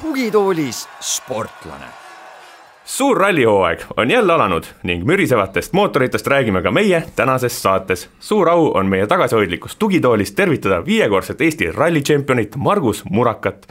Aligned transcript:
tugitoolis 0.00 0.88
sportlane 1.00 1.86
suur 2.84 3.18
rallihooaeg 3.18 3.80
on 3.96 4.10
jälle 4.10 4.32
alanud 4.32 4.64
ning 4.82 5.04
mürisevatest 5.04 5.72
mootoritest 5.72 6.26
räägime 6.26 6.62
ka 6.62 6.70
meie 6.70 7.02
tänases 7.16 7.62
saates. 7.62 8.08
suur 8.20 8.48
au 8.48 8.76
on 8.76 8.86
meie 8.86 9.06
tagasihoidlikus 9.06 9.76
tugitoolis 9.76 10.32
tervitada 10.32 10.84
viiekordset 10.86 11.40
Eesti 11.40 11.72
rallitšempionit 11.72 12.56
Margus 12.56 13.04
Murakat, 13.10 13.66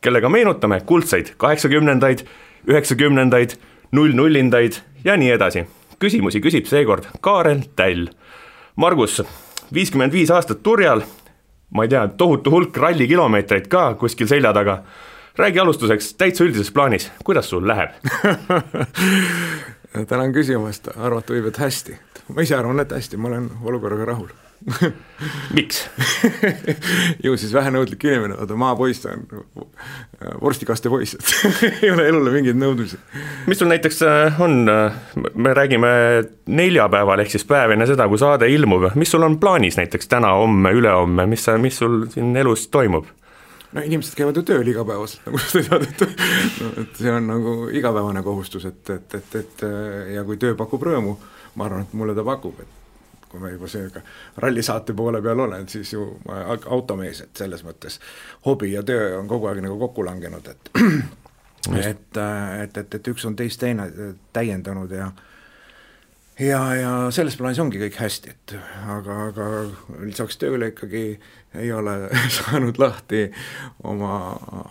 kellega 0.00 0.28
meenutame 0.28 0.80
kuldseid 0.80 1.26
kaheksakümnendaid, 1.36 2.18
üheksakümnendaid, 2.68 3.56
null-nullindaid 3.92 4.80
ja 5.04 5.16
nii 5.16 5.30
edasi. 5.30 5.66
küsimusi 5.98 6.40
küsib 6.40 6.66
seekord 6.66 7.04
Kaarel 7.20 7.62
Täll. 7.76 8.08
Margus, 8.76 9.22
viiskümmend 9.74 10.12
viis 10.12 10.30
aastat 10.30 10.62
turjal, 10.62 11.02
ma 11.70 11.84
ei 11.84 11.88
tea, 11.88 12.08
tohutu 12.08 12.50
hulk 12.50 12.76
rallikilomeetreid 12.76 13.68
ka 13.68 13.94
kuskil 13.94 14.28
selja 14.28 14.52
taga 14.52 14.82
räägi 15.36 15.58
alustuseks 15.58 16.14
täitsa 16.14 16.44
üldises 16.44 16.70
plaanis, 16.70 17.10
kuidas 17.24 17.50
sul 17.50 17.66
läheb 17.68 17.90
tänan 20.10 20.32
küsimast, 20.34 20.88
arvata 20.96 21.34
võib, 21.34 21.50
et 21.50 21.58
hästi. 21.58 21.98
ma 22.34 22.42
ise 22.42 22.56
arvan, 22.56 22.80
et 22.80 22.92
hästi, 22.92 23.16
ma 23.16 23.28
olen 23.32 23.50
olukorraga 23.62 24.12
rahul 24.14 24.43
miks 25.54 25.82
ju 27.24 27.34
siis 27.36 27.52
vähenõudlik 27.52 28.04
inimene, 28.08 28.36
vaata 28.38 28.56
maapoiss 28.56 29.04
on 29.10 29.26
vorstikaste 30.40 30.88
poiss, 30.92 31.16
et 31.18 31.32
ei 31.82 31.90
ole 31.92 32.06
elule 32.08 32.32
mingeid 32.32 32.56
nõudmisi. 32.58 32.98
mis 33.46 33.60
sul 33.60 33.68
näiteks 33.68 34.00
äh, 34.08 34.40
on, 34.40 34.62
äh, 34.70 34.96
me 35.34 35.52
räägime 35.56 35.90
neljapäeval, 36.46 37.24
ehk 37.24 37.34
siis 37.34 37.44
päev 37.48 37.74
enne 37.74 37.88
seda, 37.90 38.08
kui 38.08 38.20
saade 38.20 38.48
ilmub, 38.52 38.88
mis 39.00 39.12
sul 39.12 39.26
on 39.26 39.36
plaanis 39.40 39.76
näiteks 39.80 40.08
täna, 40.08 40.32
homme, 40.40 40.72
ülehomme, 40.76 41.26
mis, 41.30 41.44
mis 41.60 41.82
sul 41.82 42.06
siin 42.14 42.32
elus 42.40 42.68
toimub? 42.72 43.10
no 43.74 43.82
inimesed 43.82 44.16
käivad 44.16 44.38
ju 44.38 44.46
tööl 44.46 44.68
igapäevaselt, 44.70 45.26
nagu 45.28 45.42
sa 45.42 45.60
tead, 45.60 45.88
et 45.90 46.06
no, 46.62 46.70
et 46.84 47.02
see 47.02 47.12
on 47.12 47.28
nagu 47.28 47.58
igapäevane 47.74 48.24
kohustus, 48.24 48.64
et, 48.70 48.96
et, 48.96 49.18
et, 49.20 49.36
et 49.42 49.66
ja 50.14 50.24
kui 50.24 50.40
töö 50.40 50.56
pakub 50.56 50.88
rõõmu, 50.88 51.18
ma 51.58 51.68
arvan, 51.68 51.84
et 51.84 51.92
mulle 51.98 52.16
ta 52.16 52.24
pakub, 52.26 52.64
et 52.64 52.83
kui 53.34 53.42
ma 53.42 53.50
juba 53.50 53.68
seega 53.70 54.00
rallisaate 54.42 54.94
poole 54.94 55.20
peal 55.22 55.44
olen, 55.46 55.66
siis 55.68 55.92
ju 55.92 56.06
automees, 56.70 57.24
et 57.26 57.44
selles 57.44 57.66
mõttes 57.66 57.98
hobi 58.46 58.70
ja 58.72 58.84
töö 58.86 59.18
on 59.18 59.28
kogu 59.30 59.50
aeg 59.50 59.62
nagu 59.64 59.78
kokku 59.82 60.06
langenud, 60.06 60.48
et 60.54 60.70
et, 61.80 62.18
et, 62.18 62.76
et, 62.76 62.94
et 62.94 63.08
üks 63.08 63.24
on 63.26 63.36
teist 63.36 63.60
teine 63.60 63.88
täiendanud 64.36 64.92
ja 64.92 65.10
ja, 66.38 66.60
ja 66.74 66.92
selles 67.14 67.36
plaanis 67.38 67.60
ongi 67.62 67.80
kõik 67.82 67.98
hästi, 68.00 68.34
et 68.34 68.54
aga, 68.90 69.18
aga 69.30 69.48
lisaks 70.04 70.38
tööle 70.40 70.72
ikkagi 70.72 71.04
ei 71.54 71.72
ole 71.72 71.96
saanud 72.38 72.78
lahti 72.82 73.26
oma 73.86 74.14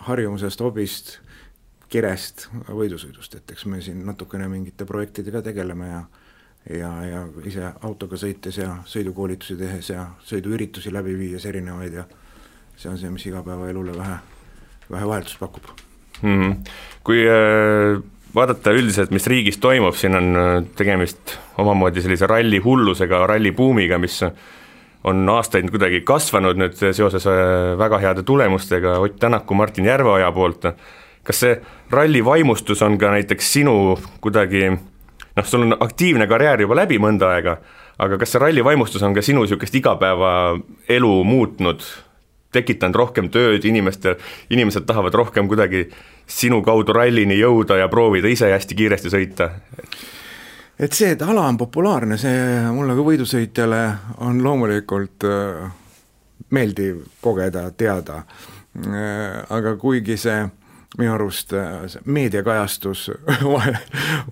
harjumusest, 0.08 0.64
hobist, 0.64 1.18
kirest, 1.92 2.48
võidusõidust, 2.68 3.38
et 3.38 3.54
eks 3.54 3.66
me 3.70 3.80
siin 3.84 4.04
natukene 4.06 4.48
mingite 4.50 4.86
projektidega 4.88 5.44
tegeleme 5.46 5.90
ja 5.90 6.04
ja, 6.70 6.90
ja 7.04 7.22
ise 7.44 7.72
autoga 7.84 8.16
sõites 8.20 8.58
ja 8.60 8.78
sõidukoolitusi 8.88 9.56
tehes 9.58 9.90
ja 9.90 10.06
sõiduüritusi 10.24 10.92
läbi 10.92 11.16
viies 11.18 11.44
erinevaid 11.48 11.98
ja 12.00 12.06
see 12.76 12.90
on 12.90 12.98
see, 12.98 13.12
mis 13.12 13.26
igapäevaelule 13.28 13.96
vähe, 13.98 14.16
vähe 14.90 15.08
vahetust 15.08 15.38
pakub 15.38 15.68
mm. 16.22 16.40
-hmm. 16.40 16.56
Kui 17.04 17.26
äh, 17.28 18.00
vaadata 18.34 18.72
üldiselt, 18.72 19.10
mis 19.10 19.26
riigis 19.26 19.58
toimub, 19.58 19.94
siin 19.94 20.16
on 20.16 20.36
äh, 20.36 20.64
tegemist 20.76 21.38
omamoodi 21.58 22.02
sellise 22.02 22.26
ralli 22.26 22.58
hullusega, 22.58 23.26
rallibuumiga, 23.26 23.98
mis 23.98 24.22
on 25.04 25.28
aastaid 25.28 25.68
kuidagi 25.70 26.00
kasvanud 26.00 26.56
nüüd 26.56 26.80
seoses 26.80 27.26
äh, 27.26 27.78
väga 27.78 27.98
heade 27.98 28.22
tulemustega 28.22 28.98
Ott 28.98 29.18
Tänaku, 29.20 29.54
Martin 29.54 29.84
Järveoja 29.84 30.32
poolt, 30.32 30.64
kas 31.22 31.40
see 31.40 31.60
ralli 31.90 32.24
vaimustus 32.24 32.82
on 32.82 32.98
ka 32.98 33.10
näiteks 33.10 33.52
sinu 33.52 33.98
kuidagi 34.20 34.70
noh, 35.36 35.46
sul 35.46 35.66
on 35.66 35.76
aktiivne 35.80 36.26
karjäär 36.30 36.64
juba 36.64 36.78
läbi 36.78 36.98
mõnda 37.02 37.34
aega, 37.34 37.58
aga 37.98 38.18
kas 38.20 38.34
see 38.34 38.42
ralli 38.42 38.64
vaimustus 38.64 39.02
on 39.02 39.14
ka 39.14 39.22
sinu 39.22 39.44
niisugust 39.44 39.74
igapäevaelu 39.80 41.14
muutnud, 41.28 41.84
tekitanud 42.54 42.98
rohkem 42.98 43.30
tööd, 43.34 43.64
inimestel, 43.66 44.18
inimesed 44.54 44.86
tahavad 44.86 45.14
rohkem 45.14 45.48
kuidagi 45.50 45.88
sinu 46.30 46.62
kaudu 46.62 46.94
rallini 46.94 47.38
jõuda 47.40 47.80
ja 47.82 47.88
proovida 47.90 48.30
ise 48.30 48.52
hästi 48.52 48.78
kiiresti 48.78 49.12
sõita? 49.12 49.50
et 50.78 50.92
see, 50.92 51.12
et 51.14 51.22
ala 51.22 51.46
on 51.46 51.58
populaarne, 51.58 52.18
see 52.18 52.60
mulle 52.74 52.96
kui 52.98 53.14
võidusõitjale 53.14 53.82
on 54.26 54.42
loomulikult 54.42 55.26
äh, 55.28 55.70
meeldiv 56.54 57.04
kogeda, 57.22 57.68
teada, 57.78 58.24
äh, 58.78 59.42
aga 59.54 59.76
kuigi 59.78 60.16
see 60.18 60.42
minu 60.98 61.14
arust 61.14 61.52
äh, 61.58 61.84
see 61.90 62.02
meediakajastus 62.06 63.06
vahe, 63.54 63.76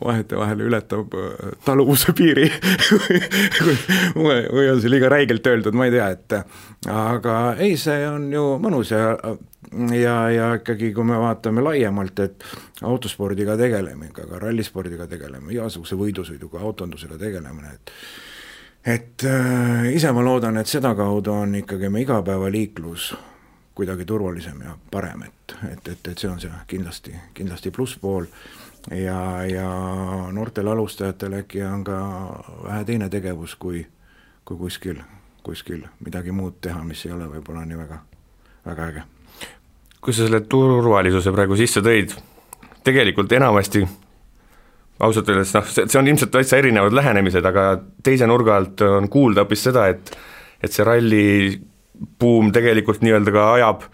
vahetevahel 0.03 0.67
ületab 0.69 1.15
taluvuse 1.65 2.15
piiri. 2.17 2.49
Või, 4.17 4.43
või 4.53 4.67
on 4.71 4.81
see 4.83 4.91
liiga 4.91 5.09
räigelt 5.13 5.47
öeldud, 5.47 5.75
ma 5.77 5.87
ei 5.89 5.95
tea, 5.95 6.09
et 6.13 6.35
aga 6.91 7.37
ei, 7.63 7.77
see 7.81 8.05
on 8.09 8.29
ju 8.33 8.45
mõnus 8.63 8.93
ja 8.93 9.15
ja, 9.97 10.17
ja 10.31 10.49
ikkagi, 10.55 10.93
kui 10.95 11.05
me 11.05 11.19
vaatame 11.21 11.65
laiemalt, 11.65 12.21
et 12.25 12.45
autospordiga 12.85 13.57
tegelemine, 13.57 14.13
ka 14.13 14.27
rallispordiga 14.43 15.07
tegeleme, 15.11 15.53
igasuguse 15.55 15.97
võidusõiduga, 15.99 16.61
autondusega 16.61 17.19
tegelemine, 17.21 17.75
et 17.79 17.97
et 18.83 19.25
äh, 19.31 19.93
ise 19.95 20.11
ma 20.13 20.25
loodan, 20.27 20.57
et 20.59 20.67
sedakaudu 20.67 21.31
on 21.31 21.55
ikkagi 21.61 21.89
meie 21.89 22.03
igapäevaliiklus 22.03 23.13
kuidagi 23.75 24.05
turvalisem 24.05 24.61
ja 24.61 24.75
parem, 24.91 25.23
et, 25.23 25.55
et, 25.73 25.89
et, 25.89 26.09
et 26.13 26.19
see 26.19 26.29
on 26.31 26.41
see 26.41 26.51
kindlasti, 26.69 27.15
kindlasti 27.35 27.71
plusspool. 27.71 28.29
Ja, 28.91 29.45
ja 29.47 29.69
noortel 30.35 30.69
alustajatel 30.69 31.39
äkki 31.39 31.63
on 31.63 31.85
ka 31.87 31.99
vähe 32.65 32.85
teine 32.85 33.09
tegevus, 33.09 33.55
kui, 33.57 33.85
kui 34.45 34.59
kuskil, 34.59 34.99
kuskil 35.47 35.85
midagi 36.05 36.35
muud 36.35 36.59
teha, 36.61 36.83
mis 36.85 37.07
ei 37.07 37.13
ole 37.15 37.29
võib-olla 37.31 37.63
nii 37.67 37.79
väga, 37.79 38.01
väga 38.67 38.89
äge. 38.91 39.05
Kui 40.03 40.13
sa 40.13 40.27
selle 40.27 40.43
turvalisuse 40.51 41.31
praegu 41.33 41.57
sisse 41.57 41.81
tõid, 41.81 42.17
tegelikult 42.83 43.33
enamasti 43.33 43.85
ausalt 45.03 45.31
öeldes 45.31 45.55
noh, 45.55 45.67
see, 45.71 45.87
see 45.87 46.01
on 46.01 46.11
ilmselt 46.11 46.35
täitsa 46.35 46.59
erinevad 46.59 46.95
lähenemised, 46.95 47.47
aga 47.47 47.67
teise 48.03 48.27
nurga 48.27 48.57
alt 48.59 48.83
on 48.87 49.09
kuulda 49.11 49.47
hoopis 49.47 49.69
seda, 49.71 49.87
et 49.95 50.17
et 50.63 50.71
see 50.71 50.85
rallibuum 52.03 52.53
tegelikult 52.53 53.03
nii-öelda 53.03 53.33
ka 53.33 53.53
ajab 53.57 53.85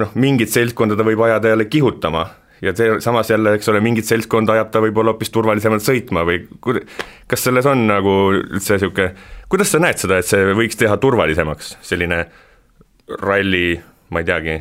noh, 0.00 0.14
mingit 0.14 0.50
seltskonda 0.50 0.96
ta 0.96 1.04
võib 1.04 1.20
ajada 1.20 1.52
jälle 1.52 1.64
kihutama. 1.64 2.26
Ja 2.62 2.72
see, 2.76 3.00
samas 3.02 3.30
jälle, 3.30 3.56
eks 3.56 3.68
ole, 3.68 3.80
mingit 3.82 4.06
seltskonda 4.06 4.52
ajab 4.52 4.70
ta 4.70 4.80
võib-olla 4.80 5.12
hoopis 5.12 5.32
turvalisemalt 5.34 5.82
sõitma 5.82 6.22
või 6.24 6.44
kud-, 6.62 6.84
kas 7.26 7.42
selles 7.42 7.66
on 7.66 7.88
nagu 7.88 8.12
üldse 8.36 8.76
niisugune, 8.76 9.16
kuidas 9.50 9.72
sa 9.72 9.80
näed 9.82 9.98
seda, 9.98 10.20
et 10.22 10.28
see 10.28 10.54
võiks 10.54 10.78
teha 10.78 10.94
turvalisemaks, 11.02 11.76
selline 11.82 12.20
ralli, 13.18 13.80
ma 14.14 14.22
ei 14.22 14.28
teagi, 14.28 14.54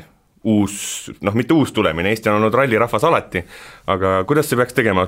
uus, 0.50 0.76
noh, 1.22 1.38
mitte 1.38 1.54
uus 1.54 1.76
tulemine, 1.78 2.10
Eesti 2.10 2.32
on 2.32 2.40
olnud 2.40 2.58
rallirahvas 2.58 3.06
alati, 3.06 3.46
aga 3.94 4.24
kuidas 4.26 4.50
see 4.50 4.58
peaks 4.58 4.74
tegema 4.74 5.06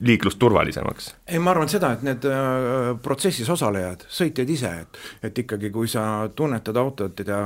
liiklust 0.00 0.38
turvalisemaks? 0.38 1.14
ei, 1.26 1.38
ma 1.38 1.50
arvan 1.50 1.68
seda, 1.68 1.92
et 1.96 2.04
need 2.06 2.24
äh, 2.28 2.92
protsessis 3.02 3.48
osalejad, 3.50 4.04
sõitjad 4.12 4.50
ise, 4.50 4.72
et 4.82 4.98
et 5.28 5.38
ikkagi, 5.44 5.70
kui 5.74 5.88
sa 5.88 6.28
tunnetad 6.34 6.76
autot 6.76 7.22
ja 7.26 7.40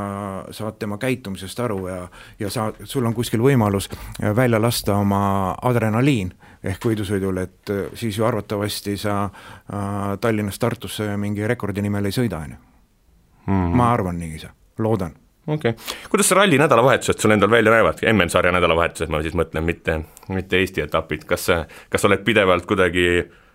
saad 0.50 0.78
tema 0.78 0.98
käitumisest 0.98 1.60
aru 1.60 1.86
ja 1.88 2.00
ja 2.40 2.50
sa, 2.50 2.72
sul 2.84 3.06
on 3.06 3.14
kuskil 3.14 3.40
võimalus 3.42 3.88
äh, 3.92 4.36
välja 4.36 4.60
lasta 4.62 4.96
oma 4.96 5.54
adrenaliin 5.62 6.34
ehk 6.62 6.84
võidusõidul, 6.86 7.42
et 7.42 7.70
äh, 7.70 7.88
siis 7.94 8.18
ju 8.18 8.26
arvatavasti 8.28 8.96
sa 8.96 9.24
äh, 9.24 10.18
Tallinnast 10.20 10.60
Tartusse 10.60 11.16
mingi 11.16 11.46
rekordi 11.48 11.82
nimel 11.82 12.10
ei 12.10 12.20
sõida, 12.20 12.44
on 12.44 12.54
ju. 12.56 12.62
Mhm. 13.46 13.76
ma 13.76 13.92
arvan 13.92 14.20
nii, 14.22 14.38
loodan 14.78 15.16
okei 15.46 15.70
okay., 15.70 15.98
kuidas 16.10 16.30
ralli 16.36 16.58
nädalavahetused 16.58 17.20
sul 17.20 17.34
endal 17.34 17.50
välja 17.50 17.72
näevad, 17.74 18.02
MM-sarja 18.12 18.52
nädalavahetused 18.54 19.12
ma 19.12 19.22
siis 19.22 19.36
mõtlen, 19.38 19.64
mitte, 19.66 20.00
mitte 20.28 20.60
Eesti 20.60 20.84
etapid, 20.86 21.26
kas, 21.28 21.48
kas 21.90 22.04
sa 22.04 22.10
oled 22.10 22.24
pidevalt 22.26 22.66
kuidagi 22.68 23.06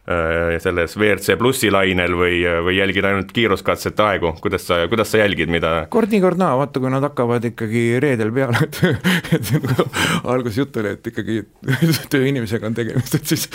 selles 0.07 0.93
WRC 0.95 1.35
plussi 1.39 1.67
lainel 1.71 2.13
või, 2.15 2.39
või 2.63 2.77
jälgid 2.77 3.03
ainult 3.09 3.31
kiiruskatsete 3.35 4.03
aegu, 4.05 4.31
kuidas 4.39 4.63
sa, 4.69 4.79
kuidas 4.87 5.11
sa 5.11 5.19
jälgid, 5.19 5.51
mida 5.51 5.71
kord 5.91 6.13
nii, 6.13 6.21
kord 6.23 6.39
naa, 6.39 6.53
vaata 6.59 6.79
kui 6.79 6.91
nad 6.93 7.03
hakkavad 7.03 7.43
ikkagi 7.49 7.81
reedel 8.03 8.31
peale, 8.35 8.61
et 8.63 8.79
et 9.35 9.51
nagu 9.57 9.87
alguses 10.31 10.61
jutt 10.61 10.79
oli, 10.79 10.93
et 10.95 11.09
ikkagi 11.11 11.41
tööinimesega 12.13 12.69
on 12.69 12.77
tegemist, 12.77 13.17
et 13.19 13.33
siis 13.33 13.47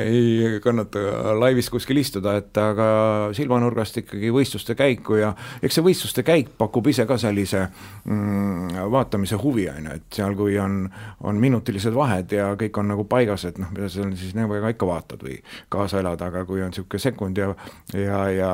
ei 0.00 0.56
kannata 0.64 1.34
laivis 1.36 1.68
kuskil 1.72 2.00
istuda, 2.00 2.38
et 2.40 2.62
aga 2.62 2.88
silmanurgast 3.36 4.00
ikkagi 4.02 4.32
võistluste 4.32 4.78
käiku 4.78 5.20
ja 5.20 5.34
eks 5.60 5.76
see 5.76 5.84
võistluste 5.84 6.24
käik 6.24 6.54
pakub 6.56 6.88
ise 6.88 7.04
ka 7.08 7.18
sellise 7.20 7.66
mm, 7.68 8.80
vaatamise 8.92 9.36
huvi, 9.44 9.68
on 9.74 9.90
ju, 9.90 9.98
et 10.00 10.20
seal, 10.20 10.36
kui 10.38 10.56
on, 10.62 10.80
on 11.28 11.40
minutilised 11.42 11.92
vahed 11.92 12.32
ja 12.38 12.48
kõik 12.58 12.80
on 12.80 12.92
nagu 12.94 13.04
paigas, 13.08 13.44
et 13.48 13.60
noh, 13.60 13.68
mida 13.76 13.92
sa 13.92 14.08
siis 14.16 14.32
nagu 14.38 14.56
ikka 14.56 14.88
vaatad 14.88 15.22
või 15.24 15.38
kaasa 15.68 15.97
kaasa 15.98 16.04
elada, 16.04 16.30
aga 16.30 16.44
kui 16.46 16.62
on 16.62 16.72
niisugune 16.72 17.02
sekund 17.02 17.38
ja 17.38 17.52
ja, 17.94 18.18
ja 18.30 18.50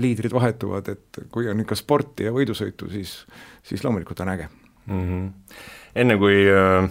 liidrid 0.00 0.32
vahetuvad, 0.32 0.88
et 0.88 1.22
kui 1.30 1.48
on 1.50 1.60
ikka 1.60 1.76
sporti 1.78 2.26
ja 2.26 2.32
võidusõitu, 2.32 2.90
siis, 2.90 3.26
siis 3.62 3.84
loomulikult 3.84 4.20
on 4.20 4.32
äge 4.32 4.48
mm. 4.86 5.02
-hmm. 5.02 5.30
enne 5.94 6.18
kui 6.18 6.46
äh, 6.48 6.88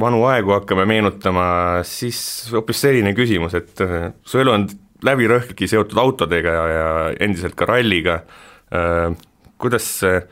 vanu 0.00 0.24
aegu 0.26 0.52
hakkame 0.52 0.84
meenutama, 0.86 1.82
siis 1.82 2.48
hoopis 2.52 2.80
selline 2.80 3.14
küsimus, 3.14 3.54
et 3.54 3.80
äh, 3.80 4.12
su 4.24 4.38
elu 4.38 4.50
on 4.50 4.68
läbi 5.04 5.28
rõhki 5.28 5.68
seotud 5.68 5.98
autodega 5.98 6.50
ja, 6.50 6.68
ja 6.68 6.88
endiselt 7.20 7.54
ka 7.54 7.66
ralliga 7.66 8.22
äh,, 8.72 9.14
kuidas 9.58 10.02
äh, 10.04 10.22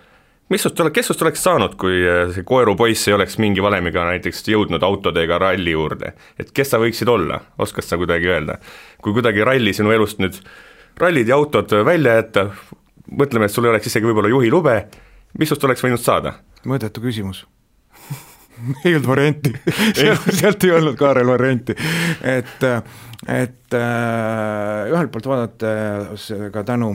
mis 0.52 0.64
sust 0.64 0.81
oleks, 0.81 0.94
kes 0.99 1.10
sust 1.10 1.22
oleks 1.25 1.44
saanud, 1.44 1.76
kui 1.81 2.00
äh, 2.04 2.26
see 2.34 2.46
koerupoiss 2.49 3.08
ei 3.08 3.16
oleks 3.16 3.38
mingi 3.43 3.64
valemiga 3.64 4.04
näiteks 4.10 4.44
jõudnud 4.52 4.84
autodega 4.87 5.40
ralli 5.43 5.75
juurde, 5.75 6.14
et 6.40 6.52
kes 6.54 6.75
sa 6.75 6.81
võiksid 6.82 7.10
olla, 7.12 7.40
oskad 7.62 7.87
sa 7.87 7.99
kuidagi 8.00 8.31
öelda? 8.32 8.58
kui 9.02 9.16
kuidagi 9.16 9.44
ralli 9.44 9.72
sinu 9.75 9.90
elust 9.94 10.20
nüüd, 10.22 10.37
rallid 11.00 11.31
ja 11.32 11.38
autod 11.40 11.72
välja 11.87 12.19
jätta, 12.20 12.50
mõtleme, 13.10 13.49
et 13.49 13.54
sul 13.54 13.66
ei 13.66 13.75
oleks 13.75 13.90
isegi 13.90 14.06
võib-olla 14.06 14.31
juhilube, 14.31 14.76
mis 15.40 15.50
sust 15.50 15.64
oleks 15.66 15.82
võinud 15.84 16.02
saada? 16.02 16.37
mõõdetu 16.69 17.02
küsimus. 17.02 17.46
Ei 18.84 18.94
olnud 18.94 19.06
varianti 19.08 19.52
sealt, 20.32 20.64
ei 20.64 20.70
olnud 20.70 20.96
Kaarel 20.99 21.26
varianti, 21.26 21.75
et, 22.22 22.64
et 23.28 23.76
äh, 23.78 24.90
ühelt 24.93 25.12
poolt 25.14 25.28
vaadates 25.31 26.28
ka 26.54 26.64
tänu 26.66 26.94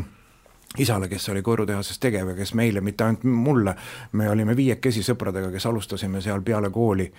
isale, 0.84 1.10
kes 1.10 1.30
oli 1.34 1.42
koerutehases 1.42 2.00
tegev 2.00 2.34
ja 2.34 2.38
kes 2.38 2.54
meile, 2.58 2.82
mitte 2.82 3.04
ainult 3.04 3.24
mulle, 3.24 3.76
me 4.12 4.30
olime 4.30 4.56
viiekesi 4.56 5.04
sõpradega, 5.06 5.52
kes 5.54 5.66
alustasime 5.70 6.22
seal 6.22 6.42
peale 6.46 6.70
kooli 6.74 7.12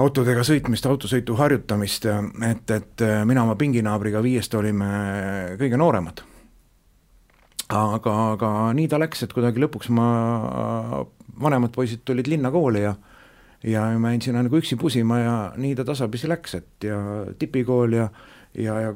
autodega 0.00 0.42
sõitmist, 0.46 0.86
autosõitu 0.86 1.34
harjutamist, 1.36 2.06
et, 2.46 2.72
et 2.72 3.06
mina 3.28 3.44
oma 3.44 3.56
pinginaabriga 3.58 4.22
viiest 4.24 4.54
olime 4.54 4.90
kõige 5.60 5.80
nooremad. 5.80 6.22
aga, 7.68 8.14
aga 8.32 8.50
nii 8.74 8.88
ta 8.88 8.98
läks, 8.98 9.22
et 9.22 9.32
kuidagi 9.32 9.60
lõpuks 9.62 9.90
ma, 9.94 11.04
vanemad 11.40 11.74
poisid 11.74 12.04
tulid 12.04 12.30
linna 12.30 12.50
kooli 12.50 12.84
ja 12.86 12.94
ja 13.64 13.82
ma 13.98 14.14
jäin 14.14 14.22
sinna 14.24 14.42
nagu 14.42 14.56
üksi 14.56 14.76
pusima 14.80 15.18
ja 15.20 15.34
nii 15.56 15.74
ta 15.76 15.84
tasapisi 15.84 16.28
läks, 16.28 16.54
et 16.54 16.84
ja 16.88 17.00
tipikool 17.38 17.92
ja 17.92 18.08
ja, 18.54 18.80
ja 18.80 18.94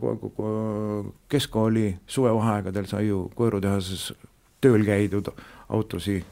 keskkooli 1.28 1.98
suvevaheaegadel 2.06 2.86
sai 2.90 3.08
ju 3.08 3.30
koerutehases 3.34 4.12
tööl 4.60 4.84
käidud, 4.84 5.28
autosid 5.68 6.24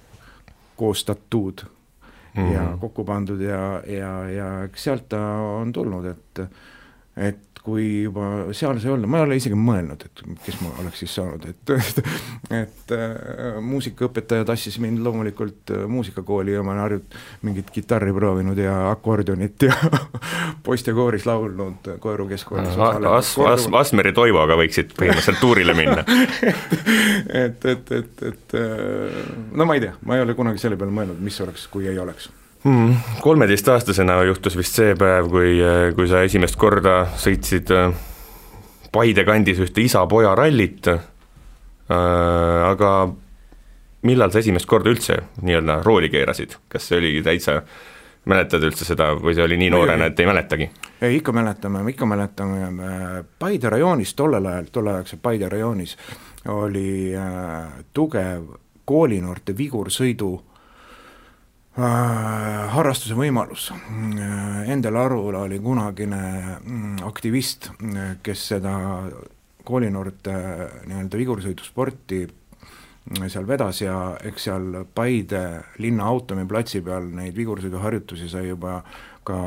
koostatud 0.77 1.65
mm 1.65 2.43
-hmm. 2.43 2.53
ja 2.53 2.63
mhm. 2.63 2.79
kokku 2.79 3.05
pandud 3.05 3.41
ja, 3.41 3.83
ja, 3.87 4.29
ja 4.31 4.65
eks 4.65 4.85
sealt 4.85 5.09
ta 5.09 5.21
on 5.61 5.73
tulnud, 5.73 6.05
et 6.05 6.41
et 7.17 7.52
kui 7.63 8.03
juba 8.03 8.29
seal 8.57 8.81
sai 8.83 8.91
olla, 8.91 9.07
ma 9.07 9.21
ei 9.21 9.27
ole 9.29 9.37
isegi 9.39 9.57
mõelnud, 9.59 10.03
et 10.09 10.23
kes 10.43 10.59
ma 10.65 10.73
oleks 10.83 11.03
siis 11.05 11.13
saanud, 11.15 11.45
et 11.47 11.73
et 12.63 12.95
äh, 12.97 13.61
muusikaõpetaja 13.63 14.47
tassis 14.49 14.81
mind 14.83 15.03
loomulikult 15.05 15.71
äh, 15.71 15.85
muusikakooli 15.91 16.57
ja 16.57 16.65
ma 16.67 16.75
olen 16.75 16.83
harjut-, 16.83 17.17
mingit 17.47 17.71
kitarri 17.75 18.15
proovinud 18.17 18.59
ja 18.59 18.75
akordionit 18.91 19.69
ja 19.69 19.77
poistekooris 20.67 21.27
laulnud 21.31 21.93
Koeru 22.03 22.27
keskkoolis 22.33 22.75
ah, 22.75 22.99
as-, 23.15 23.37
as-, 23.47 23.71
Asmeri 23.83 24.13
Toivoga 24.17 24.59
võiksid 24.59 24.97
põhimõtteliselt 24.99 25.41
tuurile 25.43 25.75
minna. 25.79 26.03
Et, 27.43 27.65
et, 27.65 27.91
et, 27.95 28.23
et 28.27 28.55
äh, 28.59 29.25
no 29.57 29.65
ma 29.69 29.77
ei 29.79 29.83
tea, 29.85 29.95
ma 30.07 30.19
ei 30.19 30.25
ole 30.25 30.35
kunagi 30.37 30.61
selle 30.61 30.77
peale 30.79 30.93
mõelnud, 30.95 31.21
mis 31.23 31.39
oleks, 31.45 31.69
kui 31.73 31.87
ei 31.89 31.99
oleks 32.03 32.29
Hmm, 32.63 32.95
kolmeteistaastasena 33.21 34.21
juhtus 34.23 34.55
vist 34.57 34.77
see 34.79 34.93
päev, 34.95 35.27
kui, 35.33 35.57
kui 35.97 36.07
sa 36.07 36.21
esimest 36.23 36.55
korda 36.61 37.01
sõitsid 37.19 37.73
äh, 37.75 37.89
Paide 38.93 39.25
kandis 39.25 39.59
ühte 39.65 39.83
isa-poja 39.83 40.35
rallit, 40.37 40.87
äh, 40.87 41.01
aga 42.69 42.91
millal 44.07 44.31
sa 44.31 44.43
esimest 44.43 44.69
korda 44.71 44.93
üldse 44.93 45.17
nii-öelda 45.43 45.81
rooli 45.83 46.11
keerasid, 46.13 46.55
kas 46.71 46.87
see 46.87 47.01
oli 47.01 47.13
täitsa, 47.25 47.57
mäletad 48.31 48.63
üldse 48.69 48.87
seda 48.87 49.11
või 49.19 49.35
see 49.35 49.43
oli 49.43 49.59
nii 49.59 49.73
noorena, 49.75 50.07
et 50.13 50.23
ei 50.23 50.29
mäletagi? 50.31 50.71
ei, 51.01 51.17
ikka 51.19 51.35
mäletame, 51.35 51.83
ikka 51.91 52.07
mäletame, 52.07 52.93
Paide 53.43 53.75
rajoonis 53.75 54.15
tollel 54.15 54.47
ajal, 54.53 54.71
tolleaegse 54.71 55.19
Paide 55.23 55.51
rajoonis 55.51 55.97
oli 56.53 57.11
äh, 57.17 57.83
tugev 57.95 58.47
koolinoorte 58.87 59.57
vigursõidu 59.59 60.31
harrastuse 61.77 63.17
võimalus. 63.17 63.71
Äh, 63.73 64.71
Endel 64.73 64.97
Arul 65.01 65.37
oli 65.41 65.59
kunagine 65.63 66.23
mm, 66.59 66.99
aktivist, 67.09 67.71
kes 68.23 68.49
seda 68.53 68.75
koolinoorte 69.65 70.35
nii-öelda 70.91 71.21
vigursõidusporti 71.21 72.21
mm, 72.27 73.31
seal 73.33 73.49
vedas 73.49 73.81
ja 73.81 73.97
eks 74.21 74.49
seal 74.51 74.83
Paide 74.95 75.45
linna 75.81 76.11
Automi 76.11 76.45
platsi 76.49 76.83
peal 76.85 77.09
neid 77.09 77.37
vigursõiduharjutusi 77.39 78.29
sai 78.29 78.51
juba 78.51 78.83
ka 79.25 79.39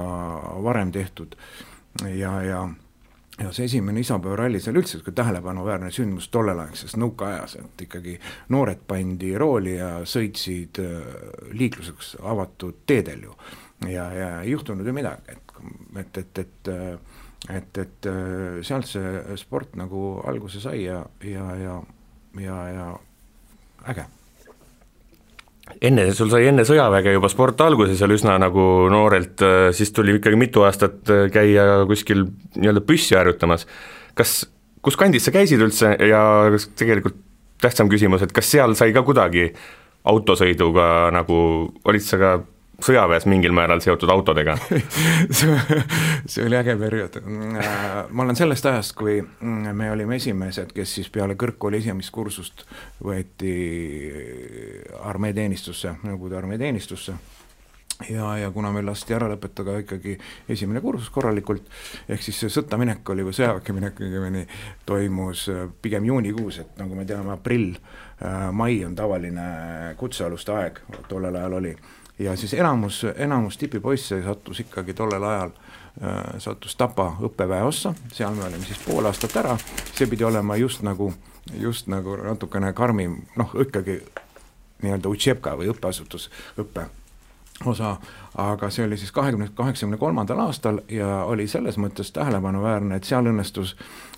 varem 0.63 0.91
tehtud 0.95 1.35
ja, 2.15 2.39
ja 2.41 2.65
ja 3.39 3.51
see 3.51 3.65
esimene 3.67 3.99
isapäevaralli, 3.99 4.61
see 4.63 4.71
oli 4.71 4.81
üldse 4.81 4.97
niisugune 4.97 5.15
tähelepanuväärne 5.19 5.91
sündmus 5.91 6.29
tolleaegses 6.31 6.95
nõukaajas, 7.01 7.57
et 7.59 7.85
ikkagi 7.87 8.15
noored 8.55 8.85
pandi 8.87 9.33
rooli 9.37 9.75
ja 9.75 9.91
sõitsid 10.07 10.79
äh, 10.83 11.03
liikluseks 11.51 12.15
avatud 12.23 12.83
teedel 12.87 13.27
ju. 13.29 13.37
ja, 13.91 14.07
ja 14.13 14.29
ei 14.41 14.51
juhtunud 14.55 14.87
ju 14.87 14.95
midagi, 14.95 15.35
et, 15.35 15.55
et, 15.99 16.17
et, 16.17 16.37
et 16.39 16.73
et, 17.49 17.77
et 17.77 18.07
äh, 18.09 18.61
sealt 18.65 18.87
see 18.89 19.37
sport 19.37 19.75
nagu 19.77 20.21
alguse 20.25 20.61
sai 20.63 20.85
ja, 20.85 21.03
ja, 21.21 21.45
ja, 21.59 21.75
ja, 22.41 22.55
ja 22.73 22.87
äge 23.91 24.07
enne, 25.81 26.07
sul 26.15 26.31
sai 26.31 26.49
enne 26.49 26.65
sõjaväge 26.67 27.15
juba 27.15 27.29
sport 27.31 27.61
alguse 27.65 27.97
seal 27.97 28.13
üsna 28.15 28.37
nagu 28.41 28.87
noorelt, 28.91 29.41
äh, 29.45 29.69
siis 29.75 29.93
tuli 29.95 30.17
ikkagi 30.17 30.39
mitu 30.39 30.65
aastat 30.67 31.11
äh, 31.11 31.27
käia 31.33 31.85
kuskil 31.89 32.27
nii-öelda 32.55 32.83
püssi 32.85 33.17
harjutamas. 33.17 33.67
kas, 34.15 34.43
kus 34.85 34.97
kandis 34.99 35.25
sa 35.27 35.33
käisid 35.35 35.61
üldse 35.61 35.95
ja 36.07 36.21
kas 36.53 36.69
tegelikult 36.77 37.17
tähtsam 37.61 37.89
küsimus, 37.91 38.23
et 38.23 38.35
kas 38.35 38.49
seal 38.51 38.75
sai 38.77 38.93
ka 38.93 39.03
kuidagi 39.05 39.49
autosõiduga 40.05 41.09
nagu, 41.15 41.37
olid 41.87 42.03
sa 42.05 42.19
ka 42.21 42.35
sõjaväes 42.83 43.25
mingil 43.29 43.53
määral 43.55 43.81
seotud 43.83 44.09
autodega. 44.11 44.57
See 46.31 46.45
oli 46.45 46.57
äge 46.57 46.75
periood. 46.79 47.21
ma 48.09 48.23
olen 48.23 48.35
sellest 48.35 48.65
ajast, 48.65 48.95
kui 48.97 49.21
me 49.41 49.91
olime 49.91 50.19
esimesed, 50.19 50.73
kes 50.75 50.97
siis 50.99 51.09
peale 51.09 51.37
kõrgkooli 51.39 51.79
esimest 51.83 52.11
kursust 52.15 52.65
võeti 53.03 53.55
armeeteenistusse, 55.05 55.95
Nõukogude 56.05 56.37
armeeteenistusse. 56.37 57.15
Ja, 58.09 58.33
ja 58.37 58.49
kuna 58.51 58.73
meil 58.75 58.83
lasti 58.89 59.13
ära 59.15 59.29
lõpetada 59.31 59.77
ikkagi 59.79 60.17
esimene 60.51 60.81
kursus 60.83 61.07
korralikult, 61.15 61.69
ehk 62.11 62.25
siis 62.25 62.41
see 62.41 62.51
sõtta 62.51 62.75
minek 62.75 63.07
oli 63.13 63.23
või 63.23 63.35
sõjaväkke 63.37 63.75
minek 63.75 64.01
õigemini 64.03 64.41
toimus 64.85 65.45
pigem 65.81 66.03
juunikuus, 66.09 66.59
et 66.59 66.81
nagu 66.81 66.97
me 66.97 67.05
teame, 67.07 67.31
aprill, 67.37 67.77
mai 68.51 68.81
on 68.83 68.97
tavaline 68.99 69.45
kutsealuste 69.95 70.51
aeg, 70.57 70.81
tollel 71.07 71.39
ajal 71.39 71.55
oli 71.61 71.71
ja 72.19 72.35
siis 72.35 72.53
enamus, 72.53 73.05
enamus 73.15 73.57
tipipoisse 73.57 74.23
sattus 74.23 74.59
ikkagi 74.59 74.93
tollel 74.93 75.23
ajal 75.23 75.51
äh,, 76.03 76.39
sattus 76.39 76.75
Tapa 76.75 77.15
õppeväe 77.21 77.63
ossa, 77.63 77.93
seal 78.13 78.35
me 78.35 78.45
olime 78.47 78.65
siis 78.65 78.79
pool 78.85 79.05
aastat 79.05 79.35
ära, 79.41 79.57
see 79.93 80.07
pidi 80.07 80.23
olema 80.23 80.55
just 80.55 80.81
nagu, 80.81 81.13
just 81.59 81.87
nagu 81.87 82.17
natukene 82.23 82.73
karmim, 82.73 83.21
noh 83.35 83.55
ikkagi 83.61 84.01
nii-öelda 84.83 85.09
Utšepka 85.09 85.55
või 85.59 85.71
õppeasutus, 85.71 86.29
õppe 86.59 86.87
osa, 87.65 87.95
aga 88.37 88.69
see 88.69 88.85
oli 88.85 88.97
siis 88.97 89.11
kahekümne, 89.15 89.49
kaheksakümne 89.55 89.97
kolmandal 89.97 90.39
aastal 90.39 90.81
ja 90.91 91.23
oli 91.23 91.47
selles 91.47 91.77
mõttes 91.79 92.11
tähelepanuväärne, 92.15 92.95
et 92.95 93.07
seal 93.07 93.27
õnnestus, 93.31 93.75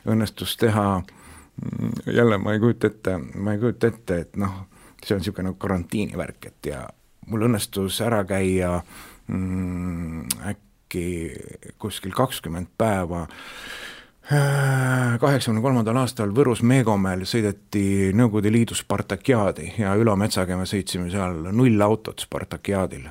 õnnestus 0.10 0.58
teha 0.58 0.88
mm, 1.02 1.92
jälle 2.14 2.38
ma 2.38 2.54
ei 2.54 2.60
kujuta 2.60 2.88
ette, 2.88 3.18
ma 3.36 3.54
ei 3.54 3.62
kujuta 3.62 3.88
ette, 3.94 4.20
et 4.26 4.38
noh, 4.42 4.64
see 5.04 5.16
on 5.16 5.22
niisugune 5.22 5.52
nagu 5.52 5.60
karantiinivärk, 5.62 6.50
et 6.50 6.72
ja 6.74 6.88
mul 7.28 7.48
õnnestus 7.48 8.00
ära 8.06 8.24
käia 8.28 8.78
mm, 9.28 10.28
äkki 10.52 11.06
kuskil 11.80 12.16
kakskümmend 12.16 12.72
päeva. 12.78 13.28
Kaheksakümne 14.28 15.62
kolmandal 15.64 16.02
aastal 16.02 16.34
Võrus 16.36 16.60
Meegomäel 16.60 17.22
sõideti 17.24 18.12
Nõukogude 18.12 18.52
Liidu 18.52 18.76
Spartakiaadi 18.76 19.70
ja 19.80 19.94
Ülo 19.96 20.18
Metsaga 20.20 20.58
me 20.60 20.66
sõitsime 20.68 21.08
seal 21.14 21.48
nullautot 21.56 22.20
Spartakiaadil. 22.20 23.08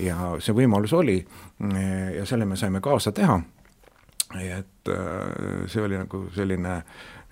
ja 0.00 0.34
see 0.44 0.52
võimalus 0.52 0.92
oli 0.92 1.16
ja 2.16 2.26
selle 2.26 2.44
me 2.44 2.56
saime 2.56 2.80
kaasa 2.84 3.12
teha, 3.16 3.38
et 4.34 4.88
äh, 4.88 5.66
see 5.66 5.82
oli 5.82 5.96
nagu 5.96 6.26
selline 6.34 6.82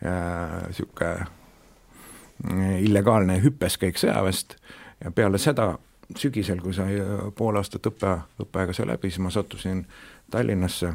niisugune 0.00 1.10
äh, 1.10 1.26
äh, 2.50 2.84
illegaalne 2.84 3.40
hüppeskäik 3.42 3.98
sõjaväest. 4.00 4.56
Ja 5.04 5.10
peale 5.10 5.38
seda 5.38 5.74
sügisel, 6.16 6.60
kui 6.60 6.74
sai 6.74 6.98
pool 7.36 7.56
aastat 7.56 7.86
õppe, 7.88 8.12
õppeaega 8.44 8.76
sai 8.76 8.88
läbi, 8.88 9.10
siis 9.10 9.22
ma 9.24 9.32
sattusin 9.32 9.84
Tallinnasse 10.30 10.92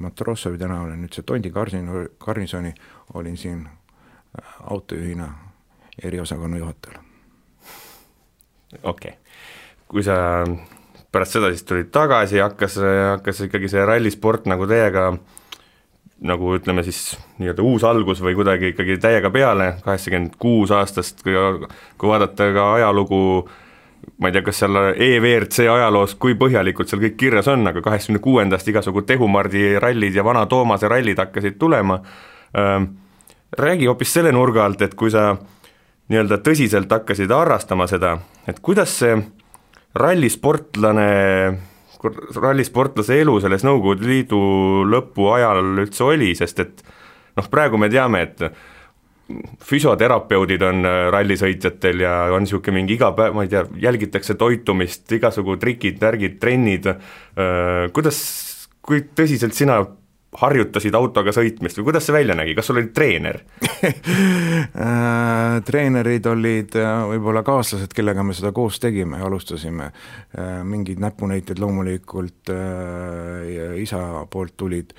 Matrossovi 0.00 0.58
tänavale, 0.58 0.96
nüüd 0.96 1.14
see 1.14 1.26
Tondi 1.26 1.50
karsin-, 1.50 1.90
garnisoni, 2.20 2.72
olin 3.18 3.36
siin 3.36 3.64
äh, 3.66 4.56
autojuhina 4.70 5.28
eriosakonna 6.04 6.58
juhatajal. 6.58 7.00
okei 8.82 9.10
okay., 9.10 9.12
kui 9.88 10.04
sa 10.04 10.44
pärast 11.12 11.38
seda 11.38 11.50
siis 11.50 11.64
tulid 11.64 11.90
tagasi, 11.90 12.38
hakkas, 12.38 12.76
hakkas 13.14 13.40
ikkagi 13.48 13.70
see 13.72 13.84
rallisport 13.88 14.46
nagu 14.46 14.66
täiega 14.68 15.14
nagu 16.18 16.50
ütleme 16.58 16.82
siis 16.82 17.16
nii-öelda 17.38 17.62
uus 17.62 17.84
algus 17.86 18.20
või 18.22 18.34
kuidagi 18.36 18.74
ikkagi 18.74 18.98
täiega 19.00 19.30
peale, 19.30 19.70
kaheksakümmend 19.84 20.34
kuus 20.38 20.74
aastast, 20.74 21.22
kui 21.22 22.10
vaadata 22.10 22.50
ka 22.52 22.66
ajalugu 22.74 23.22
äh, 23.46 23.56
ma 24.18 24.28
ei 24.28 24.34
tea, 24.34 24.42
kas 24.42 24.62
seal 24.64 24.76
EVRC 24.94 25.68
ajaloos, 25.70 26.16
kui 26.18 26.34
põhjalikult 26.38 26.90
seal 26.90 27.02
kõik 27.04 27.18
kirjas 27.20 27.48
on, 27.52 27.66
aga 27.70 27.82
kaheksakümne 27.84 28.22
kuuendast 28.22 28.68
igasugu 28.68 29.04
Tehumardi 29.06 29.76
rallid 29.78 30.16
ja 30.18 30.24
Vana 30.26 30.46
Toomase 30.50 30.90
rallid 30.90 31.20
hakkasid 31.22 31.58
tulema, 31.58 32.00
räägi 33.58 33.86
hoopis 33.86 34.12
selle 34.18 34.32
nurga 34.34 34.64
alt, 34.66 34.82
et 34.82 34.96
kui 34.98 35.12
sa 35.14 35.30
nii-öelda 36.08 36.40
tõsiselt 36.42 36.90
hakkasid 36.90 37.30
harrastama 37.30 37.86
seda, 37.86 38.16
et 38.48 38.58
kuidas 38.64 38.96
see 39.04 39.14
rallisportlane, 39.98 41.10
rallisportlase 42.38 43.20
elu 43.22 43.36
selles 43.42 43.64
Nõukogude 43.66 44.06
Liidu 44.06 44.40
lõpu 44.88 45.30
ajal 45.34 45.62
üldse 45.84 46.04
oli, 46.06 46.32
sest 46.38 46.64
et 46.64 46.82
noh, 47.38 47.46
praegu 47.50 47.78
me 47.80 47.90
teame, 47.92 48.26
et 48.26 48.44
füsioterapeudid 49.64 50.62
on 50.64 50.88
äh, 50.88 50.98
rallisõitjatel 51.12 52.04
ja 52.04 52.14
on 52.34 52.46
niisugune 52.46 52.80
mingi 52.80 52.96
iga 52.96 53.10
päev, 53.16 53.36
ma 53.36 53.44
ei 53.44 53.52
tea, 53.52 53.64
jälgitakse 53.82 54.38
toitumist, 54.40 55.04
igasugu 55.12 55.58
trikid, 55.60 55.98
värgid, 56.00 56.38
trennid, 56.40 56.88
äh, 56.88 57.88
kuidas, 57.94 58.20
kui 58.84 59.04
tõsiselt 59.16 59.56
sina 59.56 59.82
harjutasid 60.36 60.92
autoga 60.94 61.32
sõitmist 61.32 61.78
või 61.78 61.86
kuidas 61.88 62.04
see 62.04 62.12
välja 62.12 62.34
nägi, 62.36 62.52
kas 62.56 62.68
sul 62.68 62.80
oli 62.80 62.92
treener? 62.94 63.40
Äh, 64.78 65.60
treenerid 65.64 66.26
olid 66.26 66.74
äh, 66.78 66.88
võib-olla 67.12 67.40
kaaslased, 67.46 67.92
kellega 67.94 68.22
me 68.26 68.34
seda 68.34 68.50
koos 68.54 68.80
tegime 68.82 69.20
alustasime, 69.24 69.88
äh, 70.34 70.48
mingid 70.66 71.00
näpunäited 71.02 71.60
loomulikult 71.62 72.50
isa 73.78 74.00
poolt 74.30 74.56
tulid. 74.60 74.92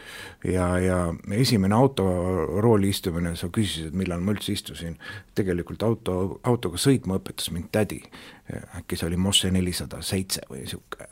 Ja, 0.47 0.71
ja 0.79 0.97
esimene 1.35 1.75
autorooli 1.75 2.89
istumine, 2.91 3.35
sa 3.39 3.51
küsisid, 3.53 3.93
millal 3.99 4.23
ma 4.23 4.33
üldse 4.35 4.55
istusin, 4.55 4.97
tegelikult 5.37 5.83
auto, 5.85 6.17
autoga 6.47 6.79
sõitma 6.79 7.19
õpetas 7.19 7.51
mind 7.55 7.69
tädi, 7.75 8.01
äkki 8.79 8.99
see 8.99 9.09
oli 9.11 9.19
Mosse 9.19 9.51
nelisada 9.53 10.01
seitse 10.05 10.47
või 10.49 10.63
niisugune 10.63 11.11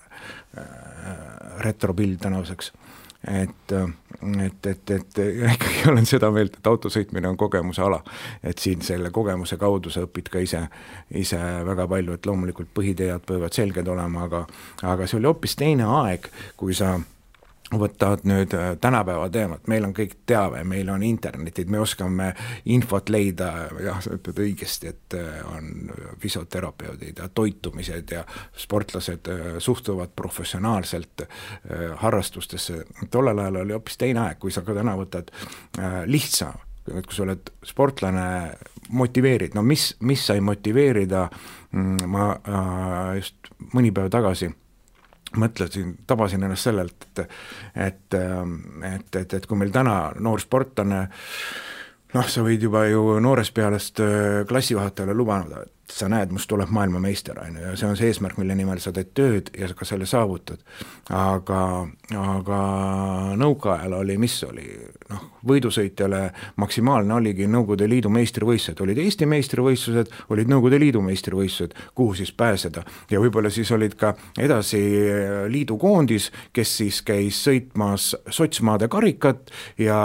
retropill 1.63 2.15
tänaseks 2.21 2.71
et, 3.27 3.73
et, 4.43 4.65
et, 4.65 4.91
et 4.91 5.19
ikkagi 5.55 5.89
olen 5.91 6.07
seda 6.07 6.31
meelt, 6.31 6.57
et 6.59 6.67
autosõitmine 6.67 7.29
on 7.29 7.37
kogemuse 7.37 7.81
ala. 7.83 8.01
et 8.43 8.59
siin 8.59 8.81
selle 8.81 9.11
kogemuse 9.11 9.57
kaudu 9.57 9.91
sa 9.93 10.05
õpid 10.07 10.31
ka 10.31 10.39
ise, 10.43 10.63
ise 11.11 11.41
väga 11.67 11.87
palju, 11.87 12.17
et 12.17 12.25
loomulikult 12.25 12.71
põhiteed 12.73 13.27
peavad 13.27 13.53
selged 13.53 13.87
olema, 13.87 14.25
aga 14.29 14.45
aga 14.83 15.07
see 15.07 15.19
oli 15.19 15.31
hoopis 15.31 15.55
teine 15.59 15.87
aeg, 16.01 16.31
kui 16.57 16.75
sa 16.77 16.95
võtavad 17.71 18.23
nüüd 18.27 18.53
äh, 18.55 18.69
tänapäeva 18.81 19.27
teemat, 19.29 19.65
meil 19.67 19.83
on 19.83 19.93
kõik 19.95 20.13
teave, 20.29 20.63
meil 20.67 20.87
on 20.89 21.03
internetid, 21.03 21.69
me 21.71 21.81
oskame 21.83 22.29
infot 22.71 23.09
leida, 23.11 23.49
jah, 23.83 23.99
sa 24.03 24.13
ütled 24.15 24.39
õigesti, 24.43 24.91
et 24.93 25.15
äh, 25.17 25.39
on 25.51 25.91
füsioterapeudid 26.21 27.19
ja 27.19 27.27
toitumised 27.27 28.13
ja 28.15 28.23
sportlased 28.55 29.27
äh, 29.31 29.49
suhtuvad 29.63 30.13
professionaalselt 30.15 31.25
harrastustesse, 31.99 32.83
tollel 33.11 33.39
ajal 33.43 33.61
oli 33.63 33.75
hoopis 33.75 33.97
teine 33.99 34.23
aeg, 34.23 34.39
kui 34.39 34.53
sa 34.53 34.63
ka 34.65 34.75
täna 34.77 34.93
võtad 34.97 35.31
lihtsa, 36.07 36.51
et 36.93 37.07
kui 37.07 37.15
sa 37.15 37.25
oled 37.25 37.51
sportlane, 37.67 38.27
motiveerid, 38.95 39.57
no 39.57 39.63
mis, 39.65 39.89
mis 40.07 40.23
sai 40.29 40.39
motiveerida, 40.45 41.25
mm, 41.73 42.07
ma 42.13 42.29
just 43.17 43.51
mõni 43.73 43.91
päev 43.95 44.11
tagasi 44.13 44.51
mõtlesin, 45.35 45.97
tabasin 46.07 46.43
ennast 46.43 46.69
sellelt, 46.69 47.07
et 47.09 47.19
et, 47.87 48.13
et, 48.93 49.15
et, 49.15 49.33
et 49.33 49.45
kui 49.45 49.57
meil 49.59 49.73
täna 49.75 50.13
noor 50.23 50.41
sportlane 50.41 51.01
noh, 52.13 52.29
sa 52.29 52.43
võid 52.45 52.63
juba 52.63 52.85
ju 52.87 53.17
noorest 53.23 53.53
pealest 53.55 54.01
äh, 54.03 54.43
klassijuhatajale 54.47 55.15
lubada, 55.17 55.63
et 55.65 55.73
sa 55.91 56.09
näed, 56.11 56.33
must 56.35 56.49
tuleb 56.51 56.69
maailmameister, 56.73 57.39
on 57.39 57.55
ju, 57.55 57.63
ja 57.63 57.75
see 57.79 57.87
on 57.87 57.97
see 57.99 58.09
eesmärk, 58.11 58.37
mille 58.41 58.55
nimel 58.59 58.79
sa 58.83 58.91
teed 58.95 59.13
tööd 59.15 59.51
ja 59.57 59.69
ka 59.75 59.85
selle 59.87 60.05
saavutad. 60.09 60.59
aga, 61.13 61.87
aga 62.19 62.59
nõukaajal 63.39 63.93
oli, 64.01 64.17
mis 64.19 64.35
oli, 64.43 64.67
noh, 65.09 65.23
võidusõitjale 65.47 66.21
maksimaalne 66.59 67.13
oligi 67.13 67.47
Nõukogude 67.47 67.87
Liidu 67.87 68.09
meistrivõistlused, 68.11 68.81
olid 68.83 68.99
Eesti 68.99 69.25
meistrivõistlused, 69.29 70.11
olid 70.33 70.51
Nõukogude 70.51 70.79
Liidu 70.81 71.01
meistrivõistlused, 71.05 71.77
kuhu 71.95 72.17
siis 72.19 72.31
pääseda. 72.31 72.83
ja 73.11 73.21
võib-olla 73.23 73.49
siis 73.49 73.71
olid 73.71 73.95
ka 73.95 74.13
edasi 74.37 74.81
liidu 75.47 75.77
koondis, 75.77 76.31
kes 76.53 76.77
siis 76.81 77.01
käis 77.01 77.39
sõitmas 77.47 78.09
sotsmaade 78.29 78.87
karikat 78.87 79.51
ja 79.79 79.97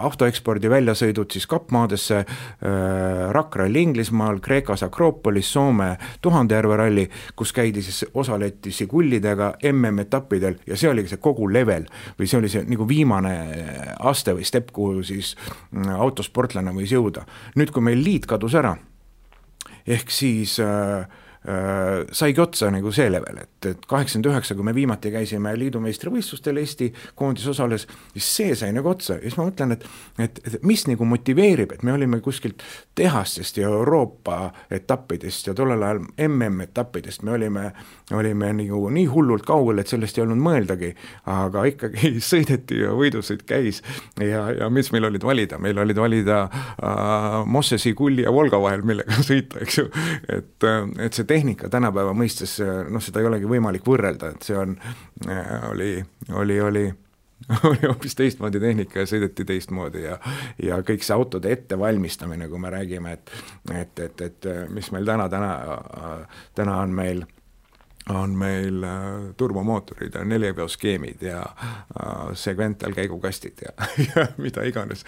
autoekspordi 0.00 0.70
väljasõidud 0.70 1.30
siis 1.30 1.46
kappmaadesse 1.46 2.24
äh,, 2.24 3.30
Rakk-ralli 3.34 3.82
Inglismaal, 3.82 4.40
Kreekas 4.40 4.82
Akropolis, 4.94 5.52
Soome 5.52 5.96
Tuhandejärve 6.22 6.76
ralli, 6.76 7.10
kus 7.36 7.52
käidi 7.52 7.82
siis, 7.82 8.04
osaleti 8.14 8.70
Žigulidega 8.70 9.54
MM-etappidel 9.72 10.60
ja 10.66 10.78
see 10.78 10.90
oligi 10.90 11.10
see 11.10 11.22
kogu 11.22 11.48
level 11.50 11.88
või 12.18 12.28
see 12.30 12.38
oli 12.38 12.50
see 12.52 12.62
nagu 12.70 12.86
viimane 12.88 13.34
aste 13.98 14.36
või 14.36 14.46
step, 14.46 14.70
kuhu 14.74 15.02
siis 15.02 15.34
mm, 15.72 15.96
autosportlane 15.98 16.70
võis 16.76 16.94
jõuda. 16.94 17.26
nüüd, 17.58 17.74
kui 17.74 17.82
meil 17.82 18.02
liit 18.04 18.28
kadus 18.30 18.54
ära, 18.54 18.76
ehk 19.86 20.14
siis 20.14 20.60
äh, 20.62 21.02
äh, 21.02 21.23
saigi 21.44 22.40
otsa 22.40 22.70
nagu 22.72 22.92
see 22.94 23.10
level, 23.12 23.42
et, 23.42 23.68
et 23.68 23.86
kaheksakümmend 23.88 24.30
üheksa, 24.32 24.56
kui 24.56 24.64
me 24.64 24.74
viimati 24.76 25.12
käisime 25.12 25.52
liidu 25.58 25.82
meistrivõistlustel, 25.84 26.60
Eesti 26.62 26.90
koondis 27.18 27.46
osales, 27.50 27.84
siis 28.14 28.30
see 28.38 28.56
sai 28.58 28.72
nagu 28.76 28.88
otsa. 28.88 29.18
Ja 29.18 29.28
siis 29.28 29.36
ma 29.38 29.48
mõtlen, 29.50 29.76
et 29.76 29.84
et, 30.18 30.40
et 30.46 30.62
mis 30.66 30.84
nagu 30.88 31.06
motiveerib, 31.08 31.72
et 31.74 31.82
me 31.86 31.92
olime 31.94 32.20
kuskilt 32.24 32.62
tehastest 32.94 33.58
ja 33.58 33.68
Euroopa 33.68 34.52
etappidest 34.74 35.48
ja 35.50 35.54
tollel 35.56 35.82
ajal 35.82 36.02
MM-etappidest 36.28 37.24
me 37.26 37.34
olime, 37.34 37.64
olime 38.14 38.52
nagu 38.54 38.82
nii 38.94 39.06
hullult 39.10 39.46
kaugel, 39.46 39.82
et 39.82 39.90
sellest 39.90 40.18
ei 40.18 40.24
olnud 40.24 40.40
mõeldagi, 40.44 40.92
aga 41.30 41.66
ikkagi 41.70 42.14
sõideti 42.30 42.82
ja 42.84 42.94
võidusõit 42.96 43.44
käis. 43.48 43.82
Ja, 44.22 44.46
ja 44.54 44.70
mis 44.72 44.90
meil 44.94 45.08
olid 45.10 45.26
valida, 45.26 45.58
meil 45.62 45.78
olid 45.82 45.98
valida 45.98 46.44
äh, 46.46 47.40
Mossesi, 47.46 47.94
Kulli 47.98 48.26
ja 48.26 48.32
Volga 48.34 48.60
vahel, 48.62 48.84
millega 48.86 49.20
sõita, 49.28 49.62
eks 49.64 49.80
ju, 49.82 49.88
et, 50.28 50.68
et 51.02 51.16
see 51.16 51.28
tehnika 51.34 51.70
tänapäeva 51.72 52.14
mõistes, 52.16 52.56
noh, 52.62 53.02
seda 53.02 53.22
ei 53.22 53.30
olegi 53.30 53.48
võimalik 53.50 53.86
võrrelda, 53.88 54.34
et 54.34 54.46
see 54.46 54.58
on, 54.58 54.76
oli, 55.70 55.96
oli, 56.42 56.60
oli 56.62 56.84
oli 57.68 57.78
hoopis 57.86 58.14
teistmoodi 58.14 58.60
tehnika 58.60 59.02
ja 59.02 59.08
sõideti 59.08 59.44
teistmoodi 59.44 60.04
ja 60.04 60.18
ja 60.62 60.78
kõik 60.86 61.04
see 61.04 61.14
autode 61.16 61.52
ettevalmistamine, 61.52 62.48
kui 62.48 62.60
me 62.62 62.70
räägime, 62.72 63.12
et 63.12 63.32
et, 63.74 64.04
et, 64.06 64.20
et 64.28 64.50
mis 64.72 64.90
meil 64.94 65.06
täna, 65.08 65.28
täna, 65.28 65.50
täna 66.54 66.78
on 66.80 66.94
meil 66.94 67.24
on 68.08 68.30
meil 68.30 68.82
äh, 68.84 69.34
turbomootorid 69.36 70.14
ja 70.14 70.24
neljaveoskeemid 70.24 71.22
ja 71.22 71.40
äh, 71.40 72.34
segmental 72.34 72.92
käigukastid 72.92 73.64
ja, 73.64 73.72
ja 74.16 74.26
mida 74.36 74.62
iganes. 74.62 75.04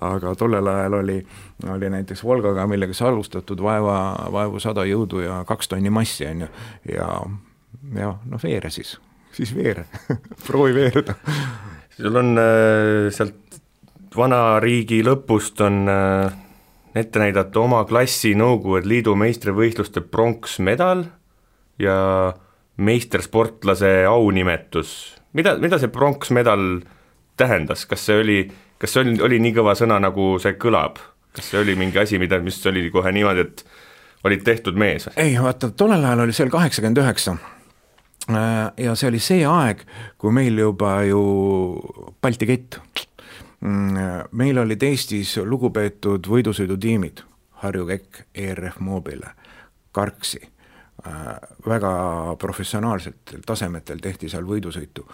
aga 0.00 0.34
tollel 0.34 0.66
ajal 0.66 0.98
oli, 0.98 1.26
oli 1.68 1.90
näiteks 1.90 2.24
Volgaga, 2.24 2.66
millega 2.66 2.94
sai 2.94 3.08
alustatud 3.08 3.62
vaeva, 3.62 4.00
vaevu 4.32 4.60
sada 4.60 4.84
jõudu 4.84 5.22
ja 5.22 5.44
kaks 5.46 5.70
tonni 5.70 5.90
massi, 5.90 6.26
on 6.26 6.40
ju, 6.46 6.50
ja, 6.96 7.08
ja 7.94 8.10
noh, 8.24 8.42
veere 8.42 8.70
siis, 8.70 8.96
siis 9.32 9.54
veere 9.54 9.86
proovi 10.46 10.74
veereda. 10.74 11.14
sul 12.00 12.16
on 12.16 12.34
äh, 12.38 13.12
sealt 13.14 13.60
vana 14.16 14.58
riigi 14.58 15.04
lõpust 15.06 15.60
on 15.62 15.84
ette 16.98 17.20
näidata 17.22 17.60
oma 17.60 17.84
klassi 17.86 18.32
Nõukogude 18.34 18.88
Liidu 18.90 19.14
meistrivõistluste 19.14 20.02
pronksmedal 20.02 21.04
ja 21.80 21.98
meistersportlase 22.80 24.04
aunimetus, 24.08 25.16
mida, 25.36 25.56
mida 25.60 25.78
see 25.80 25.92
pronksmedal 25.92 26.82
tähendas, 27.40 27.86
kas 27.88 28.04
see 28.08 28.20
oli 28.20 28.40
kas 28.80 28.94
see 28.94 29.04
oli, 29.04 29.16
oli 29.22 29.38
nii 29.44 29.54
kõva 29.60 29.76
sõna, 29.78 30.00
nagu 30.02 30.34
see 30.42 30.56
kõlab? 30.60 31.00
kas 31.30 31.46
see 31.52 31.60
oli 31.60 31.76
mingi 31.78 32.00
asi, 32.00 32.18
mida, 32.18 32.40
mis 32.42 32.56
oli 32.66 32.88
kohe 32.90 33.12
niimoodi, 33.14 33.44
et 33.44 33.60
olid 34.26 34.42
tehtud 34.44 34.78
mees? 34.80 35.06
ei, 35.14 35.36
vaata, 35.38 35.70
tollel 35.70 36.04
ajal 36.04 36.24
oli 36.24 36.34
seal 36.34 36.50
kaheksakümmend 36.52 36.98
üheksa. 37.04 37.36
Äh, 38.30 38.72
ja 38.82 38.94
see 38.98 39.10
oli 39.10 39.20
see 39.22 39.44
aeg, 39.46 39.84
kui 40.18 40.34
meil 40.34 40.58
juba 40.58 41.00
ju 41.06 41.20
Balti 42.22 42.48
kett, 42.50 42.80
mm, 43.62 44.26
meil 44.36 44.58
olid 44.64 44.82
Eestis 44.88 45.36
lugupeetud 45.44 46.26
võidusõidutiimid, 46.30 47.22
Harju 47.62 47.86
Kekk, 47.92 48.24
ERF 48.34 48.80
Mobile, 48.82 49.30
Karksi, 49.94 50.42
äh, 50.42 50.59
väga 51.66 51.92
professionaalsetel 52.38 53.44
tasemetel 53.46 54.02
tehti 54.02 54.28
seal 54.28 54.44
võidusõitu. 54.44 55.06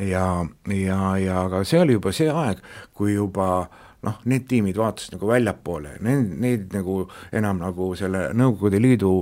ja, 0.00 0.44
ja, 0.68 1.00
ja 1.18 1.38
aga 1.46 1.64
see 1.64 1.80
oli 1.80 1.96
juba 1.96 2.12
see 2.12 2.28
aeg, 2.30 2.60
kui 2.92 3.14
juba 3.14 3.68
noh, 4.02 4.18
need 4.28 4.46
tiimid 4.50 4.78
vaatasid 4.78 5.16
nagu 5.16 5.30
väljapoole, 5.30 5.96
need, 6.04 6.32
neid 6.42 6.72
nagu 6.74 7.04
enam 7.32 7.62
nagu 7.62 7.92
selle 7.98 8.28
Nõukogude 8.34 8.80
Liidu 8.82 9.12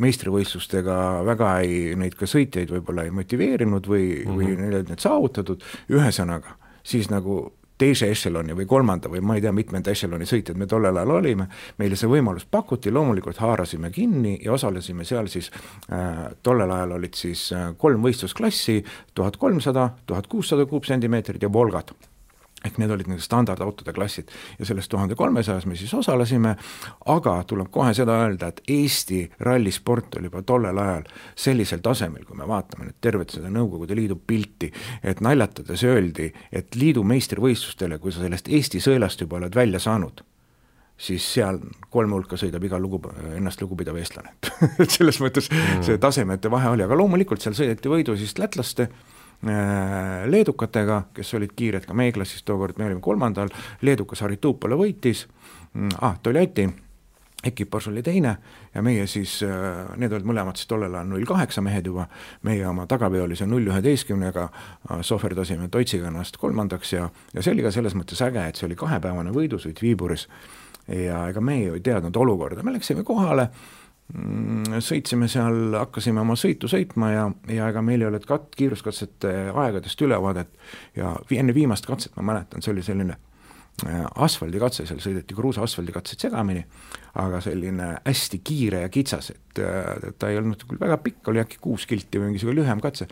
meistrivõistlustega 0.00 0.96
väga 1.26 1.52
ei, 1.64 1.94
neid 1.98 2.16
ka 2.18 2.28
sõitjaid 2.28 2.72
võib-olla 2.72 3.06
ei 3.06 3.14
motiveerinud 3.16 3.88
või 3.88 4.04
mm, 4.06 4.24
-hmm. 4.24 4.36
või 4.36 4.50
mhm. 4.50 4.60
neil 4.62 4.80
olid 4.80 4.92
need 4.92 5.04
saavutatud, 5.04 5.64
ühesõnaga, 5.92 6.56
siis 6.84 7.10
nagu 7.12 7.46
teise 7.78 8.08
ešeloni 8.10 8.56
või 8.56 8.66
kolmanda 8.68 9.10
või 9.12 9.22
ma 9.24 9.36
ei 9.36 9.44
tea, 9.44 9.52
mitmenda 9.56 9.92
ešeloni 9.92 10.28
sõitjad 10.28 10.58
me 10.58 10.68
tollel 10.70 10.96
ajal 10.96 11.14
olime, 11.18 11.48
meile 11.78 11.98
see 11.98 12.10
võimalus 12.10 12.48
pakuti, 12.50 12.92
loomulikult 12.94 13.40
haarasime 13.42 13.90
kinni 13.94 14.38
ja 14.44 14.56
osalesime 14.56 15.04
seal 15.04 15.30
siis 15.32 15.50
äh,, 15.92 16.26
tollel 16.42 16.72
ajal 16.72 16.96
olid 16.98 17.14
siis 17.18 17.48
äh, 17.52 17.70
kolm 17.78 18.04
võistlusklassi, 18.06 18.82
tuhat 19.14 19.36
kolmsada, 19.36 19.90
tuhat 20.06 20.26
kuussada 20.26 20.66
kuupsentimeetrit 20.66 21.42
ja 21.42 21.52
Volgad 21.52 21.94
ehk 22.66 22.78
need 22.82 22.92
olid 22.92 23.10
need 23.10 23.22
standardautode 23.24 23.94
klassid 23.96 24.30
ja 24.58 24.68
selles 24.68 24.88
tuhande 24.92 25.16
kolmesajas 25.18 25.66
me 25.66 25.76
siis 25.78 25.94
osalesime, 25.94 26.56
aga 27.12 27.36
tuleb 27.48 27.70
kohe 27.72 27.94
seda 27.96 28.18
öelda, 28.24 28.50
et 28.50 28.62
Eesti 28.68 29.22
rallisport 29.46 30.18
oli 30.20 30.30
juba 30.30 30.42
tollel 30.46 30.78
ajal 30.82 31.08
sellisel 31.34 31.82
tasemel, 31.84 32.24
kui 32.28 32.38
me 32.38 32.48
vaatame 32.48 32.88
nüüd 32.88 33.00
tervet 33.00 33.34
seda 33.36 33.50
Nõukogude 33.52 33.96
Liidu 33.96 34.18
pilti, 34.26 34.70
et 35.02 35.22
naljatades 35.24 35.84
öeldi, 35.86 36.30
et 36.52 36.74
liidu 36.76 37.04
meistrivõistlustele, 37.06 38.00
kui 38.02 38.12
sa 38.12 38.24
sellest 38.24 38.48
Eesti 38.52 38.82
sõelast 38.82 39.22
juba 39.22 39.40
oled 39.40 39.54
välja 39.54 39.80
saanud, 39.82 40.22
siis 40.96 41.24
seal 41.36 41.60
kolme 41.92 42.16
hulka 42.16 42.38
sõidab 42.40 42.64
iga 42.64 42.78
lugu, 42.80 43.00
ennast 43.36 43.60
lugupidav 43.60 43.98
eestlane 44.00 44.32
et 44.82 44.92
selles 44.92 45.20
mõttes 45.20 45.50
mm. 45.52 45.84
see 45.86 46.00
tasemete 46.00 46.50
vahe 46.52 46.72
oli, 46.72 46.86
aga 46.86 46.96
loomulikult 46.96 47.44
seal 47.44 47.56
sõideti 47.58 47.92
võidu 47.92 48.16
siis 48.16 48.36
lätlaste 48.40 48.88
leedukatega, 50.26 51.02
kes 51.14 51.34
olid 51.36 51.52
kiired 51.56 51.84
ka 51.86 51.94
meie 51.94 52.12
klassis 52.12 52.42
tookord, 52.42 52.78
me 52.80 52.88
olime 52.88 53.02
kolmandal, 53.04 53.52
leedukas 53.84 54.24
Harri 54.24 54.40
Tuupola 54.40 54.78
võitis 54.80 55.26
mm,, 55.74 56.00
ah, 56.00 56.16
Toljati 56.22 56.66
ekipaaž 57.46 57.88
oli 57.88 58.02
teine 58.02 58.36
ja 58.74 58.82
meie 58.82 59.06
siis, 59.06 59.38
äh, 59.42 59.96
need 59.96 60.12
olid 60.12 60.26
mõlemad 60.26 60.58
siis 60.58 60.68
tollel 60.70 60.94
ajal 60.94 61.08
null 61.10 61.26
kaheksa 61.28 61.62
mehed 61.64 61.86
juba, 61.86 62.08
meie 62.46 62.66
oma 62.68 62.86
tagaveolise 62.90 63.46
null 63.46 63.68
üheteistkümnega 63.70 64.48
äh, 64.48 65.00
sohverdasime 65.06 65.68
Toitsiga 65.72 66.10
ennast 66.10 66.40
kolmandaks 66.42 66.92
ja, 66.96 67.08
ja 67.34 67.42
see 67.42 67.54
oli 67.54 67.66
ka 67.66 67.72
selles 67.74 67.96
mõttes 67.98 68.22
äge, 68.26 68.42
et 68.48 68.58
see 68.58 68.68
oli 68.68 68.78
kahepäevane 68.78 69.34
võidusõit 69.36 69.82
Viiburis. 69.82 70.28
Ja 70.86 71.24
ega 71.26 71.40
me 71.42 71.56
ju 71.58 71.74
ei 71.74 71.82
teadnud 71.82 72.14
olukorda, 72.16 72.62
me 72.62 72.76
läksime 72.76 73.02
kohale 73.04 73.48
sõitsime 74.14 75.26
seal, 75.30 75.74
hakkasime 75.74 76.22
oma 76.22 76.36
sõitu 76.38 76.68
sõitma 76.70 77.10
ja, 77.10 77.22
ja 77.50 77.70
ega 77.72 77.82
meil 77.82 78.04
ei 78.04 78.08
olnud 78.08 78.26
kat-, 78.28 78.52
kiiruskatsete 78.56 79.32
aegadest 79.50 80.02
ülevaadet. 80.06 80.52
Ja 80.96 81.16
enne 81.34 81.54
viimast 81.54 81.88
katset 81.88 82.14
ma 82.16 82.24
mäletan, 82.30 82.62
see 82.62 82.70
oli 82.72 82.84
selline 82.86 83.16
äh, 83.16 84.04
asfaldikatse, 84.14 84.86
seal 84.86 85.02
sõideti 85.02 85.34
kruusa 85.36 85.64
asfaldikatseid 85.66 86.28
segamini, 86.28 86.62
aga 87.18 87.40
selline 87.44 87.96
hästi 88.04 88.40
kiire 88.46 88.84
ja 88.84 88.92
kitsas, 88.94 89.32
et 89.34 89.62
äh, 89.64 90.12
ta 90.20 90.30
ei 90.30 90.38
olnud 90.38 90.62
küll 90.68 90.80
väga 90.80 91.00
pikk, 91.02 91.24
oli 91.32 91.42
äkki 91.42 91.58
kuus 91.64 91.88
kilti 91.90 92.22
või 92.22 92.30
mingisugune 92.30 92.60
lühem 92.60 92.82
katse, 92.84 93.08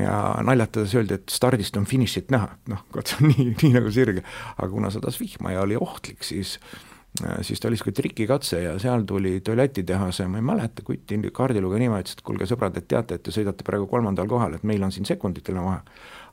ja 0.00 0.14
naljatades 0.40 0.94
öeldi, 0.96 1.20
et 1.20 1.34
stardist 1.34 1.76
on 1.76 1.84
finišit 1.84 2.32
näha, 2.32 2.48
noh, 2.72 2.86
katse 2.94 3.20
on 3.20 3.34
nii, 3.34 3.50
nii 3.60 3.74
nagu 3.76 3.92
sirge, 3.92 4.24
aga 4.56 4.70
kuna 4.72 4.88
sadas 4.94 5.20
vihma 5.20 5.52
ja 5.52 5.66
oli 5.66 5.76
ohtlik, 5.76 6.24
siis 6.24 6.56
Äh, 6.66 6.91
siis 7.40 7.60
ta 7.60 7.68
oli 7.68 7.76
niisugune 7.76 7.94
trikikatse 7.94 8.62
ja 8.62 8.76
seal 8.80 9.02
tuli 9.06 9.40
Toileti 9.44 9.82
tehase, 9.84 10.26
ma 10.26 10.40
ei 10.40 10.46
mäleta, 10.48 10.84
kutt 10.86 11.12
kaardilugeja 11.32 11.84
nime, 11.84 12.00
ütles, 12.00 12.16
et 12.16 12.22
kuulge 12.24 12.48
sõbrad, 12.48 12.76
et 12.78 12.88
teate, 12.88 13.18
et 13.18 13.22
te 13.22 13.34
sõidate 13.34 13.66
praegu 13.66 13.86
kolmandal 13.86 14.28
kohal, 14.28 14.56
et 14.56 14.64
meil 14.64 14.82
on 14.82 14.92
siin 14.92 15.04
sekunditele 15.08 15.60
vahe, 15.60 15.82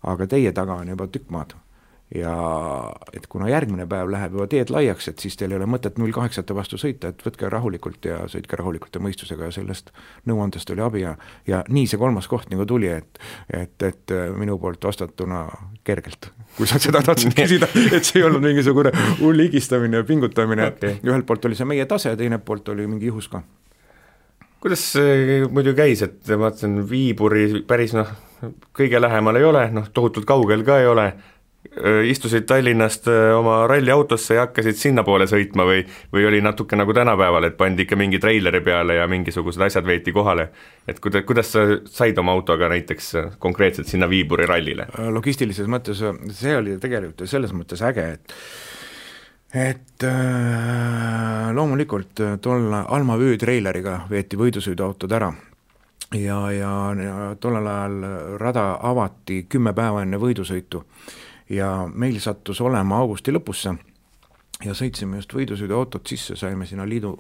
aga 0.08 0.28
teie 0.28 0.54
taga 0.56 0.80
on 0.80 0.94
juba 0.96 1.08
tükk 1.12 1.34
maad 1.36 1.58
ja 2.16 2.34
et 3.14 3.28
kuna 3.30 3.50
järgmine 3.50 3.86
päev 3.90 4.10
läheb 4.10 4.34
juba 4.34 4.48
teed 4.50 4.72
laiaks, 4.74 5.12
et 5.12 5.22
siis 5.22 5.36
teil 5.38 5.54
ei 5.54 5.60
ole 5.60 5.68
mõtet 5.70 6.00
null 6.02 6.14
kaheksate 6.14 6.56
vastu 6.58 6.80
sõita, 6.82 7.12
et 7.14 7.22
võtke 7.26 7.50
rahulikult 7.54 8.08
ja 8.10 8.24
sõitke 8.32 8.58
rahulikult 8.58 8.98
ja 8.98 9.02
mõistusega 9.04 9.50
ja 9.50 9.54
sellest 9.54 9.92
nõuandest 10.30 10.74
oli 10.74 10.84
abi 10.86 11.04
ja 11.04 11.14
ja 11.48 11.62
nii 11.70 11.86
see 11.90 12.02
kolmas 12.02 12.28
koht 12.32 12.50
nagu 12.50 12.66
tuli, 12.66 12.90
et 12.90 13.22
et, 13.54 13.86
et 13.86 14.16
minu 14.38 14.58
poolt 14.58 14.90
vastatuna 14.90 15.46
kergelt, 15.86 16.32
kui 16.58 16.68
sa 16.70 16.82
seda 16.82 17.04
tahtsid 17.06 17.38
küsida, 17.40 17.70
et 17.94 18.02
see 18.02 18.24
ei 18.24 18.26
olnud 18.26 18.42
mingisugune 18.48 18.94
hull 19.22 19.46
higistamine 19.46 20.02
ja 20.02 20.08
pingutamine 20.08 20.66
okay., 20.74 20.98
et 20.98 21.06
ühelt 21.06 21.30
poolt 21.30 21.46
oli 21.46 21.58
see 21.60 21.70
meie 21.70 21.86
tase, 21.86 22.16
teiselt 22.18 22.46
poolt 22.46 22.74
oli 22.74 22.90
mingi 22.90 23.12
juhus 23.12 23.30
ka. 23.30 23.44
kuidas 24.60 24.92
see 24.98 25.44
muidu 25.46 25.78
käis, 25.78 26.02
et 26.02 26.24
ma 26.34 26.48
vaatasin, 26.48 26.80
Viiburi 26.90 27.62
päris 27.68 27.94
noh, 27.94 28.10
kõige 28.74 28.98
lähemal 28.98 29.38
ei 29.38 29.46
ole, 29.46 29.68
noh 29.76 29.94
tohutult 29.94 30.26
kaugel 30.26 30.66
ka 30.66 30.82
ei 30.82 30.90
ole 30.90 31.12
istusid 32.04 32.44
Tallinnast 32.48 33.08
oma 33.38 33.68
ralliautosse 33.68 34.36
ja 34.36 34.46
hakkasid 34.48 34.78
sinnapoole 34.80 35.28
sõitma 35.30 35.66
või, 35.68 35.84
või 36.14 36.26
oli 36.28 36.40
natuke 36.42 36.78
nagu 36.80 36.94
tänapäeval, 36.96 37.50
et 37.50 37.58
pandi 37.60 37.84
ikka 37.86 37.98
mingi 38.00 38.20
treileri 38.20 38.62
peale 38.66 38.96
ja 38.96 39.08
mingisugused 39.12 39.62
asjad 39.68 39.86
veeti 39.86 40.12
kohale. 40.16 40.50
et 40.88 41.00
kuida-, 41.00 41.22
kuidas 41.28 41.52
sa 41.52 41.66
said 41.86 42.18
oma 42.18 42.32
autoga 42.32 42.70
näiteks 42.70 43.14
konkreetselt 43.40 43.88
sinna 43.88 44.10
Viiburi 44.10 44.48
rallile? 44.50 44.88
logistilises 45.12 45.68
mõttes 45.68 46.02
see 46.32 46.56
oli 46.58 46.80
tegelikult 46.80 47.30
selles 47.30 47.54
mõttes 47.54 47.84
äge, 47.86 48.08
et 48.14 48.34
et 49.54 50.04
äh, 50.06 51.54
loomulikult 51.54 52.22
tol 52.42 52.74
Alma 52.74 53.18
Vöö 53.18 53.38
treileriga 53.38 54.04
veeti 54.10 54.38
võidusõiduautod 54.38 55.12
ära 55.12 55.32
ja, 56.14 56.52
ja, 56.52 56.74
ja 57.04 57.16
tollel 57.40 57.68
ajal 57.68 58.04
rada 58.38 58.78
avati 58.82 59.44
kümme 59.50 59.74
päeva 59.74 60.06
enne 60.06 60.18
võidusõitu 60.22 60.84
ja 61.50 61.90
meil 61.94 62.20
sattus 62.20 62.62
olema 62.62 63.00
augusti 63.02 63.34
lõpusse 63.34 63.76
ja 64.60 64.74
sõitsime 64.76 65.22
just 65.22 65.32
võidusõiduautot 65.32 66.08
sisse, 66.10 66.36
saime 66.36 66.66
sinna 66.68 66.84
liidu, 66.88 67.14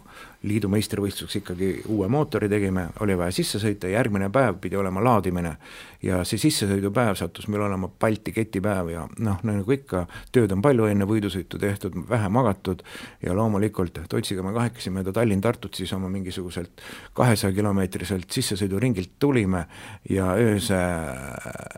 liidu 0.44 0.68
meistrivõistluseks 0.72 1.38
ikkagi 1.40 1.70
uue 1.94 2.10
mootori 2.12 2.50
tegime, 2.52 2.90
oli 3.00 3.16
vaja 3.18 3.32
sisse 3.36 3.62
sõita, 3.64 3.88
järgmine 3.88 4.28
päev 4.34 4.58
pidi 4.60 4.76
olema 4.76 5.04
laadimine. 5.04 5.56
ja 6.04 6.24
see 6.28 6.40
sissesõidupäev 6.40 7.16
sattus 7.16 7.48
meil 7.48 7.64
olema 7.64 7.88
Balti 7.88 8.32
ketipäev 8.36 8.92
ja 8.92 9.08
noh, 9.20 9.40
nagu 9.44 9.72
ikka, 9.72 10.06
tööd 10.36 10.52
on 10.52 10.62
palju 10.62 10.92
enne 10.92 11.08
võidusõitu 11.08 11.60
tehtud, 11.60 11.96
vähe 12.10 12.30
magatud 12.30 12.84
ja 13.24 13.34
loomulikult 13.36 14.00
Toitsiga 14.10 14.44
me 14.44 14.54
kahekesi 14.54 14.92
mööda 14.92 15.16
Tallinn-Tartut 15.16 15.80
siis 15.80 15.94
oma 15.96 16.10
mingisuguselt 16.12 16.84
kahesaja 17.14 17.56
kilomeetriselt 17.56 18.32
sissesõiduringilt 18.32 19.16
tulime 19.20 19.66
ja 20.10 20.34
ööse 20.36 20.80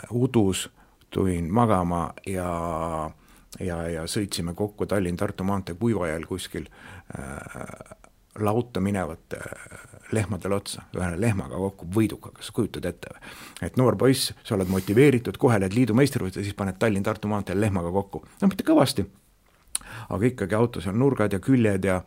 udus 0.10 0.70
tulin 1.12 1.54
magama 1.54 2.13
ja 2.28 3.12
ja, 3.60 3.88
ja 3.89 4.08
sõitsime 4.08 4.54
kokku 4.56 4.86
Tallinn-Tartu 4.86 5.43
maantee 5.43 5.76
kuivajal 5.76 6.26
kuskil 6.28 6.67
äh, 7.19 7.95
lauta 8.39 8.80
minevate 8.80 9.41
lehmadele 10.12 10.56
otsa, 10.56 10.84
ühe 10.95 11.10
lehmaga 11.19 11.60
kokku 11.60 11.88
võiduga, 11.95 12.34
kas 12.36 12.50
sa 12.50 12.56
kujutad 12.56 12.88
ette 12.88 13.12
või? 13.13 13.32
et 13.67 13.80
noor 13.80 13.95
poiss, 14.00 14.34
sa 14.43 14.56
oled 14.56 14.71
motiveeritud, 14.71 15.39
kohe 15.39 15.60
lähed 15.60 15.76
liidu 15.76 15.95
meistrivõistlusele, 15.95 16.47
siis 16.47 16.58
paned 16.58 16.80
Tallinn-Tartu 16.80 17.32
maanteel 17.32 17.60
lehmaga 17.62 17.91
kokku, 17.95 18.24
no 18.41 18.52
mitte 18.52 18.67
kõvasti, 18.67 19.06
aga 20.10 20.28
ikkagi 20.32 20.56
autos 20.56 20.88
on 20.88 21.00
nurgad 21.00 21.34
ja 21.34 21.39
küljed 21.43 21.88
ja 21.88 22.02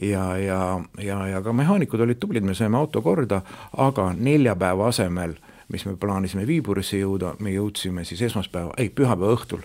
ja, 0.00 0.24
ja, 0.40 0.60
ja, 1.02 1.16
ja 1.28 1.40
ka 1.44 1.52
mehaanikud 1.52 2.00
olid 2.00 2.20
tublid, 2.20 2.44
me 2.46 2.54
saime 2.56 2.78
auto 2.78 3.02
korda, 3.04 3.42
aga 3.76 4.12
neljapäeva 4.16 4.88
asemel 4.88 5.34
äh, 5.36 5.49
mis 5.70 5.86
me 5.86 5.96
plaanisime 5.96 6.46
Viiburisse 6.46 6.98
jõuda, 6.98 7.34
me 7.38 7.52
jõudsime 7.54 8.04
siis 8.04 8.22
esmaspäeva, 8.26 8.74
ei, 8.78 8.90
pühapäeva 8.90 9.36
õhtul. 9.36 9.62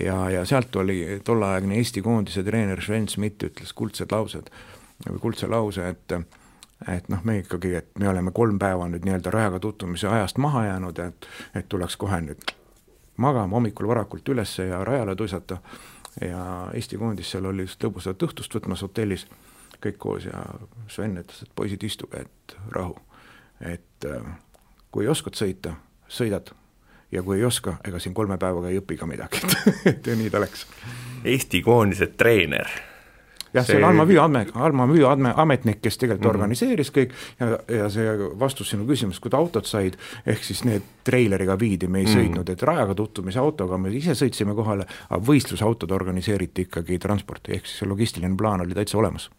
ja, 0.00 0.30
ja 0.30 0.44
sealt 0.44 0.76
oli 0.76 1.20
tolleaegne 1.24 1.76
Eesti 1.76 2.02
koondise 2.02 2.42
treener 2.42 2.82
Sven 2.82 3.08
Schmidt 3.08 3.42
ütles 3.42 3.72
kuldsed 3.72 4.12
laused 4.12 4.50
või 5.08 5.18
kuldse 5.18 5.48
lause, 5.48 5.88
et 5.88 6.18
et 6.88 7.08
noh, 7.08 7.20
me 7.24 7.38
ikkagi, 7.38 7.74
et 7.78 7.98
me 7.98 8.08
oleme 8.10 8.32
kolm 8.34 8.58
päeva 8.58 8.88
nüüd 8.90 9.04
nii-öelda 9.06 9.30
rajaga 9.30 9.60
tutvumise 9.62 10.08
ajast 10.08 10.38
maha 10.38 10.64
jäänud, 10.66 10.98
et 10.98 11.28
et 11.54 11.68
tuleks 11.68 11.96
kohe 11.96 12.20
nüüd 12.20 12.54
magama 13.16 13.56
hommikul 13.56 13.88
varakult 13.88 14.28
üles 14.28 14.58
ja 14.58 14.84
rajale 14.84 15.16
tuisata 15.16 15.58
ja 16.20 16.70
Eesti 16.74 16.98
koondis 16.98 17.30
seal 17.30 17.46
oli 17.48 17.66
just 17.66 17.84
lõbusat 17.84 18.22
õhtust 18.26 18.54
võtmas 18.56 18.82
hotellis, 18.84 19.26
kõik 19.82 19.98
koos 19.98 20.26
ja 20.28 20.44
Sven 20.88 21.16
ütles, 21.20 21.42
et 21.42 21.52
poisid, 21.54 21.84
istuge, 21.84 22.26
et 22.26 22.56
rahu. 22.70 22.96
et 23.60 24.06
äh, 24.06 24.26
kui 24.92 25.08
oskad 25.08 25.38
sõita, 25.38 25.74
sõidad 26.08 26.52
ja 27.12 27.22
kui 27.22 27.38
ei 27.38 27.44
oska, 27.44 27.78
ega 27.84 28.00
siin 28.00 28.14
kolme 28.14 28.38
päevaga 28.40 28.70
ei 28.70 28.80
õpi 28.80 28.96
ka 29.00 29.08
midagi, 29.08 29.42
et 29.90 30.06
nii 30.16 30.30
ta 30.32 30.40
läks. 30.42 30.66
Eesti 31.24 31.62
koondise 31.64 32.12
treener 32.18 32.68
jah, 33.52 33.64
see 33.66 33.76
oli 33.76 33.86
Alma 33.86 34.04
Müü 34.08 34.18
amet, 34.20 34.52
Alma 34.56 34.86
Müü 34.88 35.04
ametnik, 35.06 35.80
kes 35.82 35.98
tegelikult 35.98 36.24
mm 36.24 36.30
-hmm. 36.30 36.34
organiseeris 36.34 36.90
kõik 36.90 37.12
ja, 37.40 37.58
ja 37.76 37.88
see 37.92 38.28
vastus 38.40 38.70
sinu 38.72 38.86
küsimus, 38.88 39.20
kui 39.20 39.30
ta 39.30 39.36
autot 39.36 39.66
said, 39.66 39.98
ehk 40.26 40.44
siis 40.44 40.64
need 40.64 40.82
treileriga 41.04 41.58
viidi, 41.58 41.86
me 41.86 41.98
ei 41.98 42.06
mm 42.06 42.12
-hmm. 42.12 42.18
sõitnud, 42.18 42.52
et 42.52 42.62
rajaga 42.62 42.94
tutvumise 42.94 43.38
autoga 43.38 43.78
me 43.78 43.90
ise 43.90 44.12
sõitsime 44.12 44.54
kohale, 44.54 44.86
aga 45.10 45.20
võistlusautod 45.26 45.92
organiseeriti 45.92 46.62
ikkagi 46.62 46.98
transporti, 46.98 47.52
ehk 47.52 47.66
siis 47.66 47.78
see 47.78 47.88
logistiline 47.88 48.36
plaan 48.36 48.60
oli 48.60 48.74
täitsa 48.74 48.98
olemas. 48.98 49.30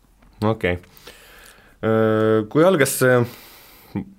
okei 0.41 0.73
okay., 0.73 2.45
kui 2.49 2.63
algas 2.63 2.99
see 2.99 3.25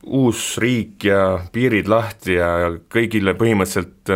uus 0.06 0.56
riik 0.62 1.04
ja 1.08 1.20
piirid 1.52 1.88
lahti 1.90 2.38
ja, 2.38 2.48
ja 2.62 2.72
kõigile 2.92 3.34
põhimõtteliselt 3.38 4.12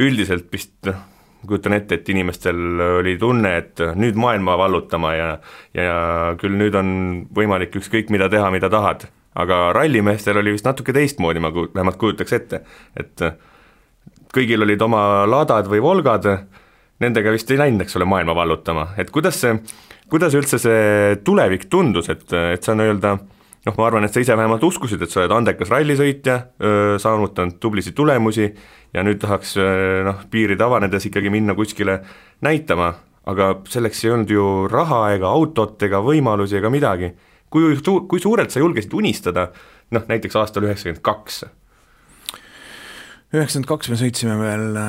üldiselt 0.00 0.48
vist 0.52 0.74
noh, 0.88 1.00
kujutan 1.46 1.74
ette, 1.76 1.98
et 1.98 2.08
inimestel 2.12 2.56
oli 3.00 3.16
tunne, 3.18 3.56
et 3.58 3.82
nüüd 3.98 4.18
maailma 4.20 4.54
vallutama 4.58 5.14
ja 5.16 5.30
ja 5.74 5.96
küll 6.40 6.54
nüüd 6.58 6.76
on 6.78 6.92
võimalik 7.34 7.74
ükskõik 7.80 8.12
mida 8.14 8.28
teha, 8.32 8.50
mida 8.54 8.70
tahad. 8.70 9.08
aga 9.34 9.72
rallimeestel 9.72 10.36
oli 10.36 10.52
vist 10.52 10.66
natuke 10.68 10.92
teistmoodi, 10.92 11.40
ma 11.40 11.50
ku-, 11.52 11.70
vähemalt 11.74 11.96
kujutaks 11.96 12.32
ette, 12.36 12.60
et 12.96 13.22
kõigil 14.32 14.62
olid 14.62 14.82
oma 14.84 15.24
Ladad 15.26 15.70
või 15.72 15.80
Volgad, 15.80 16.28
nendega 17.00 17.32
vist 17.32 17.50
ei 17.50 17.56
läinud, 17.56 17.80
eks 17.80 17.96
ole, 17.96 18.04
maailma 18.04 18.34
vallutama, 18.36 18.90
et 19.00 19.10
kuidas 19.10 19.40
see, 19.40 19.54
kuidas 20.12 20.36
üldse 20.36 20.60
see 20.60 21.16
tulevik 21.24 21.64
tundus, 21.72 22.10
et, 22.12 22.26
et 22.32 22.62
sa 22.62 22.76
nii-öelda 22.76 23.16
noh, 23.66 23.76
ma 23.76 23.86
arvan, 23.86 24.06
et 24.06 24.14
sa 24.14 24.22
ise 24.22 24.36
vähemalt 24.36 24.64
uskusid, 24.66 25.02
et 25.04 25.12
sa 25.12 25.22
oled 25.22 25.34
andekas 25.36 25.70
rallisõitja, 25.70 26.36
saavutanud 27.02 27.58
tublisid 27.62 27.94
tulemusi 27.98 28.48
ja 28.94 29.04
nüüd 29.06 29.20
tahaks 29.22 29.54
noh, 30.06 30.24
piirid 30.30 30.62
avanedes 30.62 31.06
ikkagi 31.08 31.30
minna 31.32 31.54
kuskile 31.58 32.00
näitama, 32.42 32.92
aga 33.30 33.52
selleks 33.70 34.02
ei 34.04 34.14
olnud 34.16 34.32
ju 34.34 34.46
raha 34.70 35.04
ega 35.16 35.30
autot 35.30 35.82
ega 35.86 36.02
võimalusi 36.02 36.58
ega 36.58 36.72
midagi. 36.74 37.12
kui 37.52 37.76
su-, 37.76 38.06
kui 38.08 38.20
suurelt 38.20 38.50
sa 38.50 38.62
julgesid 38.62 38.94
unistada 38.96 39.50
noh, 39.92 40.06
näiteks 40.08 40.36
aastal 40.40 40.66
üheksakümmend 40.66 41.02
kaks? 41.04 41.44
üheksakümmend 43.32 43.68
kaks 43.68 43.92
me 43.92 44.00
sõitsime 44.00 44.36
veel 44.40 44.82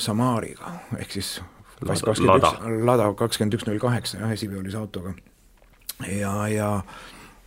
Samariga, 0.00 0.72
ehk 0.98 1.12
siis 1.18 1.38
Lada, 1.84 2.56
Lada 2.64 3.12
kakskümmend 3.14 3.54
üks 3.54 3.68
null 3.68 3.78
kaheksa 3.78 4.18
jah, 4.18 4.32
esiveolise 4.34 4.80
autoga. 4.80 5.12
ja, 6.08 6.32
ja 6.48 6.48
ja, 6.54 6.82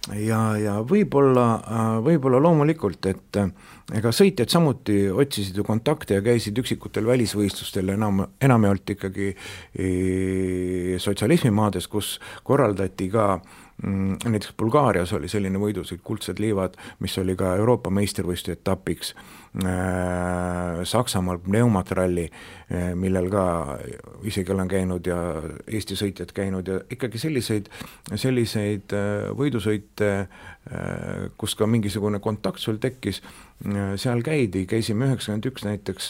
ja 0.09 0.79
võib-olla, 0.87 1.45
äh, 1.61 1.89
võib-olla 2.01 2.39
loomulikult, 2.41 3.05
et 3.05 3.37
äh, 3.37 3.51
ega 3.97 4.13
sõitjad 4.15 4.49
samuti 4.49 5.03
otsisid 5.11 5.57
ju 5.57 5.65
kontakte 5.67 6.17
ja 6.17 6.23
käisid 6.25 6.57
üksikutel 6.57 7.05
välisvõistlustel 7.05 7.93
enam, 7.93 8.23
enamjaolt 8.41 8.95
ikkagi 8.95 9.27
e, 9.31 9.89
sotsialismimaades, 11.01 11.89
kus 11.91 12.15
korraldati 12.47 13.09
ka 13.13 13.27
mm, 13.37 13.60
näiteks 13.81 14.53
Bulgaarias 14.57 15.13
oli 15.13 15.27
selline 15.31 15.57
võidusõit 15.57 16.03
Kuldsed 16.03 16.39
liivad, 16.39 16.75
mis 16.99 17.17
oli 17.17 17.35
ka 17.35 17.55
Euroopa 17.57 17.89
meistrivõistluste 17.89 18.59
etapiks 18.59 19.15
Äh, 19.51 20.83
Saksamaal 20.83 21.39
pneumatralli, 21.43 22.29
äh, 22.71 22.93
millel 22.95 23.27
ka 23.29 23.77
isegi 24.23 24.53
olen 24.53 24.69
käinud 24.71 25.07
ja 25.07 25.17
Eesti 25.67 25.97
sõitjad 25.99 26.31
käinud 26.31 26.71
ja 26.71 26.77
ikkagi 26.87 27.19
selliseid, 27.19 27.67
selliseid 28.15 28.95
äh, 28.95 29.27
võidusõite, 29.35 30.11
kus 31.41 31.57
ka 31.59 31.67
mingisugune 31.67 32.21
kontakt 32.23 32.61
sul 32.63 32.77
tekkis, 32.79 33.19
seal 33.99 34.21
käidi, 34.23 34.63
käisime 34.69 35.09
üheksakümmend 35.09 35.47
üks 35.49 35.65
näiteks, 35.65 36.09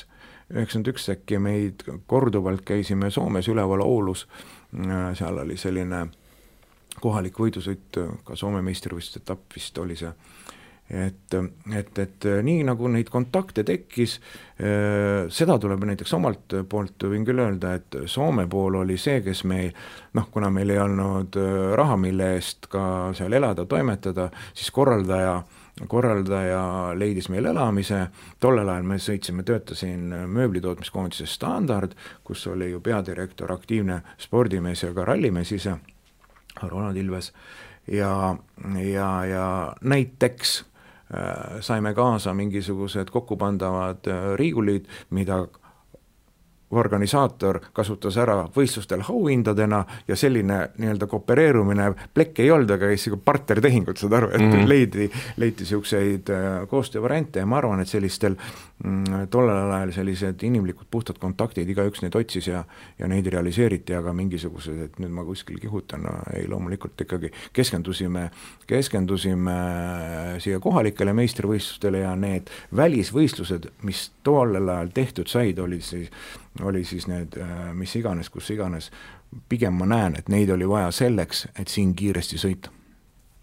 üheksakümmend 0.51 0.91
üks 0.91 1.09
äkki 1.15 1.39
meid 1.41 1.85
korduvalt 2.11 2.61
käisime 2.67 3.09
Soomes 3.15 3.47
üleval 3.49 3.81
Oulus, 3.81 4.27
seal 5.17 5.39
oli 5.41 5.57
selline 5.57 6.03
kohalik 6.99 7.39
võidusõit, 7.39 7.99
ka 8.25 8.35
Soome 8.35 8.61
meistrivõistluste 8.65 9.23
etapp 9.23 9.55
vist 9.55 9.77
oli 9.81 9.95
see. 9.99 10.11
Et, 10.91 11.35
et, 11.71 11.99
et 12.03 12.25
nii, 12.43 12.65
nagu 12.67 12.89
neid 12.91 13.07
kontakte 13.07 13.63
tekkis, 13.63 14.17
seda 15.31 15.55
tuleb 15.63 15.85
näiteks 15.87 16.11
omalt 16.17 16.55
poolt, 16.67 17.05
võin 17.07 17.23
küll 17.23 17.39
öelda, 17.39 17.77
et 17.79 17.95
Soome 18.11 18.43
pool 18.51 18.75
oli 18.81 18.97
see, 18.99 19.21
kes 19.23 19.45
meil 19.47 19.71
noh, 20.19 20.27
kuna 20.33 20.49
meil 20.51 20.73
ei 20.73 20.81
olnud 20.83 21.39
raha, 21.79 21.95
mille 21.95 22.33
eest 22.35 22.67
ka 22.73 22.83
seal 23.15 23.39
elada, 23.39 23.63
toimetada, 23.71 24.27
siis 24.51 24.73
korraldaja 24.75 25.39
korraldaja 25.87 26.91
leidis 26.99 27.29
meil 27.31 27.47
elamise, 27.49 28.03
tollel 28.43 28.69
ajal 28.69 28.85
me 28.87 28.97
sõitsime, 29.01 29.45
töötasin 29.47 30.11
mööblitootmiskoondises 30.29 31.33
Standard, 31.39 31.95
kus 32.27 32.43
oli 32.51 32.71
ju 32.73 32.81
peadirektor 32.83 33.53
aktiivne 33.55 34.01
spordimees 34.21 34.83
ja 34.83 34.91
ka 34.93 35.05
rallimees 35.07 35.55
ise, 35.55 35.77
Ronald 36.61 36.97
Ilves, 36.97 37.33
ja, 37.87 38.35
ja, 38.93 39.25
ja 39.25 39.75
näiteks 39.81 40.65
Äh, 41.13 41.59
saime 41.59 41.93
kaasa 41.93 42.31
mingisugused 42.33 43.09
kokkupandavad 43.11 44.07
äh, 44.07 44.35
riigulid, 44.39 44.85
mida 45.09 45.47
organisaator 46.71 47.59
kasutas 47.73 48.17
ära 48.17 48.37
võistlustel 48.55 49.03
auhindadena 49.09 49.83
ja 50.07 50.15
selline 50.15 50.59
nii-öelda 50.77 51.07
koopereerumine, 51.11 51.91
plekk 52.13 52.39
ei 52.43 52.51
olnud, 52.51 52.71
aga 52.71 52.91
käis 52.91 53.05
sihuke 53.05 53.21
partnertehingud, 53.25 53.97
saad 53.99 54.13
aru, 54.19 54.31
et 54.31 54.41
mm 54.41 54.51
-hmm. 54.51 54.67
leidi, 54.67 55.09
leiti 55.37 55.63
niisuguseid 55.63 56.29
äh, 56.29 56.67
koostöövariante 56.69 57.39
ja 57.39 57.45
ma 57.45 57.57
arvan, 57.57 57.79
et 57.79 57.87
sellistel 57.87 58.35
mm, 58.83 59.27
tollel 59.29 59.71
ajal 59.71 59.91
sellised 59.91 60.43
inimlikud 60.43 60.87
puhtad 60.91 61.19
kontaktid, 61.19 61.69
igaüks 61.69 62.01
neid 62.01 62.15
otsis 62.15 62.47
ja 62.47 62.63
ja 62.99 63.07
neid 63.07 63.25
realiseeriti, 63.33 63.95
aga 63.97 64.13
mingisugused, 64.13 64.77
et 64.85 64.99
nüüd 65.01 65.13
ma 65.15 65.23
kuskil 65.25 65.59
kihutan, 65.61 66.03
no 66.05 66.13
ei, 66.35 66.47
loomulikult 66.49 67.01
ikkagi 67.01 67.31
keskendusime, 67.53 68.27
keskendusime 68.69 69.57
siia 70.43 70.59
kohalikele 70.59 71.13
meistrivõistlustele 71.17 72.03
ja 72.03 72.13
need 72.19 72.51
välisvõistlused, 72.77 73.71
mis 73.87 74.09
tollel 74.23 74.69
ajal 74.69 74.93
tehtud 74.93 75.31
said, 75.31 75.59
olid 75.59 75.85
siis 75.85 76.11
oli 76.61 76.83
siis 76.85 77.07
need 77.07 77.37
äh, 77.39 77.71
mis 77.73 77.95
iganes, 77.95 78.29
kus 78.29 78.49
iganes, 78.51 78.91
pigem 79.49 79.77
ma 79.79 79.87
näen, 79.87 80.15
et 80.19 80.29
neid 80.29 80.51
oli 80.51 80.67
vaja 80.67 80.91
selleks, 80.91 81.47
et 81.59 81.71
siin 81.71 81.95
kiiresti 81.95 82.39
sõita. 82.41 82.73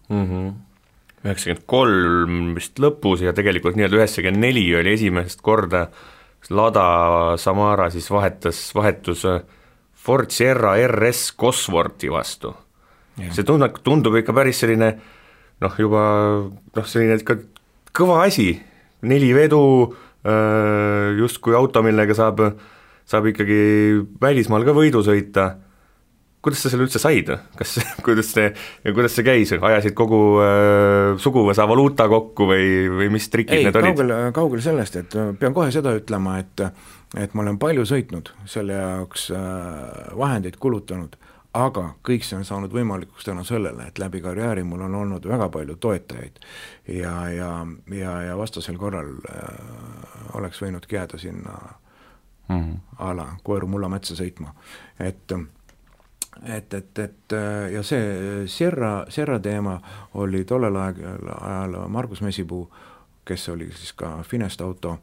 Mm. 0.09 0.25
-hmm 0.25 0.57
üheksakümmend 1.19 1.65
kolm 1.67 2.53
vist 2.55 2.79
lõpus 2.79 3.19
ja 3.25 3.33
tegelikult 3.35 3.75
nii-öelda 3.75 3.97
üheksakümmend 3.99 4.39
neli 4.39 4.63
oli 4.75 4.93
esimest 4.93 5.41
korda. 5.43 5.89
Lada 6.49 7.35
Samara 7.37 7.89
siis 7.91 8.07
vahetas, 8.11 8.61
vahetus 8.75 9.25
äh, 9.27 9.41
Ford 9.93 10.31
Sierra 10.31 10.77
RS 10.87 11.33
Cosworthi 11.35 12.11
vastu. 12.11 12.53
see 13.19 13.43
tundub, 13.43 13.81
tundub 13.83 14.15
ikka 14.15 14.31
päris 14.33 14.61
selline 14.63 14.93
noh, 15.59 15.73
juba 15.75 16.03
noh, 16.47 16.85
selline 16.87 17.17
ikka 17.19 17.35
kõva 17.91 18.21
asi, 18.23 18.53
neli 19.01 19.33
vedu, 19.35 19.61
äh, 20.23 21.17
justkui 21.19 21.55
auto, 21.55 21.83
millega 21.83 22.15
saab 22.15 22.39
saab 23.09 23.31
ikkagi 23.31 23.59
välismaal 24.21 24.67
ka 24.67 24.75
võidu 24.77 25.01
sõita, 25.05 25.47
kuidas 26.45 26.61
sa 26.63 26.71
selle 26.71 26.85
üldse 26.87 27.01
said, 27.01 27.31
kas, 27.59 27.77
kuidas 28.05 28.29
see, 28.35 28.51
kuidas 28.85 29.15
see 29.17 29.25
käis, 29.27 29.53
ajasid 29.55 29.95
kogu 29.97 30.21
äh, 30.43 31.17
suguvõsa 31.21 31.67
valuuta 31.69 32.07
kokku 32.11 32.47
või, 32.51 32.69
või 33.01 33.09
mis 33.17 33.27
trikid 33.33 33.57
ei, 33.57 33.67
need 33.67 33.81
olid? 33.81 33.97
kaugel, 33.97 34.15
kaugel 34.35 34.63
sellest, 34.63 35.01
et 35.01 35.19
pean 35.41 35.55
kohe 35.57 35.73
seda 35.75 35.95
ütlema, 35.97 36.39
et 36.43 36.69
et 37.17 37.33
ma 37.33 37.41
olen 37.41 37.57
palju 37.57 37.87
sõitnud, 37.89 38.29
selle 38.45 38.77
jaoks 38.77 39.31
äh, 39.33 40.13
vahendeid 40.17 40.59
kulutanud, 40.61 41.15
aga 41.57 41.87
kõik 42.05 42.25
see 42.25 42.37
on 42.37 42.45
saanud 42.45 42.73
võimalikuks 42.73 43.25
tänu 43.25 43.41
sellele, 43.47 43.87
et 43.89 43.97
läbi 43.97 44.21
karjääri 44.21 44.63
mul 44.63 44.85
on 44.85 44.99
olnud 45.01 45.25
väga 45.25 45.49
palju 45.49 45.79
toetajaid. 45.81 46.37
Ja, 46.93 47.15
ja, 47.33 47.49
ja, 47.89 48.13
ja 48.27 48.37
vastasel 48.37 48.77
korral 48.77 49.15
äh, 49.25 50.37
oleks 50.37 50.61
võinudki 50.61 50.99
jääda 50.99 51.17
sinna 51.17 51.57
äh, 51.57 51.78
mm 52.49 52.55
-hmm. 52.55 52.77
a 52.97 53.15
la 53.15 53.27
koeru 53.43 53.67
mullametsa 53.67 54.15
sõitma, 54.15 54.53
et 54.99 55.31
et, 56.57 56.73
et, 56.73 56.99
et 56.99 57.35
ja 57.73 57.83
see 57.83 58.47
Sierra, 58.47 59.05
Sierra 59.09 59.39
teema 59.39 59.79
oli 60.13 60.45
tollel 60.45 60.75
ajal, 60.75 61.29
ajal 61.41 61.77
Margus 61.87 62.21
Mesipuu, 62.21 62.69
kes 63.25 63.49
oli 63.49 63.71
siis 63.75 63.93
ka 63.93 64.23
Finest 64.23 64.61
auto, 64.61 64.99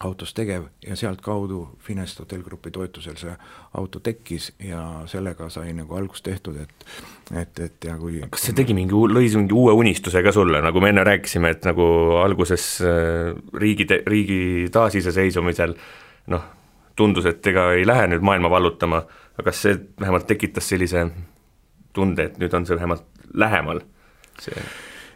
autos 0.00 0.34
tegev 0.34 0.68
ja 0.86 0.96
sealtkaudu 0.96 1.78
Finest 1.82 2.20
hotellgrupi 2.20 2.70
toetusel 2.70 3.16
see 3.16 3.34
auto 3.74 4.00
tekkis 4.00 4.52
ja 4.58 5.02
sellega 5.06 5.48
sai 5.50 5.72
nagu 5.72 5.94
algust 5.94 6.24
tehtud, 6.24 6.56
et 6.56 6.86
et, 7.34 7.58
et 7.58 7.84
ja 7.84 7.98
kui 7.98 8.22
kas 8.30 8.46
see 8.48 8.54
tegi 8.54 8.74
mingi, 8.74 8.94
lõi 8.94 9.26
mingi 9.36 9.54
uue 9.54 9.72
unistuse 9.72 10.22
ka 10.22 10.32
sulle, 10.32 10.62
nagu 10.62 10.80
me 10.80 10.88
enne 10.94 11.04
rääkisime, 11.04 11.50
et 11.50 11.64
nagu 11.64 11.84
alguses 12.22 12.80
äh, 12.86 13.34
riigi, 13.54 13.86
riigi 14.06 14.68
taasiseseisvumisel 14.72 15.74
äh, 15.74 16.05
noh, 16.32 16.44
tundus, 16.96 17.26
et 17.28 17.46
ega 17.46 17.70
ei 17.76 17.86
lähe 17.86 18.08
nüüd 18.10 18.24
maailma 18.24 18.50
vallutama, 18.50 19.02
aga 19.36 19.50
kas 19.50 19.62
see 19.66 19.78
vähemalt 20.00 20.26
tekitas 20.26 20.68
sellise 20.72 21.06
tunde, 21.96 22.30
et 22.30 22.38
nüüd 22.40 22.54
on 22.56 22.66
see 22.66 22.76
vähemalt 22.76 23.04
lähemal, 23.34 23.82
see 24.40 24.56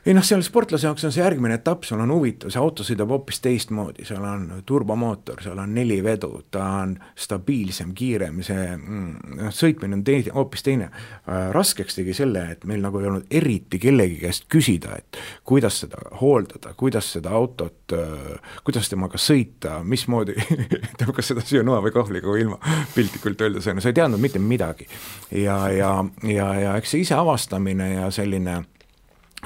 ei 0.07 0.15
noh, 0.17 0.25
seal 0.25 0.43
sportlase 0.45 0.89
jaoks 0.89 1.05
on 1.05 1.13
see 1.13 1.23
järgmine 1.23 1.59
etapp, 1.59 1.85
sul 1.85 2.01
on 2.01 2.13
huvitav, 2.15 2.53
see 2.53 2.61
auto 2.61 2.85
sõidab 2.87 3.11
hoopis 3.13 3.43
teistmoodi, 3.45 4.07
seal 4.09 4.25
on 4.25 4.47
turbomootor, 4.67 5.43
seal 5.45 5.61
on 5.61 5.75
neli 5.77 5.99
vedu, 6.05 6.33
ta 6.53 6.65
on 6.81 6.95
stabiilsem, 7.21 7.93
kiirem, 7.97 8.41
see 8.47 8.65
mm, 8.77 9.37
noh, 9.43 9.53
sõitmine 9.55 9.99
on 9.99 10.05
tei-, 10.07 10.25
hoopis 10.33 10.65
teine. 10.67 10.89
Äh, 11.29 11.51
raskeks 11.55 11.99
tegi 11.99 12.15
selle, 12.17 12.47
et 12.55 12.65
meil 12.69 12.81
nagu 12.85 13.03
ei 13.03 13.11
olnud 13.11 13.29
eriti 13.41 13.81
kellegi 13.83 14.21
käest 14.23 14.49
küsida, 14.53 14.97
et 15.03 15.21
kuidas 15.49 15.83
seda 15.85 16.01
hooldada, 16.23 16.75
kuidas 16.81 17.13
seda 17.19 17.35
autot, 17.37 17.97
äh, 17.97 18.57
kuidas 18.65 18.89
temaga 18.93 19.21
sõita, 19.21 19.81
mismoodi 19.85 20.39
tähendab, 20.41 21.15
kas 21.17 21.33
seda 21.35 21.45
süüa 21.45 21.65
noa 21.67 21.85
või 21.85 21.95
kohvliga 21.95 22.33
või 22.33 22.47
ilma, 22.47 22.61
piltlikult 22.97 23.45
öeldes, 23.45 23.69
on 23.69 23.81
ju, 23.81 23.85
sa 23.85 23.93
ei 23.93 24.01
teadnud 24.01 24.23
mitte 24.23 24.41
midagi. 24.41 24.89
ja, 25.31 25.63
ja, 25.75 25.95
ja, 26.25 26.53
ja 26.65 26.77
eks 26.81 26.97
see 26.97 27.05
iseavastamine 27.05 27.95
ja 27.99 28.11
selline 28.15 28.63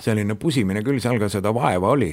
selline 0.01 0.35
pusimine 0.41 0.83
küll, 0.83 0.99
seal 1.03 1.19
ka 1.23 1.29
seda 1.31 1.53
vaeva 1.55 1.93
oli, 1.95 2.11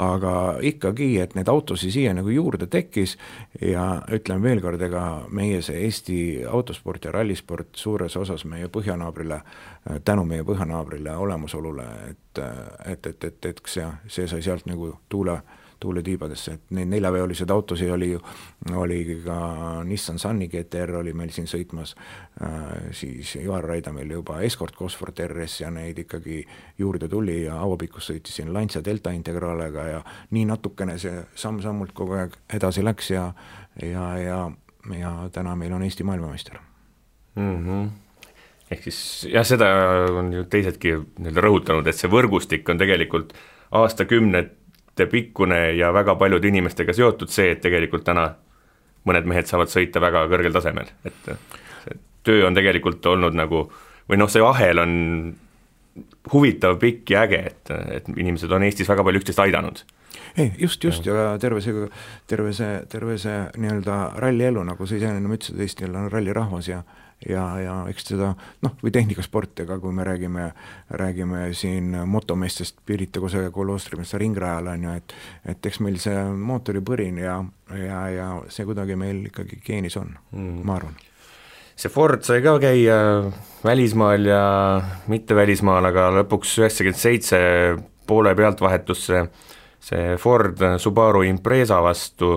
aga 0.00 0.32
ikkagi, 0.64 1.10
et 1.22 1.34
neid 1.36 1.50
autosid 1.52 1.92
siia 1.92 2.14
nagu 2.16 2.32
juurde 2.32 2.68
tekkis 2.70 3.16
ja 3.60 4.02
ütlen 4.14 4.42
veel 4.44 4.62
kord, 4.64 4.82
ega 4.82 5.04
meie 5.34 5.60
see 5.64 5.84
Eesti 5.84 6.18
autosport 6.48 7.04
ja 7.04 7.12
rallisport 7.14 7.76
suures 7.76 8.16
osas 8.16 8.46
meie 8.48 8.70
põhjanaabrile, 8.72 9.42
tänu 10.04 10.24
meie 10.28 10.46
põhjanaabrile 10.48 11.16
olemasolule, 11.16 11.86
et, 12.10 12.42
et, 12.86 13.06
et, 13.12 13.24
et, 13.24 13.52
et 13.52 13.62
see, 13.66 13.86
see 14.08 14.28
sai 14.30 14.44
sealt 14.44 14.68
nagu 14.70 14.94
tuule 15.08 15.40
tuuletiibadesse, 15.80 16.52
et 16.52 16.70
neid 16.76 16.90
neljaveolised 16.90 17.50
autosid 17.50 17.90
oli 17.94 18.10
ju, 18.12 18.20
oli 18.74 19.00
ka 19.24 19.38
Nissan 19.86 20.18
Sunny 20.18 20.48
GTR 20.48 20.96
oli 21.00 21.12
meil 21.16 21.30
siin 21.34 21.46
sõitmas 21.50 21.94
äh,, 22.42 22.88
siis 22.96 23.36
Ivar 23.40 23.64
Raida 23.64 23.92
meil 23.94 24.10
juba 24.10 24.40
Escort 24.46 24.76
Cosworth 24.76 25.22
RS 25.26 25.60
ja 25.60 25.70
neid 25.74 25.98
ikkagi 26.04 26.40
juurde 26.78 27.08
tuli 27.08 27.44
ja 27.44 27.60
Avo 27.62 27.76
Pikkus 27.80 28.10
sõitis 28.10 28.40
siin 28.40 28.52
Lancia 28.54 28.82
Delta 28.84 29.14
integraalega 29.14 29.86
ja 29.92 30.02
nii 30.30 30.48
natukene 30.50 30.98
see 30.98 31.22
samm-sammult 31.34 31.94
kogu 31.94 32.18
aeg 32.18 32.36
edasi 32.58 32.84
läks 32.84 33.12
ja 33.14 33.30
ja, 33.82 34.10
ja, 34.18 34.42
ja 34.98 35.14
täna 35.32 35.54
meil 35.56 35.72
on 35.72 35.86
Eesti 35.86 36.04
maailmameister 36.04 36.58
mm. 37.34 37.56
-hmm 37.64 37.88
ehk 38.70 38.82
siis 38.84 39.28
jah, 39.32 39.46
seda 39.48 39.68
on 40.12 40.32
ju 40.32 40.44
teisedki 40.44 40.92
nii-öelda 40.98 41.44
rõhutanud, 41.44 41.86
et 41.88 41.96
see 41.96 42.10
võrgustik 42.12 42.68
on 42.68 42.80
tegelikult 42.80 43.32
aastakümned 43.78 44.57
pikkune 45.06 45.76
ja 45.76 45.92
väga 45.94 46.14
paljude 46.18 46.48
inimestega 46.48 46.92
seotud 46.92 47.30
see, 47.30 47.52
et 47.54 47.60
tegelikult 47.62 48.04
täna 48.04 48.32
mõned 49.06 49.28
mehed 49.30 49.46
saavad 49.46 49.70
sõita 49.70 50.00
väga 50.02 50.26
kõrgel 50.28 50.52
tasemel, 50.52 50.90
et 51.06 51.24
see 51.24 51.38
töö 52.28 52.46
on 52.46 52.56
tegelikult 52.56 53.06
olnud 53.06 53.36
nagu 53.36 53.66
või 54.08 54.20
noh, 54.20 54.30
see 54.32 54.42
ahel 54.44 54.82
on 54.82 54.92
huvitav, 56.32 56.76
pikk 56.80 57.14
ja 57.14 57.24
äge, 57.26 57.40
et, 57.52 57.72
et 57.98 58.10
inimesed 58.14 58.52
on 58.52 58.66
Eestis 58.66 58.88
väga 58.88 59.04
palju 59.06 59.22
üksteist 59.22 59.42
aidanud. 59.42 59.82
ei, 60.36 60.52
just, 60.58 60.84
just 60.84 61.06
ja 61.06 61.32
terve 61.40 61.60
see, 61.64 61.88
terve 62.30 62.52
see, 62.56 62.82
terve 62.90 63.18
see 63.18 63.38
nii-öelda 63.56 63.98
rallielu, 64.22 64.64
nagu 64.64 64.86
sa 64.86 64.98
ise 64.98 65.10
enne 65.10 65.34
ütlesid, 65.34 65.60
Eestil 65.64 65.96
on 65.96 66.10
rallirahvas 66.12 66.68
ja 66.70 66.82
ja, 67.26 67.44
ja 67.60 67.74
eks 67.90 68.06
seda 68.12 68.30
noh, 68.62 68.74
või 68.82 68.92
tehnikasport, 68.94 69.64
ega 69.64 69.78
kui 69.82 69.94
me 69.94 70.06
räägime, 70.06 70.48
räägime 71.00 71.48
siin 71.56 71.96
motomeestest, 72.06 72.78
Pirita 72.86 73.20
Kosega 73.20 73.50
koloostrimeest 73.54 74.18
ringrajal, 74.20 74.70
on 74.74 74.86
ju, 74.88 74.96
et 75.00 75.16
et 75.54 75.70
eks 75.70 75.80
meil 75.84 75.98
see 76.02 76.16
mootoripõrin 76.38 77.18
ja, 77.22 77.40
ja, 77.74 78.00
ja 78.14 78.28
see 78.52 78.66
kuidagi 78.68 78.98
meil 78.98 79.24
ikkagi 79.30 79.60
geenis 79.64 79.98
on 79.98 80.14
mm., 80.32 80.62
ma 80.66 80.78
arvan 80.78 80.98
see 81.78 81.90
Ford 81.92 82.22
sai 82.26 82.42
ka 82.42 82.56
käia 82.62 82.98
välismaal 83.64 84.26
ja 84.26 84.42
mitte 85.10 85.36
välismaal, 85.38 85.90
aga 85.90 86.08
lõpuks 86.20 86.56
üheksakümmend 86.62 87.00
seitse 87.02 87.40
poole 88.08 88.34
pealt 88.38 88.62
vahetus 88.62 89.04
see, 89.10 89.24
see 89.90 90.16
Ford 90.20 90.62
Subaru 90.82 91.22
Impreza 91.26 91.80
vastu 91.82 92.36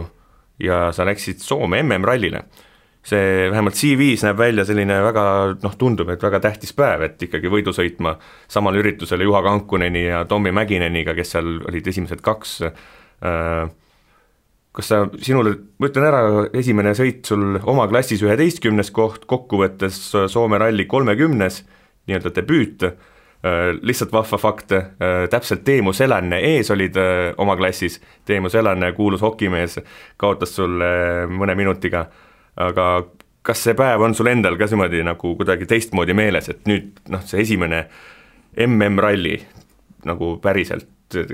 ja 0.62 0.90
sa 0.94 1.06
läksid 1.08 1.42
Soome 1.42 1.82
MM-rallile 1.82 2.44
see 3.02 3.50
vähemalt 3.50 3.78
CV-s 3.78 4.24
näeb 4.28 4.38
välja 4.38 4.66
selline 4.68 5.00
väga 5.02 5.26
noh, 5.64 5.76
tundub, 5.80 6.12
et 6.14 6.22
väga 6.22 6.42
tähtis 6.44 6.74
päev, 6.78 7.08
et 7.08 7.24
ikkagi 7.26 7.50
võidu 7.50 7.74
sõitma 7.74 8.14
samale 8.52 8.82
üritusele 8.84 9.26
Juha 9.26 9.42
Kankuneni 9.46 10.06
ja 10.06 10.24
Tommy 10.30 10.54
Mäkineniga, 10.54 11.16
kes 11.18 11.34
seal 11.36 11.56
olid 11.66 11.90
esimesed 11.90 12.22
kaks. 12.26 12.60
Äh, 12.62 13.64
kas 14.72 14.94
sa, 14.94 15.02
sinule, 15.26 15.56
ma 15.82 15.90
ütlen 15.90 16.08
ära, 16.12 16.22
esimene 16.62 16.94
sõit 16.98 17.26
sul 17.28 17.58
oma 17.66 17.90
klassis 17.92 18.22
üheteistkümnes 18.24 18.94
koht, 18.94 19.26
kokkuvõttes 19.30 20.04
Soome 20.32 20.62
ralli 20.62 20.86
kolmekümnes, 20.86 21.64
nii-öelda 22.06 22.36
debüüt, 22.38 22.86
äh, 22.86 23.74
lihtsalt 23.82 24.14
vahva 24.14 24.38
fakt, 24.46 24.78
äh, 24.78 25.26
täpselt 25.34 25.66
Teemu 25.66 25.98
Selänne 25.98 26.38
ees 26.54 26.70
olid 26.70 27.02
oma 27.42 27.58
klassis, 27.58 27.98
Teemu 28.30 28.54
Selänne, 28.54 28.94
kuulus 28.94 29.26
hokimees, 29.26 29.82
kaotas 30.22 30.54
sulle 30.62 30.92
mõne 31.34 31.58
minutiga 31.58 32.12
aga 32.56 32.88
kas 33.46 33.64
see 33.66 33.76
päev 33.78 34.04
on 34.06 34.16
sul 34.16 34.30
endal 34.32 34.58
ka 34.60 34.70
niimoodi 34.70 35.04
nagu 35.06 35.36
kuidagi 35.38 35.68
teistmoodi 35.70 36.16
meeles, 36.18 36.50
et 36.54 36.66
nüüd 36.70 37.02
noh, 37.10 37.24
see 37.26 37.42
esimene 37.46 37.86
MM-ralli 38.68 39.38
nagu 40.06 40.36
päriselt, 40.42 40.90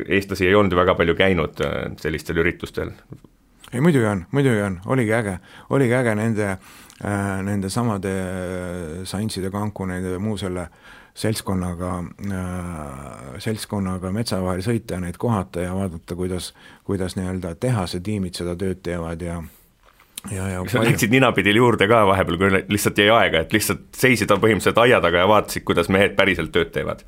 eestlasi 0.07 0.47
ei 0.47 0.55
olnud 0.55 0.73
ju 0.73 0.79
väga 0.79 0.95
palju 0.97 1.15
käinud 1.17 1.63
äh, 1.63 1.79
sellistel 2.01 2.41
üritustel. 2.43 2.91
ei 3.73 3.81
muidugi 3.83 4.05
on, 4.05 4.25
muidugi 4.31 4.61
on, 4.63 4.79
oligi 4.85 5.13
äge, 5.13 5.39
oligi 5.69 5.93
äge 5.93 6.15
nende 6.15 6.47
äh,, 6.51 7.41
nende 7.43 7.69
samade 7.69 8.13
äh, 8.13 9.03
Saintside, 9.03 9.51
Canconide 9.51 10.15
ja 10.15 10.19
muu 10.19 10.37
selle 10.37 10.69
seltskonnaga 11.17 11.91
äh,, 12.31 13.37
seltskonnaga 13.43 14.11
metsa 14.11 14.41
vahel 14.43 14.63
sõita 14.63 14.95
ja 14.95 15.03
neid 15.03 15.19
kohata 15.19 15.65
ja 15.65 15.75
vaadata, 15.75 16.15
kuidas, 16.15 16.53
kuidas 16.87 17.19
nii-öelda 17.19 17.55
tehase 17.59 17.99
tiimid 17.99 18.39
seda 18.39 18.55
tööd 18.55 18.83
teevad 18.85 19.21
ja 19.21 19.41
ja 19.41 19.43
sa 20.71 20.83
läksid 20.83 21.13
ninapidi 21.13 21.55
juurde 21.55 21.87
ka 21.87 22.03
vahepeal, 22.09 22.37
kui 22.37 22.63
lihtsalt 22.67 23.01
jäi 23.01 23.09
aega, 23.13 23.45
et 23.45 23.53
lihtsalt 23.55 23.87
seisid 23.95 24.31
põhimõtteliselt 24.31 24.83
aia 24.83 25.01
taga 25.03 25.23
ja 25.23 25.27
vaatasid, 25.29 25.65
kuidas 25.67 25.91
mehed 25.93 26.15
päriselt 26.19 26.53
tööd 26.55 26.73
teevad? 26.75 27.05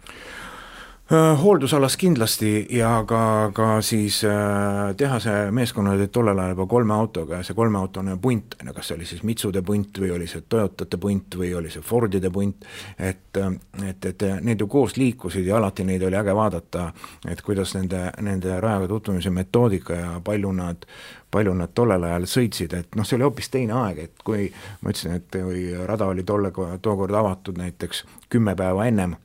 Äh, 1.11 1.41
hooldusalas 1.41 1.97
kindlasti 1.97 2.67
ja 2.69 3.03
ka, 3.07 3.49
ka 3.53 3.81
siis 3.81 4.19
äh, 4.23 4.91
tehase 4.97 5.31
meeskonnad 5.51 5.95
olid 5.97 6.11
tollel 6.13 6.37
ajal 6.37 6.51
juba 6.53 6.67
kolme 6.69 6.93
autoga 6.93 7.39
ja 7.39 7.47
see 7.47 7.57
kolmeautone 7.57 8.13
punt, 8.21 8.53
on 8.61 8.69
ju, 8.69 8.75
kas 8.77 8.91
see 8.91 8.97
oli 8.99 9.07
siis 9.09 9.23
Mitsude 9.25 9.63
punt 9.65 9.97
või 9.97 10.11
oli 10.13 10.27
see 10.29 10.45
Toyotate 10.45 10.99
punt 11.01 11.39
või 11.41 11.49
oli 11.57 11.73
see 11.73 11.81
Fordide 11.81 12.29
punt, 12.29 12.67
et, 12.99 13.39
äh, 13.41 13.57
et, 13.89 14.05
et 14.05 14.25
need 14.45 14.61
ju 14.61 14.67
koos 14.69 14.99
liikusid 15.01 15.49
ja 15.49 15.57
alati 15.57 15.87
neid 15.87 16.05
oli 16.05 16.19
äge 16.19 16.35
vaadata, 16.37 16.91
et 17.25 17.41
kuidas 17.41 17.73
nende, 17.73 18.03
nende 18.21 18.59
rajaga 18.61 18.91
tutvumise 18.93 19.33
metoodika 19.33 19.97
ja 19.97 20.11
palju 20.21 20.53
nad 20.61 20.85
palju 21.31 21.53
nad 21.53 21.73
tollel 21.77 22.03
ajal 22.09 22.27
sõitsid, 22.29 22.75
et 22.77 22.95
noh, 22.97 23.05
see 23.05 23.19
oli 23.19 23.27
hoopis 23.27 23.51
teine 23.53 23.75
aeg, 23.77 24.03
et 24.07 24.23
kui 24.25 24.49
ma 24.81 24.93
ütlesin, 24.93 25.17
et 25.19 25.39
kui 25.39 25.65
rada 25.85 26.09
oli 26.09 26.25
tolle, 26.25 26.51
tookord 26.81 27.15
avatud 27.15 27.59
näiteks 27.61 28.05
kümme 28.33 28.55
päeva 28.57 28.87
ennem, 28.89 29.15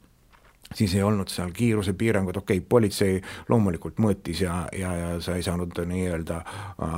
siis 0.75 0.95
ei 0.95 1.03
olnud 1.03 1.29
seal 1.29 1.53
kiirusepiirangud, 1.55 2.37
okei 2.37 2.59
okay,, 2.59 2.69
politsei 2.69 3.19
loomulikult 3.49 4.01
mõõtis 4.03 4.43
ja, 4.45 4.64
ja, 4.77 4.93
ja 4.97 5.11
sa 5.25 5.37
ei 5.38 5.45
saanud 5.47 5.79
nii-öelda 5.87 6.38
äh, 6.40 6.95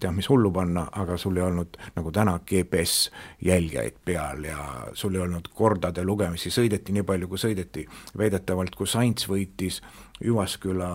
tead 0.00 0.14
mis 0.16 0.28
hullu 0.30 0.52
panna, 0.54 0.86
aga 1.02 1.18
sul 1.20 1.38
ei 1.38 1.46
olnud 1.46 1.78
nagu 1.96 2.12
täna 2.14 2.38
GPS 2.46 3.10
jälgijaid 3.44 4.00
peal 4.04 4.44
ja 4.48 4.68
sul 4.92 5.14
ei 5.14 5.24
olnud 5.26 5.50
kordade 5.54 6.04
lugemisi, 6.04 6.50
sõideti 6.54 6.96
nii 6.96 7.06
palju, 7.06 7.28
kui 7.28 7.42
sõideti, 7.42 7.86
väidetavalt 8.18 8.74
kui 8.78 8.88
Sainz 8.90 9.28
võitis 9.30 9.82
Jyvaskyla 10.24 10.88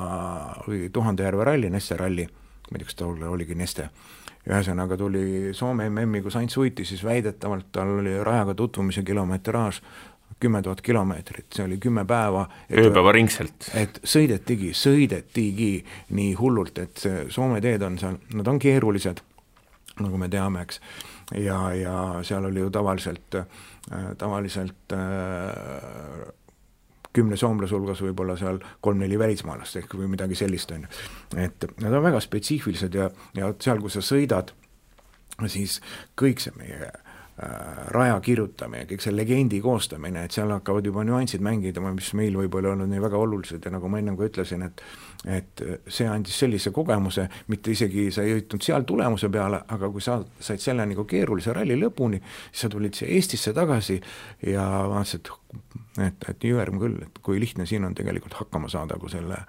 või 0.67 0.89
Tuhandejärve 0.93 1.47
ralli, 1.47 1.69
Nesse 1.73 1.97
ralli 1.97 2.27
ma 2.69 2.77
ei 2.77 2.81
tea, 2.81 2.89
kas 2.89 2.97
tol 2.99 3.23
oligi 3.29 3.55
Neste, 3.57 3.89
ühesõnaga 4.49 4.97
tuli 4.97 5.53
Soome 5.57 5.89
MM-i, 5.89 6.23
kus 6.25 6.37
Ants 6.39 6.57
võitis, 6.57 6.91
siis 6.93 7.05
väidetavalt 7.05 7.71
tal 7.75 7.97
oli 7.99 8.17
rajaga 8.23 8.55
tutvumise 8.57 9.03
kilometraaž 9.05 9.81
kümme 10.39 10.61
tuhat 10.61 10.81
kilomeetrit, 10.81 11.45
see 11.55 11.65
oli 11.65 11.77
kümme 11.79 12.03
päeva. 12.05 12.45
ööpäevaringselt. 12.69 13.69
et 13.73 13.99
sõidetigi, 14.03 14.73
sõidetigi 14.75 15.85
nii 16.17 16.33
hullult, 16.39 16.79
et 16.83 17.05
Soome 17.29 17.61
teed 17.63 17.85
on 17.87 17.97
seal, 17.99 18.17
nad 18.35 18.47
on 18.51 18.59
keerulised, 18.59 19.21
nagu 20.03 20.19
me 20.19 20.29
teame, 20.29 20.65
eks, 20.67 20.81
ja, 21.39 21.59
ja 21.73 21.95
seal 22.27 22.49
oli 22.51 22.65
ju 22.65 22.73
tavaliselt, 22.73 23.39
tavaliselt 24.19 24.97
äh, 24.97 26.25
kümne 27.15 27.37
soomlase 27.39 27.75
hulgas 27.75 28.01
võib-olla 28.03 28.35
seal 28.39 28.59
kolm-neli 28.85 29.19
välismaalast 29.19 29.79
ehk 29.81 29.95
või 29.99 30.09
midagi 30.11 30.37
sellist, 30.39 30.71
on 30.75 30.85
ju. 30.85 30.91
et 31.45 31.67
nad 31.81 31.93
on 31.93 32.03
väga 32.05 32.21
spetsiifilised 32.23 32.95
ja, 32.95 33.09
ja 33.37 33.53
seal, 33.61 33.81
kus 33.83 33.97
sa 33.99 34.05
sõidad, 34.05 34.53
siis 35.51 35.79
kõik 36.19 36.43
see 36.43 36.55
meie 36.59 36.91
raja 37.91 38.15
kirjutamine, 38.23 38.85
kõik 38.87 39.03
see 39.03 39.11
legendi 39.11 39.59
koostamine, 39.63 40.23
et 40.23 40.35
seal 40.35 40.53
hakkavad 40.55 40.85
juba 40.87 41.03
nüansid 41.03 41.43
mängima, 41.43 41.91
mis 41.91 42.13
meil 42.15 42.37
võib-olla 42.39 42.71
ei 42.71 42.77
olnud 42.77 42.91
nii 42.93 43.01
väga 43.03 43.19
olulised 43.19 43.65
ja 43.65 43.73
nagu 43.75 43.91
ma 43.91 43.99
ennem 43.99 44.15
ka 44.15 44.29
ütlesin, 44.29 44.63
et 44.69 44.85
et 45.25 45.61
see 45.89 46.05
andis 46.05 46.37
sellise 46.37 46.69
kogemuse, 46.71 47.23
mitte 47.49 47.73
isegi 47.73 48.11
sa 48.13 48.21
ei 48.21 48.35
jõudnud 48.35 48.61
seal 48.61 48.83
tulemuse 48.85 49.29
peale, 49.33 49.63
aga 49.73 49.89
kui 49.89 50.03
sa 50.05 50.19
said 50.39 50.61
selle 50.61 50.85
nagu 50.85 51.03
keerulise 51.09 51.53
ralli 51.55 51.77
lõpuni, 51.81 52.19
siis 52.51 52.67
sa 52.67 52.69
tulid 52.69 52.93
siia 52.93 53.09
Eestisse 53.15 53.53
tagasi 53.57 53.97
ja 54.45 54.65
vaatasid, 54.91 55.31
et, 56.05 56.29
et 56.29 56.45
jõerm 56.45 56.77
küll, 56.81 56.99
et 57.07 57.23
kui 57.25 57.41
lihtne 57.41 57.65
siin 57.65 57.87
on 57.89 57.97
tegelikult 57.97 58.37
hakkama 58.37 58.69
saada, 58.69 58.99
kui 59.01 59.09
selle 59.09 59.41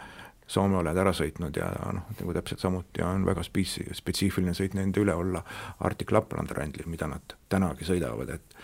Soome 0.47 0.79
oled 0.79 0.97
ära 0.97 1.11
sõitnud 1.17 1.57
ja 1.59 1.69
noh, 1.93 2.07
nagu 2.21 2.35
täpselt 2.37 2.63
samuti 2.63 3.03
on 3.03 3.25
väga 3.27 3.43
spetsi-, 3.43 3.89
spetsiifiline 3.99 4.55
sõit 4.55 4.77
nende 4.79 5.03
üle 5.03 5.15
olla 5.15 5.43
Arctic 5.83 6.13
Lapland 6.15 6.55
rallil, 6.55 6.87
mida 6.87 7.09
nad 7.11 7.35
tänagi 7.51 7.89
sõidavad, 7.89 8.31
et 8.37 8.59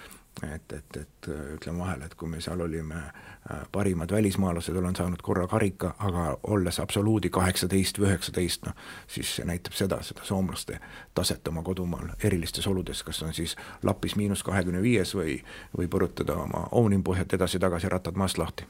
et, 0.54 0.72
et, 0.72 0.96
et 0.96 1.28
ütleme 1.54 1.78
vahele, 1.78 2.06
et 2.08 2.14
kui 2.18 2.28
me 2.28 2.40
seal 2.40 2.60
olime 2.64 2.96
äh, 2.96 3.64
parimad 3.72 4.10
välismaalased, 4.10 4.76
olen 4.76 4.96
saanud 4.96 5.22
korra 5.22 5.46
karika, 5.46 5.94
aga 5.98 6.36
olles 6.42 6.80
absoluudi 6.80 7.30
kaheksateist 7.30 8.00
või 8.00 8.08
üheksateist, 8.10 8.64
noh, 8.66 8.76
siis 9.06 9.34
see 9.36 9.46
näitab 9.48 9.76
seda, 9.76 10.00
seda 10.02 10.24
soomlaste 10.24 10.78
taset 11.14 11.48
oma 11.48 11.62
kodumaal 11.62 12.14
erilistes 12.24 12.66
oludes, 12.66 13.02
kas 13.06 13.22
on 13.22 13.34
siis 13.36 13.56
lapis 13.82 14.16
miinus 14.16 14.42
kahekümne 14.46 14.82
viies 14.82 15.14
või, 15.14 15.36
või 15.76 15.90
põrutada 15.92 16.38
oma 16.46 16.64
ooninpuhjat 16.80 17.36
edasi-tagasi, 17.38 17.92
rattad 17.92 18.16
maast 18.16 18.40
lahti 18.40 18.66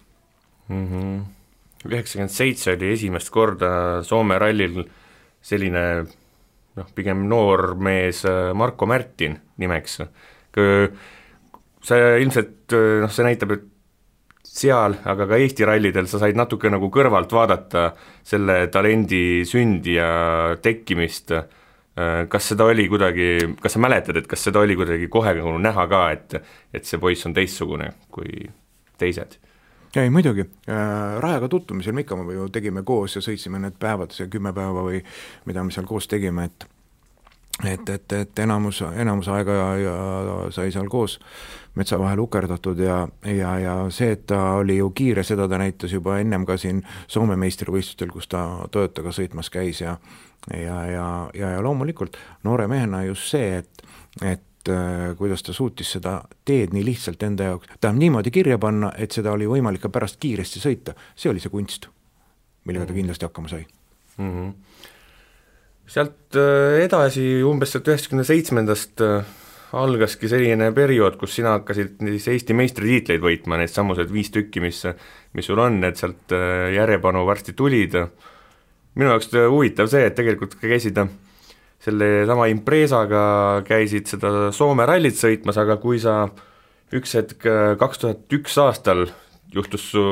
mm. 0.68 0.88
-hmm 0.88 1.42
üheksakümmend 1.88 2.33
seitse 2.35 2.77
oli 2.77 2.92
esimest 2.95 3.31
korda 3.35 4.03
Soome 4.07 4.38
rallil 4.40 4.83
selline 5.42 5.85
noh, 6.03 6.88
pigem 6.95 7.27
noor 7.29 7.75
mees 7.81 8.25
äh, 8.29 8.53
Marko 8.55 8.87
Märtin 8.90 9.38
nimeks, 9.62 10.01
see 11.83 12.01
ilmselt 12.23 12.75
noh, 12.75 13.12
see 13.12 13.27
näitab, 13.27 13.55
et 13.57 13.68
seal, 14.53 14.97
aga 15.09 15.27
ka 15.31 15.38
Eesti 15.40 15.66
rallidel 15.66 16.09
sa 16.11 16.21
said 16.21 16.37
natuke 16.37 16.71
nagu 16.73 16.90
kõrvalt 16.92 17.33
vaadata 17.33 17.88
selle 18.27 18.66
talendi 18.73 19.42
sündi 19.49 19.97
ja 19.97 20.09
tekkimist, 20.62 21.33
kas 22.33 22.51
seda 22.53 22.66
oli 22.68 22.85
kuidagi, 22.90 23.31
kas 23.62 23.77
sa 23.77 23.83
mäletad, 23.85 24.18
et 24.21 24.29
kas 24.29 24.45
seda 24.49 24.61
oli 24.64 24.77
kuidagi 24.77 25.09
kohe 25.12 25.33
nagu 25.38 25.55
näha 25.61 25.87
ka, 25.88 26.03
et 26.12 26.37
et 26.73 26.88
see 26.88 27.01
poiss 27.01 27.29
on 27.29 27.37
teistsugune 27.37 27.92
kui 28.12 28.49
teised? 29.01 29.38
Ei 30.01 30.11
muidugi. 30.11 30.47
Äh,, 30.69 31.21
rajaga 31.21 31.49
tutvumisel 31.49 31.93
me 31.93 32.01
ikka 32.07 32.17
ju 32.35 32.49
tegime 32.49 32.83
koos 32.83 33.17
ja 33.17 33.23
sõitsime 33.25 33.61
need 33.61 33.77
päevad, 33.81 34.15
see 34.17 34.31
kümme 34.33 34.53
päeva 34.53 34.85
või 34.87 35.03
mida 35.45 35.65
me 35.65 35.75
seal 35.75 35.87
koos 35.87 36.09
tegime, 36.09 36.45
et 36.45 36.69
et, 37.69 37.89
et, 37.89 38.13
et 38.13 38.39
enamus, 38.39 38.81
enamus 38.97 39.29
aega 39.29 39.53
ja, 39.53 39.67
ja 39.79 39.97
sai 40.51 40.73
seal 40.73 40.89
koos 40.91 41.19
metsa 41.77 41.99
vahel 42.01 42.21
ukerdatud 42.25 42.79
ja, 42.81 43.09
ja, 43.29 43.53
ja 43.61 43.75
see, 43.93 44.13
et 44.17 44.27
ta 44.27 44.41
oli 44.61 44.79
ju 44.79 44.91
kiire, 44.97 45.23
seda 45.23 45.47
ta 45.49 45.61
näitas 45.61 45.93
juba 45.93 46.19
ennem 46.21 46.47
ka 46.49 46.57
siin 46.57 46.83
Soome 47.07 47.37
meistrivõistlustel, 47.37 48.11
kus 48.13 48.29
ta 48.33 48.43
Toyotaga 48.73 49.13
sõitmas 49.13 49.53
käis 49.53 49.81
ja 49.85 49.97
ja, 50.51 50.79
ja, 50.87 51.07
ja, 51.35 51.51
ja 51.57 51.63
loomulikult 51.63 52.17
noore 52.45 52.67
mehena 52.69 53.05
just 53.05 53.31
see, 53.31 53.61
et, 53.63 53.85
et 54.23 54.43
kuidas 55.18 55.42
ta 55.42 55.55
suutis 55.57 55.94
seda 55.96 56.20
teed 56.44 56.75
nii 56.77 56.85
lihtsalt 56.87 57.22
enda 57.27 57.53
jaoks, 57.53 57.70
tähendab 57.81 58.01
niimoodi 58.01 58.31
kirja 58.35 58.59
panna, 58.62 58.92
et 58.96 59.12
seda 59.12 59.33
oli 59.33 59.48
võimalik 59.51 59.83
ka 59.83 59.90
pärast 59.92 60.20
kiiresti 60.22 60.62
sõita, 60.62 60.94
see 61.16 61.31
oli 61.33 61.42
see 61.42 61.53
kunst, 61.53 61.88
millega 62.68 62.87
ta 62.90 62.96
kindlasti 62.96 63.27
hakkama 63.29 63.51
sai 63.51 63.64
mm. 63.64 64.31
-hmm 64.31 64.53
sealt 65.92 66.38
äh, 66.38 66.83
edasi, 66.87 67.25
umbes 67.46 67.75
sealt 67.75 67.88
üheksakümne 67.90 68.25
seitsmendast 68.27 69.03
äh, 69.05 69.25
algaski 69.77 70.29
selline 70.31 70.70
periood, 70.77 71.16
kus 71.20 71.37
sina 71.38 71.57
hakkasid 71.57 72.01
siis 72.14 72.29
Eesti 72.35 72.57
meistritiitleid 72.57 73.22
võitma, 73.25 73.59
need 73.61 73.72
samused 73.72 74.12
viis 74.12 74.31
tükki, 74.33 74.62
mis, 74.64 74.83
mis 75.37 75.48
sul 75.48 75.61
on, 75.62 75.81
need 75.83 75.98
sealt 76.01 76.35
äh, 76.37 76.70
järjepanu 76.77 77.27
varsti 77.29 77.57
tulid. 77.59 77.98
minu 78.94 79.09
jaoks 79.09 79.33
huvitav 79.33 79.88
see, 79.88 80.05
et 80.07 80.16
tegelikult 80.16 80.57
ka 80.61 80.68
käisid 80.68 80.98
sellesama 81.83 82.49
Imprezaga 82.53 83.25
käisid 83.66 84.07
seda 84.11 84.51
Soome 84.55 84.87
rallit 84.87 85.18
sõitmas, 85.18 85.59
aga 85.59 85.77
kui 85.83 85.99
sa 86.03 86.25
üks 86.95 87.16
hetk 87.18 87.47
kaks 87.81 88.03
tuhat 88.03 88.37
üks 88.38 88.59
aastal 88.62 89.07
juhtus 89.53 89.90
su 89.92 90.03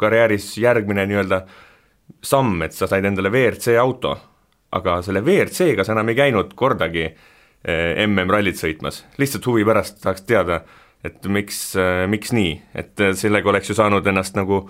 karjääris 0.00 0.52
järgmine 0.58 1.06
nii-öelda 1.08 1.44
samm, 2.24 2.62
et 2.66 2.74
sa 2.76 2.88
said 2.90 3.04
endale 3.06 3.30
WRC 3.32 3.76
auto 3.80 4.16
aga 4.74 4.98
selle 5.06 5.22
WRC-ga 5.22 5.84
sa 5.86 5.94
enam 5.94 6.10
ei 6.10 6.18
käinud 6.18 6.54
kordagi 6.58 7.04
eh, 7.06 8.04
MM-rallit 8.06 8.58
sõitmas, 8.58 9.02
lihtsalt 9.20 9.46
huvi 9.50 9.66
pärast 9.66 10.00
tahaks 10.02 10.26
teada, 10.28 10.62
et 11.06 11.26
miks, 11.30 11.60
eh, 11.78 12.04
miks 12.10 12.34
nii, 12.34 12.56
et 12.80 13.04
sellega 13.18 13.52
oleks 13.52 13.70
ju 13.70 13.78
saanud 13.78 14.06
ennast 14.10 14.38
nagu 14.38 14.64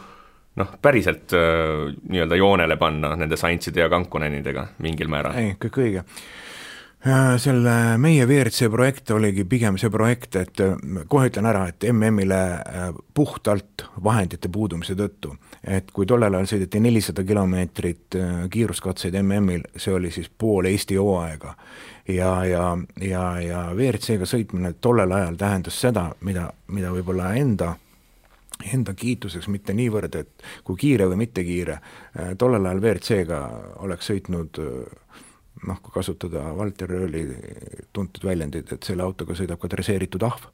noh, 0.61 0.73
päriselt 0.83 1.35
nii-öelda 1.35 2.39
joonele 2.39 2.77
panna 2.81 3.15
nende 3.19 3.37
Saintside 3.37 3.85
ja 3.85 3.91
Kankonenidega 3.93 4.69
mingil 4.85 5.11
määral. 5.13 5.37
ei, 5.41 5.57
kõik 5.61 5.81
õige. 5.83 6.05
Selle 7.37 7.73
meie 8.01 8.25
WRC 8.25 8.71
projekt 8.73 9.11
oligi 9.13 9.45
pigem 9.45 9.77
see 9.77 9.91
projekt, 9.93 10.39
et 10.41 10.61
kohe 11.13 11.29
ütlen 11.29 11.45
ära, 11.51 11.67
et 11.69 11.85
MM-ile 11.91 12.39
puhtalt 13.13 13.85
vahendite 14.05 14.49
puudumise 14.49 14.97
tõttu. 14.97 15.35
Et 15.69 15.91
kui 15.93 16.09
tollel 16.09 16.33
ajal 16.33 16.49
sõideti 16.49 16.81
nelisada 16.81 17.25
kilomeetrit 17.25 18.17
äh, 18.17 18.33
kiiruskatseid 18.53 19.15
MM-il, 19.21 19.63
see 19.77 19.93
oli 19.97 20.11
siis 20.13 20.29
pool 20.29 20.69
Eesti 20.69 20.97
hooaega, 21.01 21.55
ja, 22.09 22.33
ja, 22.49 22.65
ja, 23.01 23.23
ja 23.41 23.63
WRC-ga 23.73 24.29
sõitmine 24.29 24.75
tollel 24.81 25.13
ajal 25.13 25.37
tähendas 25.41 25.81
seda, 25.81 26.11
mida, 26.25 26.51
mida 26.73 26.93
võib-olla 26.93 27.35
enda 27.41 27.75
enda 28.73 28.95
kiituseks 28.97 29.49
mitte 29.53 29.75
niivõrd, 29.77 30.17
et 30.17 30.45
kui 30.65 30.79
kiire 30.81 31.09
või 31.11 31.25
mitte 31.25 31.45
kiire, 31.45 31.81
äh, 32.17 32.35
tollel 32.39 32.67
ajal 32.67 32.83
WRC-ga 32.83 33.41
oleks 33.85 34.11
sõitnud 34.11 34.63
äh, 34.63 35.05
noh, 35.67 35.81
kui 35.83 35.93
kasutada 35.95 36.43
Valter 36.57 36.91
Rööli 36.91 37.25
tuntud 37.93 38.25
väljendit, 38.25 38.73
et 38.73 38.87
selle 38.87 39.05
autoga 39.05 39.37
sõidab 39.39 39.61
ka 39.63 39.71
dresseeritud 39.71 40.25
ahv, 40.27 40.49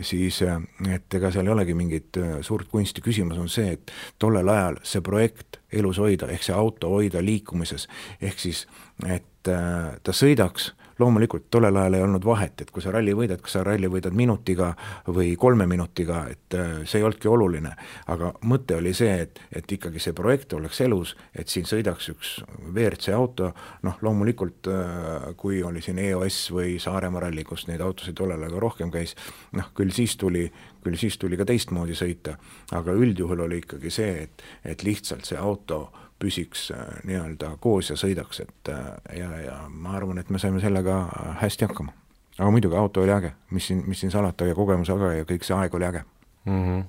siis 0.00 0.40
et 0.42 1.16
ega 1.18 1.30
seal 1.32 1.48
ei 1.48 1.54
olegi 1.54 1.76
mingit 1.78 2.18
äh, 2.20 2.34
suurt 2.44 2.68
kunsti, 2.72 3.04
küsimus 3.04 3.40
on 3.40 3.50
see, 3.52 3.76
et 3.76 3.92
tollel 4.22 4.48
ajal 4.52 4.80
see 4.86 5.04
projekt 5.04 5.60
elus 5.72 6.00
hoida, 6.02 6.30
ehk 6.32 6.46
see 6.46 6.56
auto 6.56 6.92
hoida 6.96 7.22
liikumises, 7.24 7.88
ehk 8.20 8.40
siis 8.42 8.66
et 9.06 9.50
äh, 9.50 9.92
ta 10.02 10.16
sõidaks 10.16 10.72
loomulikult 10.98 11.48
tollel 11.50 11.76
ajal 11.76 11.96
ei 11.98 12.02
olnud 12.02 12.24
vahet, 12.24 12.60
et 12.60 12.70
kui 12.70 12.82
sa 12.82 12.92
ralli 12.94 13.14
võidad, 13.16 13.40
kas 13.42 13.56
sa 13.56 13.64
ralli 13.66 13.88
võidad 13.90 14.14
minutiga 14.16 14.72
või 15.06 15.34
kolme 15.40 15.66
minutiga, 15.70 16.24
et 16.32 16.56
äh, 16.58 16.82
see 16.84 17.00
ei 17.00 17.06
olnudki 17.06 17.30
oluline. 17.30 17.74
aga 18.12 18.32
mõte 18.48 18.76
oli 18.76 18.94
see, 18.94 19.14
et, 19.26 19.40
et 19.52 19.72
ikkagi 19.78 20.00
see 20.02 20.16
projekt 20.16 20.52
oleks 20.52 20.80
elus, 20.84 21.14
et 21.34 21.48
siin 21.48 21.66
sõidaks 21.68 22.10
üks 22.12 22.34
WRC 22.72 23.14
auto, 23.16 23.52
noh 23.82 23.98
loomulikult 24.02 24.68
äh, 24.72 25.32
kui 25.36 25.62
oli 25.62 25.82
siin 25.82 25.98
EOS 26.02 26.42
või 26.52 26.76
Saaremaa 26.82 27.26
ralli, 27.26 27.44
kus 27.44 27.66
neid 27.68 27.80
autosid 27.80 28.16
tollel 28.18 28.42
ajal 28.42 28.60
rohkem 28.62 28.92
käis, 28.92 29.16
noh 29.52 29.72
küll 29.76 29.94
siis 29.94 30.16
tuli, 30.20 30.48
küll 30.84 30.98
siis 31.00 31.18
tuli 31.18 31.38
ka 31.40 31.46
teistmoodi 31.48 31.96
sõita, 31.98 32.36
aga 32.72 32.94
üldjuhul 32.98 33.46
oli 33.46 33.62
ikkagi 33.62 33.90
see, 33.90 34.26
et, 34.26 34.46
et 34.64 34.86
lihtsalt 34.86 35.28
see 35.28 35.38
auto 35.38 35.86
püsiks 36.22 36.70
äh, 36.74 37.02
nii-öelda 37.08 37.56
koos 37.62 37.90
ja 37.90 37.98
sõidaks, 37.98 38.42
et 38.44 38.72
äh, 38.72 38.86
ja, 39.18 39.28
ja 39.42 39.58
ma 39.68 39.96
arvan, 39.98 40.20
et 40.22 40.30
me 40.30 40.40
saime 40.42 40.62
sellega 40.62 41.02
äh, 41.08 41.36
hästi 41.42 41.68
hakkama. 41.68 41.94
aga 42.38 42.50
muidugi, 42.54 42.78
auto 42.78 43.02
oli 43.02 43.14
äge, 43.14 43.34
mis 43.50 43.70
siin, 43.70 43.84
mis 43.86 44.02
siin 44.02 44.14
salata 44.14 44.48
ja 44.48 44.56
kogemus 44.58 44.90
äge 44.94 45.14
ja 45.18 45.28
kõik 45.28 45.46
see 45.46 45.56
aeg 45.58 45.74
oli 45.78 45.88
äge 45.88 46.02
mm. 46.44 46.64
-hmm. 46.64 46.82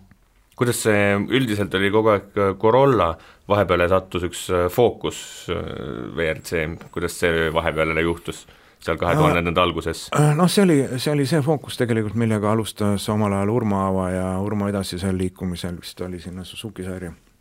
kuidas 0.56 0.84
see 0.86 1.14
üldiselt 1.40 1.74
oli 1.80 1.92
kogu 1.92 2.14
aeg 2.14 2.42
Corolla, 2.62 3.14
vahepeale 3.50 3.90
sattus 3.90 4.28
üks 4.30 4.48
Focus 4.72 5.48
WRC, 5.50 6.68
kuidas 6.92 7.20
see 7.20 7.50
vahepeal 7.54 7.98
juhtus? 8.02 8.46
seal 8.84 8.98
kahe 9.00 9.16
tuhandendate 9.16 9.62
alguses? 9.62 10.10
Noh, 10.36 10.50
see 10.52 10.64
oli, 10.64 10.78
see 11.00 11.14
oli 11.14 11.26
see 11.26 11.40
fookus 11.42 11.78
tegelikult, 11.80 12.18
millega 12.20 12.52
alustas 12.52 13.06
omal 13.10 13.32
ajal 13.32 13.54
Urmo 13.54 13.78
Aava 13.80 14.10
ja 14.12 14.26
Urmo 14.44 14.68
edasi 14.68 15.00
seal 15.00 15.16
liikumisel, 15.18 15.78
vist 15.80 16.02
oli 16.04 16.20
sinna 16.20 16.44
Suzuki 16.44 16.84
sarja 16.84 17.14
Äh, 17.14 17.33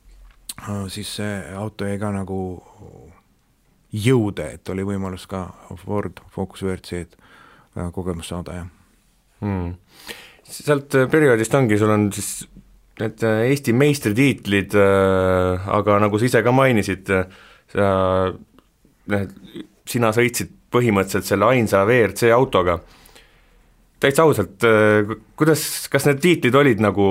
siis 0.92 1.16
see 1.16 1.40
auto 1.58 1.88
jäi 1.88 1.98
ka 2.00 2.12
nagu 2.14 2.38
jõude, 3.92 4.46
et 4.56 4.72
oli 4.72 4.84
võimalus 4.86 5.26
ka 5.28 5.46
Ford 5.84 6.22
Focus 6.32 6.64
WRC-d 6.64 7.16
äh, 7.16 7.90
kogemust 7.92 8.32
saada, 8.32 8.62
jah. 8.62 8.70
Hmm.. 9.42 9.74
sealt 10.46 10.94
äh, 10.96 11.08
perioodist 11.10 11.54
ongi, 11.58 11.78
sul 11.80 11.92
on 11.92 12.08
siis 12.14 12.46
need 13.00 13.24
Eesti 13.24 13.72
meistritiitlid, 13.74 14.74
aga 14.76 15.94
nagu 16.04 16.18
sa 16.20 16.26
ise 16.28 16.42
ka 16.44 16.52
mainisid, 16.54 17.08
sa, 17.72 17.86
sina 19.88 20.10
sõitsid 20.12 20.52
põhimõtteliselt 20.72 21.26
selle 21.26 21.48
ainsa 21.48 21.80
WRC 21.88 22.28
autoga, 22.36 22.76
täitsa 23.98 24.28
ausalt, 24.28 24.68
kuidas, 25.40 25.64
kas 25.90 26.06
need 26.10 26.20
tiitlid 26.22 26.60
olid 26.60 26.84
nagu 26.84 27.08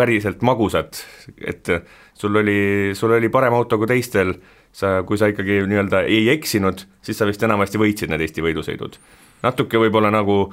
päriselt 0.00 0.42
magusad, 0.48 0.96
et 1.44 1.70
sul 2.16 2.36
oli, 2.36 2.92
sul 2.94 3.12
oli 3.12 3.28
parem 3.32 3.54
auto 3.56 3.78
kui 3.78 3.88
teistel, 3.90 4.34
sa, 4.72 5.02
kui 5.06 5.18
sa 5.20 5.28
ikkagi 5.32 5.62
nii-öelda 5.68 6.02
ei 6.08 6.30
eksinud, 6.32 6.86
siis 7.04 7.18
sa 7.20 7.28
vist 7.28 7.42
enamasti 7.44 7.80
võitsid 7.80 8.12
need 8.12 8.24
Eesti 8.24 8.44
võidusõidud. 8.44 8.98
natuke 9.44 9.78
võib-olla 9.78 10.10
nagu 10.10 10.46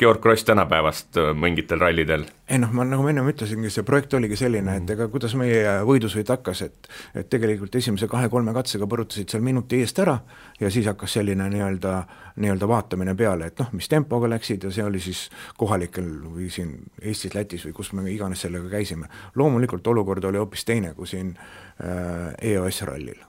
Georg 0.00 0.20
Kross 0.20 0.44
tänapäevast 0.44 1.16
äh, 1.16 1.34
mingitel 1.34 1.78
rallidel? 1.78 2.24
ei 2.48 2.58
noh, 2.58 2.70
ma 2.72 2.86
nagu 2.88 3.04
ma 3.04 3.10
ennem 3.12 3.26
ütlesingi, 3.28 3.68
see 3.68 3.84
projekt 3.84 4.14
oligi 4.16 4.38
selline, 4.40 4.78
et 4.80 4.92
ega 4.94 5.06
kuidas 5.12 5.34
meie 5.36 5.74
võidusõit 5.84 6.30
hakkas, 6.32 6.62
et 6.64 6.88
et 7.20 7.28
tegelikult 7.28 7.74
esimese 7.76 8.08
kahe-kolme 8.08 8.54
katsega 8.56 8.88
põrutasid 8.88 9.28
seal 9.28 9.44
minuti 9.44 9.82
eest 9.84 10.00
ära 10.00 10.14
ja 10.60 10.70
siis 10.72 10.88
hakkas 10.88 11.18
selline 11.18 11.50
nii-öelda, 11.52 11.92
nii-öelda 12.40 12.68
vaatamine 12.70 13.14
peale, 13.14 13.50
et 13.52 13.60
noh, 13.60 13.68
mis 13.76 13.90
tempoga 13.92 14.30
läksid 14.32 14.64
ja 14.64 14.72
see 14.72 14.86
oli 14.88 15.02
siis 15.04 15.26
kohalikel 15.60 16.08
või 16.30 16.48
siin 16.48 16.72
Eestis, 17.02 17.36
Lätis 17.36 17.68
või 17.68 17.76
kus 17.76 17.92
me 17.92 18.06
iganes 18.08 18.46
sellega 18.46 18.72
käisime. 18.72 19.10
loomulikult 19.36 19.92
olukord 19.92 20.24
oli 20.24 20.40
hoopis 20.40 20.64
teine 20.64 20.94
kui 20.96 21.10
siin 21.12 21.34
äh, 21.36 22.32
EOS 22.40 22.82
rallil 22.88 23.20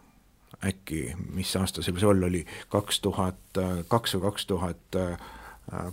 äkki, 0.63 1.03
mis 1.35 1.51
aasta 1.59 1.83
see 1.83 2.07
oli, 2.07 2.45
kaks 2.69 3.03
tuhat 3.03 3.61
kaks 3.91 4.15
või 4.15 4.27
kaks 4.29 4.45
tuhat 4.45 4.99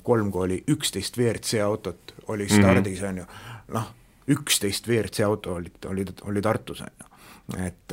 kolm, 0.02 0.32
kui 0.34 0.44
oli 0.44 0.62
üksteist 0.70 1.18
WRC 1.18 1.62
autot 1.64 2.14
oli 2.28 2.44
mhm. 2.44 2.54
stardis, 2.60 3.02
on 3.02 3.22
ju, 3.22 3.28
noh, 3.76 3.92
üksteist 4.28 4.88
WRC 4.88 5.24
auto 5.26 5.54
olid, 5.58 5.78
olid, 5.88 6.12
oli 6.28 6.42
Tartus, 6.44 6.82
on 6.84 6.92
ju 7.00 7.08
et, 7.56 7.92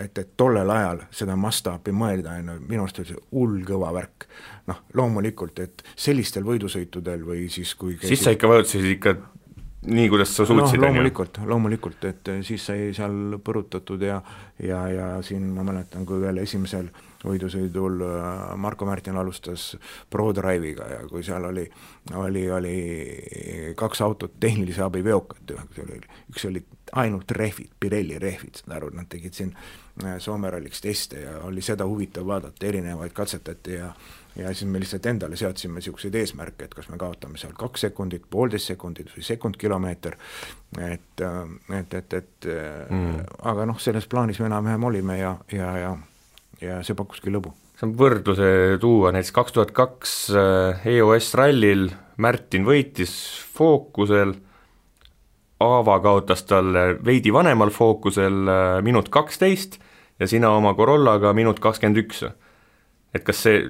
et, 0.00 0.18
et 0.18 0.32
tollel 0.36 0.70
ajal 0.70 1.00
seda 1.14 1.36
mastaapi 1.40 1.94
mõelda, 1.96 2.36
on 2.40 2.50
ju, 2.52 2.56
minu 2.68 2.84
arust 2.84 3.00
oli 3.00 3.08
see 3.08 3.22
hull 3.32 3.62
kõva 3.68 3.92
värk. 3.96 4.26
noh, 4.66 4.82
loomulikult, 4.98 5.60
et 5.62 5.84
sellistel 5.94 6.44
võidusõitudel 6.44 7.22
või 7.24 7.46
siis 7.52 7.74
kui 7.78 7.94
käisid... 7.94 8.12
siis 8.12 8.24
sa 8.26 8.34
ikka 8.34 8.50
vajutasid 8.50 8.88
ikka 8.96 9.14
nii, 9.86 10.08
kuidas 10.10 10.34
sa 10.36 10.46
suutsid 10.46 10.80
no,, 10.80 10.86
loomulikult, 10.88 11.38
loomulikult, 11.46 12.04
et 12.08 12.30
siis 12.46 12.64
sai 12.66 12.90
seal 12.96 13.38
põrutatud 13.44 14.02
ja 14.02 14.20
ja, 14.62 14.80
ja 14.88 15.08
siin 15.22 15.50
ma 15.54 15.64
mäletan, 15.66 16.06
kui 16.08 16.20
veel 16.20 16.40
esimesel 16.42 16.88
võidusõidul 17.26 18.02
äh, 18.06 18.56
Marko 18.60 18.86
Märtin 18.88 19.16
alustas 19.18 19.74
ProDrive'iga 20.12 20.88
ja 20.90 21.00
kui 21.10 21.24
seal 21.26 21.44
oli, 21.48 21.64
oli, 22.14 22.44
oli 22.50 22.76
kaks 23.78 24.02
autot 24.06 24.36
tehnilise 24.40 24.84
abi 24.86 25.04
veokat, 25.04 25.56
üks 26.30 26.46
oli 26.48 26.62
ainult 26.96 27.30
rehvid, 27.34 27.72
Pirelli 27.80 28.20
rehvid, 28.22 28.60
saad 28.60 28.76
aru, 28.78 28.92
nad 28.96 29.10
tegid 29.12 29.34
siin 29.36 29.54
äh, 30.04 30.16
Soome 30.22 30.50
ralliks 30.50 30.82
teste 30.84 31.24
ja 31.26 31.40
oli 31.48 31.64
seda 31.64 31.88
huvitav 31.88 32.26
vaadata, 32.28 32.66
erinevaid 32.66 33.16
katsetati 33.16 33.80
ja 33.80 33.90
ja 34.36 34.54
siis 34.54 34.70
me 34.70 34.80
lihtsalt 34.82 35.06
endale 35.06 35.36
seadsime 35.36 35.80
niisuguseid 35.80 36.14
eesmärke, 36.20 36.68
et 36.68 36.74
kas 36.74 36.90
me 36.92 36.98
kaotame 37.00 37.38
seal 37.40 37.54
kaks 37.56 37.86
sekundit, 37.88 38.26
poolteist 38.30 38.72
sekundit 38.72 39.12
või 39.14 39.24
sekund 39.24 39.56
kilomeeter, 39.60 40.18
et, 40.78 41.24
äh, 41.24 41.78
et, 41.80 41.94
et, 41.94 42.20
et 42.20 42.50
mm. 42.90 43.24
aga 43.52 43.66
noh, 43.68 43.80
selles 43.80 44.08
plaanis 44.10 44.42
me 44.42 44.50
enam-vähem 44.50 44.90
olime 44.90 45.18
ja, 45.20 45.36
ja, 45.52 45.72
ja 45.84 45.96
ja 46.62 46.80
see 46.86 46.96
pakkuski 46.96 47.32
lõbu. 47.32 47.52
saan 47.76 47.92
võrdluse 47.98 48.48
tuua, 48.80 49.12
näiteks 49.14 49.34
kaks 49.36 49.56
tuhat 49.56 49.72
kaks 49.76 50.16
äh, 50.32 50.86
EOS 50.96 51.32
rallil 51.38 51.90
Märtin 52.16 52.64
võitis 52.64 53.14
fookusel, 53.56 54.36
Aava 55.60 55.94
kaotas 56.04 56.42
talle 56.44 56.98
veidi 57.04 57.32
vanemal 57.32 57.70
fookusel 57.72 58.48
äh, 58.48 58.64
minut 58.84 59.08
kaksteist 59.12 59.78
ja 60.20 60.28
sina 60.28 60.50
oma 60.52 60.74
Corollaga 60.76 61.32
minut 61.36 61.60
kakskümmend 61.60 62.00
üks. 62.04 62.24
et 63.14 63.24
kas 63.24 63.42
see, 63.46 63.62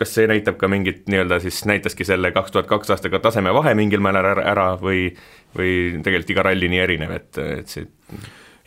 kas 0.00 0.14
see 0.16 0.26
näitab 0.30 0.58
ka 0.60 0.68
mingit 0.72 1.06
nii-öelda 1.10 1.40
siis 1.44 1.62
näitaski 1.68 2.06
selle 2.08 2.32
kaks 2.32 2.56
tuhat 2.56 2.68
kaks 2.70 2.90
aastaga 2.96 3.20
tasemevahe 3.22 3.74
mingil 3.78 4.02
määral 4.04 4.32
ära, 4.34 4.44
ära 4.52 4.68
või 4.80 5.10
või 5.56 5.72
tegelikult 6.04 6.36
iga 6.36 6.46
ralli 6.46 6.68
nii 6.70 6.84
erinev, 6.84 7.16
et, 7.16 7.38
et 7.60 7.72
see 7.72 7.88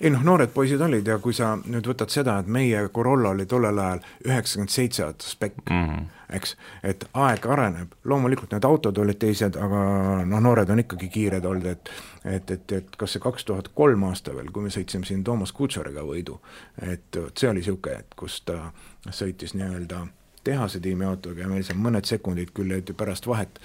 ei 0.03 0.09
noh, 0.11 0.23
noored 0.25 0.51
poisid 0.53 0.81
olid 0.81 1.07
ja 1.07 1.15
kui 1.21 1.35
sa 1.35 1.53
nüüd 1.55 1.85
võtad 1.87 2.11
seda, 2.11 2.39
et 2.41 2.49
meie 2.51 2.81
Corolla 2.93 3.31
oli 3.31 3.45
tollel 3.49 3.77
ajal 3.79 4.01
üheksakümmend 4.27 4.73
seitse 4.73 5.05
spekk 5.23 5.69
mm, 5.69 5.85
-hmm. 5.89 6.07
eks, 6.39 6.55
et 6.83 7.05
aeg 7.13 7.45
areneb, 7.47 7.93
loomulikult 8.03 8.51
need 8.51 8.65
autod 8.67 8.97
olid 8.97 9.19
teised, 9.21 9.55
aga 9.55 9.83
noh, 10.25 10.41
noored 10.43 10.69
on 10.69 10.83
ikkagi 10.83 11.07
kiired 11.13 11.45
olnud, 11.45 11.69
et 11.71 11.93
et, 12.25 12.51
et, 12.51 12.71
et 12.71 12.95
kas 12.97 13.13
see 13.13 13.23
kaks 13.23 13.45
tuhat 13.45 13.69
kolm 13.75 14.03
aasta 14.09 14.35
veel, 14.35 14.51
kui 14.51 14.63
me 14.63 14.73
sõitsime 14.73 15.05
siin 15.05 15.23
Toomas 15.23 15.51
Kutsariga 15.51 16.03
võidu, 16.07 16.39
et 16.81 17.21
vot 17.21 17.37
see 17.37 17.49
oli 17.49 17.61
niisugune 17.61 17.97
hetk, 17.97 18.15
kus 18.15 18.41
ta 18.41 18.71
sõitis 19.09 19.55
nii-öelda 19.55 20.07
tehase 20.43 20.81
tiimi 20.83 21.05
autoga 21.07 21.45
ja 21.45 21.49
meil 21.51 21.65
seal 21.65 21.79
mõned 21.81 22.07
sekundid 22.07 22.53
küll 22.55 22.73
jäid 22.75 22.91
pärast 22.97 23.27
vahet, 23.29 23.59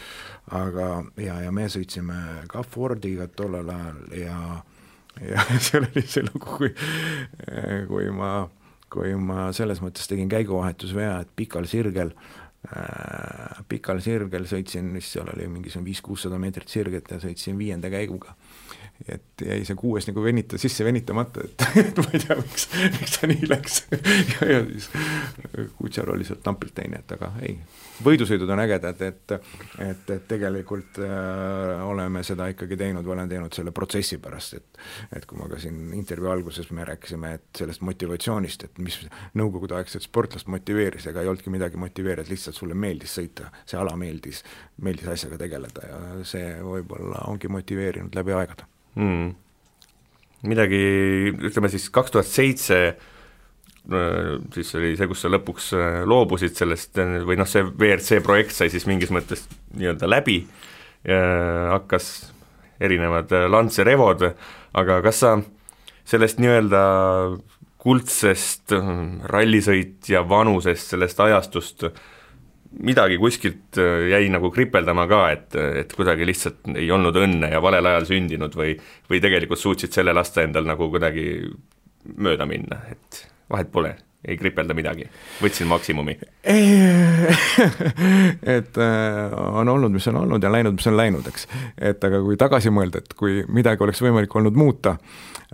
aga 0.55 0.89
ja, 1.20 1.41
ja 1.45 1.53
me 1.55 1.68
sõitsime 1.72 2.47
ka 2.51 2.62
Fordiga 2.66 3.29
tollel 3.29 3.70
ajal 3.74 4.03
ja 4.22 4.41
ja 5.26 5.45
seal 5.64 5.87
oli 5.89 6.05
see 6.07 6.26
lugu, 6.26 6.57
kui, 6.59 6.72
kui 7.89 8.11
ma, 8.14 8.33
kui 8.93 9.14
ma 9.18 9.49
selles 9.57 9.83
mõttes 9.85 10.07
tegin 10.11 10.31
käiguvahetusvea, 10.31 11.16
et 11.24 11.33
pikal 11.39 11.66
sirgel 11.70 12.12
äh,, 12.68 13.59
pikal 13.70 14.03
sirgel 14.05 14.47
sõitsin, 14.51 14.93
mis 14.95 15.11
seal 15.14 15.31
oli, 15.35 15.49
mingisugune 15.51 15.91
viis-kuussada 15.91 16.39
meetrit 16.41 16.70
sirget 16.70 17.11
ja 17.14 17.20
sõitsin 17.22 17.59
viienda 17.59 17.91
käiguga 17.93 18.37
et 19.07 19.42
jäi 19.46 19.61
see 19.66 19.76
kuues 19.78 20.09
nagu 20.09 20.22
venita, 20.22 20.59
sisse 20.59 20.84
venitamata, 20.86 21.44
et, 21.46 21.64
et 21.84 22.01
ma 22.03 22.11
ei 22.11 22.22
tea, 22.22 22.36
miks, 22.40 22.66
miks 22.96 23.14
ta 23.14 23.28
nii 23.30 23.49
läks. 23.51 23.76
Ja, 23.92 24.49
ja 24.51 24.62
siis 24.66 24.88
Kutšar 25.78 26.11
oli 26.11 26.26
sealt 26.26 26.46
napilt 26.49 26.74
teine, 26.74 27.03
et 27.05 27.12
aga 27.14 27.30
ei, 27.46 27.55
võidusõidud 28.05 28.51
on 28.51 28.62
ägedad, 28.64 29.03
et 29.07 29.34
et, 29.36 30.11
et 30.11 30.26
tegelikult 30.30 30.99
äh, 31.05 31.84
oleme 31.86 32.24
seda 32.26 32.49
ikkagi 32.53 32.78
teinud, 32.80 33.07
olen 33.07 33.30
teinud 33.30 33.55
selle 33.55 33.72
protsessi 33.74 34.18
pärast, 34.22 34.59
et 34.59 34.80
et 35.16 35.26
kui 35.28 35.38
ma 35.38 35.49
ka 35.51 35.61
siin 35.62 35.92
intervjuu 35.96 36.32
alguses 36.32 36.70
me 36.74 36.86
rääkisime, 36.88 37.34
et 37.38 37.62
sellest 37.62 37.84
motivatsioonist, 37.86 38.66
et 38.66 38.80
mis 38.82 38.99
nõukogudeaegset 39.38 40.09
sportlast 40.09 40.51
motiveeris, 40.51 41.07
ega 41.11 41.22
ei 41.22 41.30
olnudki 41.30 41.55
midagi 41.55 41.78
motiveerivat, 41.80 42.32
lihtsalt 42.32 42.59
sulle 42.59 42.74
meeldis 42.74 43.14
sõita, 43.20 43.53
see 43.68 43.78
ala 43.78 43.94
meeldis, 44.01 44.42
meeldis 44.82 45.14
asjaga 45.14 45.38
tegeleda 45.44 45.86
ja 45.86 46.03
see 46.26 46.51
võib-olla 46.64 47.28
ongi 47.30 47.51
motiveerinud 47.53 48.18
läbi 48.18 48.34
aegade 48.34 48.66
mm.. 48.99 49.28
midagi, 50.51 50.82
ütleme 51.51 51.70
siis 51.72 51.88
kaks 51.94 52.14
tuhat 52.14 52.28
seitse 52.28 52.80
äh, 52.88 54.32
siis 54.55 54.74
oli 54.78 54.94
see, 54.99 55.11
kus 55.11 55.24
sa 55.24 55.32
lõpuks 55.32 55.70
äh, 55.78 56.01
loobusid 56.09 56.59
sellest 56.59 56.99
või 56.99 57.38
noh, 57.40 57.49
see 57.49 57.64
WRC 57.66 58.22
projekt 58.26 58.57
sai 58.57 58.72
siis 58.72 58.88
mingis 58.90 59.14
mõttes 59.14 59.46
nii-öelda 59.76 60.11
läbi, 60.11 60.40
hakkas 61.09 62.09
erinevad 62.82 63.32
äh, 63.32 63.46
Lance 63.51 63.86
Revod, 63.86 64.26
aga 64.78 65.01
kas 65.07 65.22
sa 65.24 65.38
sellest 66.09 66.40
nii-öelda 66.42 66.82
kuldsest 67.78 68.74
rallisõitja 69.30 70.24
vanusest, 70.28 70.94
sellest 70.94 71.20
ajastust 71.22 71.86
äh, 71.86 72.01
midagi 72.85 73.19
kuskilt 73.21 73.79
äh, 73.81 74.09
jäi 74.12 74.29
nagu 74.33 74.51
kripeldama 74.55 75.07
ka, 75.11 75.23
et, 75.35 75.57
et 75.83 75.95
kuidagi 75.97 76.27
lihtsalt 76.29 76.69
ei 76.77 76.91
olnud 76.95 77.16
õnne 77.16 77.53
ja 77.55 77.62
valel 77.64 77.87
ajal 77.93 78.09
sündinud 78.11 78.55
või, 78.59 78.75
või 79.11 79.23
tegelikult 79.25 79.62
suutsid 79.62 79.95
selle 79.95 80.14
lasta 80.16 80.45
endal 80.45 80.69
nagu 80.69 80.91
kuidagi 80.93 81.29
mööda 82.16 82.47
minna, 82.49 82.83
et 82.93 83.25
vahet 83.51 83.73
pole, 83.73 83.95
ei 84.29 84.37
kripelda 84.37 84.76
midagi, 84.76 85.09
võtsin 85.43 85.68
maksimumi. 85.70 86.18
Et 88.59 88.79
äh, 88.85 89.39
on 89.49 89.68
olnud, 89.68 89.93
mis 89.95 90.09
on 90.12 90.20
olnud 90.22 90.43
ja 90.45 90.53
läinud, 90.53 90.76
mis 90.79 90.87
on 90.91 90.97
läinud, 90.99 91.26
eks. 91.29 91.49
et 91.76 92.05
aga 92.05 92.20
kui 92.24 92.37
tagasi 92.41 92.70
mõelda, 92.74 93.03
et 93.03 93.16
kui 93.18 93.43
midagi 93.49 93.85
oleks 93.85 94.03
võimalik 94.05 94.35
olnud 94.39 94.57
muuta, 94.59 94.97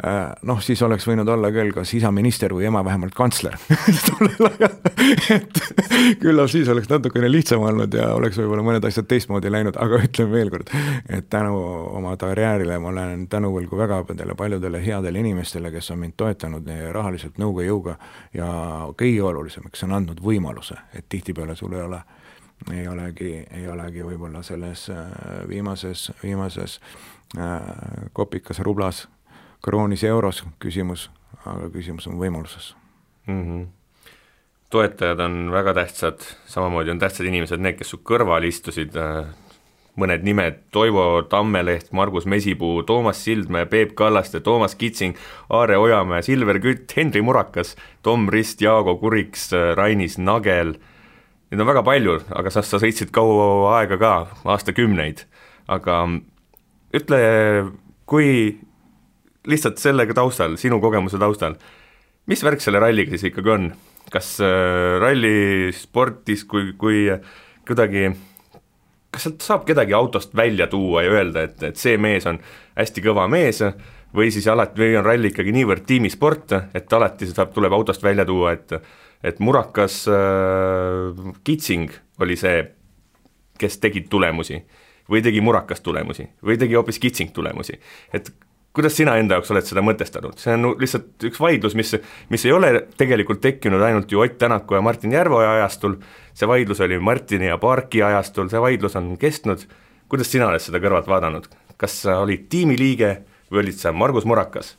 Äh, 0.02 0.32
noh, 0.42 0.58
siis 0.58 0.80
oleks 0.82 1.04
võinud 1.06 1.28
olla 1.30 1.52
küll 1.54 1.70
kas 1.70 1.92
isaminister 1.94 2.50
või 2.50 2.64
ema 2.66 2.80
vähemalt 2.82 3.14
kantsler 3.14 3.54
tollel 4.08 4.48
ajal, 4.48 4.72
et 5.30 5.60
küllap 6.18 6.50
siis 6.50 6.66
oleks 6.72 6.88
natukene 6.90 7.28
lihtsam 7.30 7.62
olnud 7.62 7.94
ja 7.94 8.08
oleks 8.16 8.40
võib-olla 8.40 8.64
mõned 8.66 8.88
asjad 8.88 9.06
teistmoodi 9.06 9.52
läinud, 9.54 9.78
aga 9.78 10.00
ütlen 10.02 10.32
veel 10.32 10.50
kord, 10.50 10.72
et 11.06 11.28
tänu 11.30 11.60
oma 11.94 12.16
karjäärile 12.18 12.80
ma 12.82 12.90
olen 12.90 13.28
tänuvõlgu 13.30 13.78
väga 13.78 14.00
paljudele 14.34 14.82
headele 14.82 15.22
inimestele, 15.22 15.70
kes 15.70 15.92
on 15.94 16.02
mind 16.02 16.18
toetanud 16.18 16.74
rahaliselt 16.98 17.38
nõuga, 17.38 17.62
jõuga 17.62 17.94
ja 18.34 18.50
kõige 18.96 19.22
olulisemaks 19.22 19.82
on 19.86 19.92
andnud 19.92 20.20
võimaluse, 20.22 20.76
et 20.94 21.08
tihtipeale 21.08 21.56
sul 21.56 21.72
ei 21.72 21.82
ole 21.82 22.02
ei 22.72 22.88
olegi, 22.88 23.44
ei 23.50 23.68
olegi 23.68 24.04
võib-olla 24.04 24.42
selles 24.42 24.86
äh, 24.92 25.10
viimases, 25.48 26.08
viimases 26.22 26.78
äh, 27.36 27.60
kopikas 28.12 28.60
rublas 28.64 29.04
kroonis 29.64 30.04
euros 30.04 30.44
küsimus, 30.62 31.08
aga 31.44 31.68
küsimus 31.72 32.06
on 32.08 32.18
võimaluses 32.20 32.74
mm. 33.26 33.42
-hmm. 33.42 33.66
toetajad 34.70 35.20
on 35.20 35.50
väga 35.52 35.74
tähtsad, 35.74 36.24
samamoodi 36.46 36.90
on 36.90 36.98
tähtsad 36.98 37.26
inimesed, 37.26 37.60
need, 37.60 37.78
kes 37.78 37.94
su 37.94 38.00
kõrval 38.04 38.48
istusid, 38.48 38.96
äh, 38.96 39.26
mõned 40.00 40.24
nimed, 40.26 40.58
Toivo 40.74 41.22
Tammeleht, 41.30 41.92
Margus 41.94 42.26
Mesipuu, 42.26 42.82
Toomas 42.86 43.20
Sildmäe, 43.24 43.68
Peep 43.70 43.94
Kallaste, 43.98 44.40
Toomas 44.42 44.74
Kitsing, 44.74 45.14
Aare 45.54 45.78
Ojamäe, 45.78 46.22
Silver 46.26 46.58
Kütt, 46.62 46.90
Henri 46.96 47.22
Murakas, 47.22 47.74
Tom 48.02 48.26
Rist, 48.32 48.62
Jaago 48.64 48.96
Kuriks, 48.98 49.50
Rainis 49.78 50.18
Nagel, 50.18 50.74
neid 51.50 51.62
on 51.62 51.70
väga 51.70 51.84
palju, 51.86 52.18
aga 52.34 52.50
sa, 52.50 52.64
sa 52.66 52.82
sõitsid 52.82 53.14
kaua 53.14 53.78
aega 53.78 54.00
ka, 54.00 54.12
aastakümneid, 54.56 55.24
aga 55.70 56.02
ütle, 56.94 57.22
kui 58.10 58.28
lihtsalt 59.46 59.78
sellega 59.78 60.16
taustal, 60.16 60.58
sinu 60.58 60.80
kogemuse 60.82 61.20
taustal, 61.22 61.58
mis 62.30 62.42
värk 62.42 62.62
selle 62.64 62.82
ralliga 62.82 63.14
siis 63.14 63.30
ikkagi 63.30 63.58
on? 63.58 63.74
kas 64.12 64.36
äh, 64.44 64.98
rallisportis, 65.00 66.44
kui, 66.46 66.74
kui 66.78 67.08
kuidagi 67.66 68.10
kas 69.14 69.28
sealt 69.28 69.44
saab 69.44 69.64
kedagi 69.68 69.94
autost 69.96 70.34
välja 70.36 70.66
tuua 70.70 71.04
ja 71.06 71.14
öelda, 71.18 71.46
et, 71.48 71.62
et 71.70 71.80
see 71.80 71.98
mees 72.00 72.26
on 72.30 72.40
hästi 72.74 73.04
kõva 73.04 73.28
mees 73.30 73.62
või 74.14 74.30
siis 74.34 74.46
alati, 74.50 74.78
või 74.80 74.98
on 74.98 75.06
ralli 75.06 75.30
ikkagi 75.32 75.54
niivõrd 75.54 75.86
tiimisport, 75.88 76.54
et 76.74 76.92
alati 76.92 77.28
saab, 77.30 77.52
tuleb 77.54 77.74
autost 77.74 78.02
välja 78.04 78.26
tuua, 78.28 78.54
et 78.58 78.78
et 79.24 79.38
Murakas 79.40 80.02
äh, 80.12 81.32
Kitsing 81.44 81.92
oli 82.20 82.36
see, 82.36 82.58
kes 83.58 83.78
tegid 83.80 84.10
tulemusi 84.12 84.58
või 85.08 85.22
tegi 85.24 85.40
Murakas 85.40 85.80
tulemusi 85.80 86.26
või 86.44 86.58
tegi 86.60 86.76
hoopis 86.76 87.00
Kitsing 87.00 87.32
tulemusi, 87.32 87.78
et 88.12 88.28
kuidas 88.74 88.96
sina 88.96 89.14
enda 89.20 89.38
jaoks 89.38 89.52
oled 89.54 89.66
seda 89.68 89.82
mõtestanud, 89.86 90.38
see 90.40 90.54
on 90.56 90.72
lihtsalt 90.80 91.28
üks 91.30 91.40
vaidlus, 91.40 91.76
mis, 91.78 91.94
mis 92.32 92.44
ei 92.48 92.52
ole 92.52 92.72
tegelikult 92.98 93.40
tekkinud 93.44 93.82
ainult 93.86 94.12
ju 94.12 94.24
Ott 94.24 94.36
Tänaku 94.38 94.74
ja 94.78 94.82
Martin 94.82 95.14
Järveoja 95.14 95.52
ajastul, 95.60 95.96
see 96.34 96.48
vaidlus 96.50 96.82
oli 96.82 96.98
Martini 96.98 97.50
ja 97.52 97.58
Parki 97.62 98.02
ajastul, 98.02 98.50
see 98.50 98.60
vaidlus 98.60 98.98
on 98.98 99.14
kestnud, 99.20 99.62
kuidas 100.10 100.30
sina 100.32 100.50
oled 100.50 100.62
seda 100.62 100.82
kõrvalt 100.82 101.08
vaadanud, 101.10 101.48
kas 101.78 102.00
sa 102.04 102.18
olid 102.24 102.48
tiimiliige 102.50 103.16
või 103.50 103.64
olid 103.64 103.78
sa 103.78 103.94
Margus 103.94 104.26
Murakas? 104.26 104.74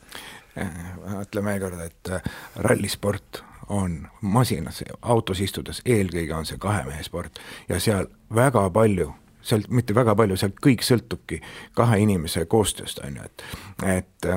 ütlen 0.56 1.44
veel 1.44 1.60
kord, 1.60 1.80
et 1.84 2.12
äh, 2.16 2.28
rallisport 2.64 3.42
on 3.76 4.06
masinas, 4.22 4.84
autos 5.02 5.42
istudes, 5.44 5.82
eelkõige 5.86 6.36
on 6.36 6.48
see 6.48 6.60
kahe 6.62 6.86
mehe 6.88 7.04
sport 7.04 7.42
ja 7.70 7.80
seal 7.84 8.08
väga 8.32 8.70
palju 8.72 9.10
sealt 9.46 9.70
mitte 9.70 9.96
väga 9.96 10.16
palju, 10.18 10.38
sealt 10.40 10.58
kõik 10.64 10.84
sõltubki 10.86 11.42
kahe 11.78 12.00
inimese 12.04 12.46
koostööst, 12.50 13.04
on 13.06 13.20
ju, 13.20 13.30
et 13.30 13.46
et, 13.86 14.28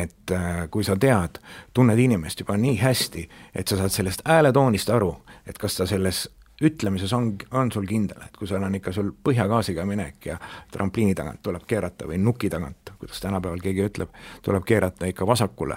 et 0.00 0.34
kui 0.70 0.84
sa 0.86 0.96
tead, 0.96 1.40
tunned 1.74 1.98
inimest 1.98 2.40
juba 2.40 2.56
nii 2.60 2.78
hästi, 2.80 3.28
et 3.54 3.68
sa 3.68 3.78
saad 3.80 3.92
sellest 3.92 4.24
hääletoonist 4.26 4.90
aru, 4.94 5.12
et 5.46 5.58
kas 5.58 5.76
ta 5.76 5.86
selles 5.86 6.26
ütlemises 6.62 7.12
on, 7.12 7.34
on 7.50 7.72
sul 7.72 7.86
kindel, 7.86 8.22
et 8.24 8.36
kui 8.36 8.48
sul 8.48 8.62
on 8.64 8.74
ikka 8.78 8.92
sul 8.96 9.10
põhjagaasiga 9.24 9.84
minek 9.88 10.30
ja 10.30 10.38
trampliini 10.72 11.14
tagant 11.14 11.42
tuleb 11.44 11.66
keerata 11.68 12.08
või 12.08 12.18
nuki 12.22 12.50
tagant, 12.52 12.94
kuidas 12.98 13.20
tänapäeval 13.20 13.60
keegi 13.60 13.84
ütleb, 13.84 14.16
tuleb 14.42 14.64
keerata 14.64 15.10
ikka 15.10 15.28
vasakule 15.28 15.76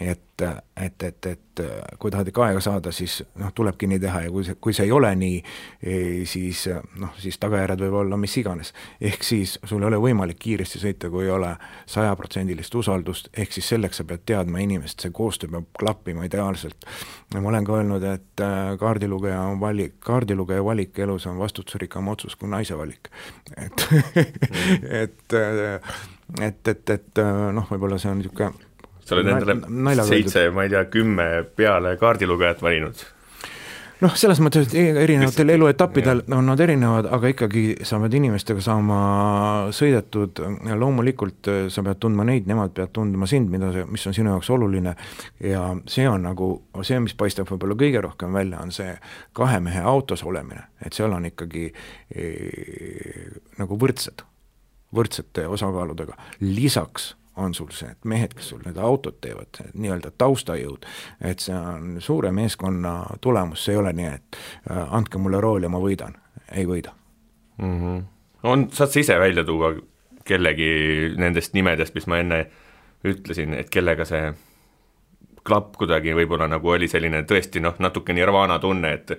et, 0.00 0.42
et, 0.76 1.02
et, 1.02 1.26
et 1.26 1.62
kui 2.00 2.10
tahad 2.10 2.28
ikka 2.28 2.46
aega 2.46 2.60
saada, 2.64 2.92
siis 2.92 3.18
noh, 3.36 3.50
tulebki 3.54 3.86
nii 3.90 4.00
teha 4.00 4.22
ja 4.24 4.30
kui 4.32 4.44
see, 4.46 4.56
kui 4.56 4.72
see 4.72 4.86
ei 4.88 4.92
ole 4.96 5.10
nii, 5.20 5.42
eh, 5.84 6.22
siis 6.28 6.64
noh, 7.00 7.12
siis 7.20 7.36
tagajärjed 7.42 7.84
võib 7.84 7.98
olla 8.00 8.16
mis 8.16 8.36
iganes. 8.40 8.72
ehk 9.00 9.24
siis 9.26 9.58
sul 9.68 9.82
ei 9.82 9.90
ole 9.90 10.00
võimalik 10.00 10.40
kiiresti 10.40 10.80
sõita, 10.80 11.10
kui 11.12 11.26
ei 11.26 11.34
ole 11.34 11.52
sajaprotsendilist 11.92 12.74
usaldust, 12.80 13.28
ehk 13.36 13.52
siis 13.52 13.68
selleks 13.74 14.00
sa 14.00 14.08
pead 14.08 14.24
teadma 14.32 14.64
inimest, 14.64 15.04
see 15.04 15.12
koostöö 15.12 15.52
peab 15.52 15.68
klappima 15.78 16.24
ideaalselt. 16.24 16.88
ma 17.34 17.48
olen 17.52 17.68
ka 17.68 17.76
öelnud, 17.82 18.08
et 18.14 18.40
äh, 18.40 18.72
kaardilugeja 18.80 19.44
on 19.52 19.60
valik, 19.60 20.00
kaardilugeja 20.00 20.64
valik 20.64 20.98
elus 20.98 21.26
on 21.26 21.38
vastutusrikkam 21.38 22.08
otsus 22.08 22.36
kui 22.36 22.48
naise 22.48 22.78
valik. 22.78 23.12
et 23.56 23.88
et, 25.02 25.32
et, 26.40 26.68
et, 26.68 26.90
et 26.90 27.24
noh, 27.52 27.68
võib-olla 27.68 28.00
see 28.00 28.10
on 28.10 28.22
niisugune 28.22 28.71
sa 29.04 29.16
oled 29.16 29.32
endale 29.32 30.06
seitse, 30.06 30.48
ma 30.54 30.66
ei 30.66 30.72
tea, 30.72 30.84
kümme 30.92 31.28
peale 31.56 31.96
kaardilugejat 32.00 32.62
valinud. 32.62 33.04
Noh, 34.02 34.14
selles 34.18 34.40
mõttes, 34.42 34.66
et 34.66 34.72
e-, 34.74 34.94
erinevatel 35.04 35.52
eluetappidel 35.54 36.24
on 36.34 36.48
nad 36.50 36.60
erinevad, 36.64 37.06
aga 37.14 37.30
ikkagi 37.30 37.62
sa 37.86 38.00
pead 38.02 38.16
inimestega 38.18 38.62
saama 38.64 38.96
sõidetud, 39.74 40.40
loomulikult 40.80 41.50
äh, 41.52 41.60
sa 41.70 41.84
pead 41.86 42.00
tundma 42.02 42.26
neid, 42.26 42.48
nemad 42.50 42.74
peavad 42.74 42.90
tundma 42.98 43.28
sind, 43.30 43.52
mida 43.52 43.70
mis 43.86 44.06
on 44.10 44.16
sinu 44.16 44.32
jaoks 44.34 44.50
oluline. 44.56 44.96
Ja 45.46 45.68
see 45.86 46.08
on 46.10 46.26
nagu, 46.26 46.50
see, 46.82 46.98
mis 47.04 47.14
paistab 47.18 47.50
võib-olla 47.52 47.78
kõige 47.78 48.02
rohkem 48.02 48.34
välja, 48.34 48.58
on 48.64 48.74
see 48.74 48.90
kahe 49.38 49.62
mehe 49.62 49.86
autos 49.86 50.26
olemine, 50.26 50.66
et 50.82 50.98
seal 50.98 51.14
on 51.14 51.30
ikkagi 51.30 51.68
e, 51.70 52.28
nagu 53.62 53.78
võrdsed, 53.78 54.26
võrdsete 54.98 55.46
osakaaludega, 55.46 56.18
lisaks 56.42 57.12
on 57.36 57.54
sul 57.54 57.70
see, 57.72 57.88
et 57.88 58.04
mehed, 58.08 58.34
kes 58.36 58.52
sul 58.52 58.60
need 58.66 58.76
autod 58.76 59.16
teevad, 59.24 59.62
nii-öelda 59.72 60.12
taustajõud, 60.20 60.84
et 61.24 61.40
see 61.40 61.56
on 61.56 61.96
suure 62.04 62.32
meeskonna 62.34 62.96
tulemus, 63.24 63.64
see 63.64 63.76
ei 63.76 63.80
ole 63.80 63.92
nii, 63.96 64.10
et 64.18 64.40
äh, 64.70 64.82
andke 64.94 65.20
mulle 65.22 65.40
rool 65.40 65.64
ja 65.64 65.72
ma 65.72 65.80
võidan, 65.80 66.18
ei 66.52 66.66
võida 66.68 66.92
mm. 67.58 67.78
-hmm. 67.80 68.02
on, 68.42 68.68
saad 68.72 68.92
sa 68.92 69.00
ise 69.00 69.18
välja 69.18 69.44
tuua 69.44 69.72
kellegi 70.24 71.14
nendest 71.18 71.54
nimedest, 71.54 71.94
mis 71.94 72.06
ma 72.06 72.20
enne 72.22 72.44
ütlesin, 73.04 73.54
et 73.58 73.70
kellega 73.70 74.04
see 74.04 74.32
klapp 75.42 75.76
kuidagi 75.76 76.14
võib-olla 76.14 76.46
nagu 76.48 76.70
oli 76.70 76.88
selline 76.88 77.24
tõesti 77.26 77.62
noh, 77.62 77.74
natuke 77.82 78.14
nirvana 78.14 78.58
tunne, 78.62 78.92
et 78.92 79.16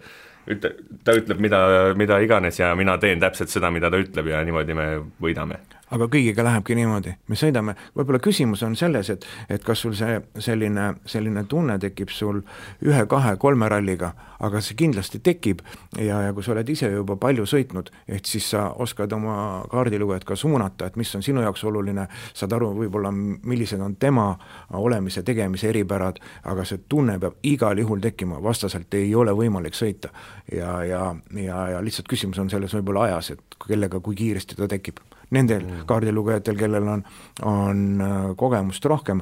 ütle, 0.48 0.72
ta 1.04 1.16
ütleb 1.18 1.42
mida, 1.44 1.60
mida 2.00 2.20
iganes 2.24 2.60
ja 2.60 2.74
mina 2.76 2.98
teen 3.02 3.20
täpselt 3.20 3.52
seda, 3.52 3.72
mida 3.72 3.92
ta 3.92 4.00
ütleb 4.00 4.28
ja 4.32 4.44
niimoodi 4.44 4.78
me 4.78 4.88
võidame 5.24 5.60
aga 5.94 6.08
kõigiga 6.10 6.44
lähebki 6.46 6.76
niimoodi, 6.78 7.14
me 7.30 7.38
sõidame, 7.38 7.76
võib-olla 7.98 8.20
küsimus 8.24 8.64
on 8.66 8.76
selles, 8.80 9.12
et 9.14 9.26
et 9.50 9.64
kas 9.64 9.84
sul 9.84 9.94
see 9.98 10.18
selline, 10.42 10.94
selline 11.06 11.44
tunne 11.50 11.78
tekib 11.80 12.10
sul 12.10 12.42
ühe-kahe-kolme 12.86 13.70
ralliga, 13.70 14.14
aga 14.44 14.62
see 14.62 14.78
kindlasti 14.80 15.22
tekib. 15.24 15.62
Ja, 16.02 16.22
ja 16.26 16.34
kui 16.34 16.44
sa 16.44 16.54
oled 16.56 16.70
ise 16.70 16.90
juba 16.92 17.16
palju 17.20 17.46
sõitnud, 17.50 17.92
et 18.08 18.26
siis 18.30 18.50
sa 18.56 18.66
oskad 18.84 19.14
oma 19.14 19.64
kaardilugejat 19.72 20.26
ka 20.28 20.38
suunata, 20.40 20.90
et 20.90 20.98
mis 21.00 21.14
on 21.16 21.24
sinu 21.26 21.44
jaoks 21.46 21.64
oluline, 21.70 22.08
saad 22.34 22.58
aru 22.58 22.72
võib-olla, 22.82 23.14
millised 23.14 23.82
on 23.82 23.96
tema 24.02 24.32
olemise, 24.74 25.24
tegemise 25.24 25.70
eripärad, 25.70 26.20
aga 26.50 26.66
see 26.66 26.84
tunne 26.90 27.20
peab 27.22 27.38
igal 27.44 27.80
juhul 27.80 28.02
tekkima, 28.04 28.42
vastaselt 28.44 28.94
ei 28.98 29.14
ole 29.16 29.36
võimalik 29.38 29.78
sõita. 29.78 30.10
ja, 30.52 30.84
ja, 30.84 31.16
ja, 31.38 31.68
ja 31.76 31.82
lihtsalt 31.82 32.10
küsimus 32.10 32.40
on 32.40 32.50
selles 32.50 32.74
võib-olla 32.74 33.08
ajas, 33.10 33.34
et 33.38 33.60
kellega, 33.68 34.00
kui 34.00 34.16
kiiresti 34.16 34.58
ta 34.58 34.68
tekib 34.68 35.00
nendel 35.32 35.64
mm. 35.64 35.86
kaardilugejatel, 35.90 36.58
kellel 36.60 36.90
on, 36.98 37.06
on 37.48 37.86
äh, 38.02 38.28
kogemust 38.40 38.86
rohkem, 38.86 39.22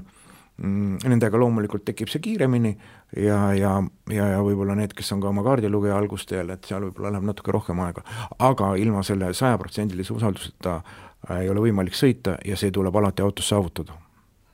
mm, 0.58 1.04
nendega 1.06 1.39
loomulikult 1.39 1.86
tekib 1.86 2.10
see 2.12 2.24
kiiremini 2.24 2.74
ja, 3.18 3.54
ja, 3.58 3.76
ja, 4.10 4.32
ja 4.36 4.41
võib-olla 4.45 4.76
need, 4.80 4.95
kes 4.97 5.12
on 5.16 5.22
ka 5.22 5.30
oma 5.32 5.45
kaardilugeja 5.45 5.97
algusteel, 5.97 6.56
et 6.56 6.68
seal 6.70 6.88
võib-olla 6.88 7.14
läheb 7.16 7.30
natuke 7.32 7.54
rohkem 7.56 7.80
aega. 7.86 8.04
aga 8.39 8.74
ilma 8.82 9.04
selle 9.08 9.34
sajaprotsendilise 9.38 10.14
usalduseta 10.14 10.80
äh, 10.80 11.43
ei 11.43 11.49
ole 11.49 11.68
võimalik 11.68 11.97
sõita 11.97 12.38
ja 12.45 12.58
see 12.58 12.72
tuleb 12.72 12.95
alati 12.95 13.22
autos 13.22 13.49
saavutada 13.49 13.93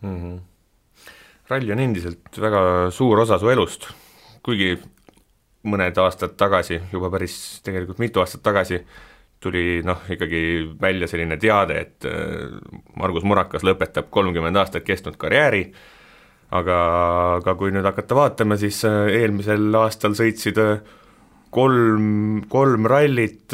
mm. 0.01 0.17
-hmm. 0.17 0.39
ralli 1.49 1.71
on 1.71 1.79
endiselt 1.79 2.41
väga 2.41 2.91
suur 2.91 3.19
osa 3.19 3.39
su 3.39 3.49
elust, 3.49 3.87
kuigi 4.43 4.77
mõned 5.67 5.97
aastad 6.01 6.35
tagasi, 6.37 6.81
juba 6.91 7.09
päris 7.11 7.61
tegelikult 7.65 7.99
mitu 7.99 8.21
aastat 8.23 8.43
tagasi, 8.43 8.79
tuli 9.43 9.81
noh, 9.85 10.01
ikkagi 10.09 10.41
välja 10.81 11.07
selline 11.09 11.37
teade, 11.41 11.79
et 11.81 12.07
äh, 12.09 12.57
Margus 12.97 13.25
Murakas 13.27 13.65
lõpetab 13.65 14.09
kolmkümmend 14.13 14.57
aastat 14.57 14.85
kestnud 14.87 15.17
karjääri, 15.21 15.63
aga, 16.57 16.77
aga 17.37 17.55
kui 17.59 17.73
nüüd 17.75 17.85
hakata 17.85 18.17
vaatama, 18.17 18.57
siis 18.59 18.81
äh, 18.87 19.05
eelmisel 19.21 19.69
aastal 19.77 20.17
sõitsid 20.17 20.61
äh, 20.63 20.79
kolm, 21.53 22.43
kolm 22.51 22.89
rallit, 22.89 23.53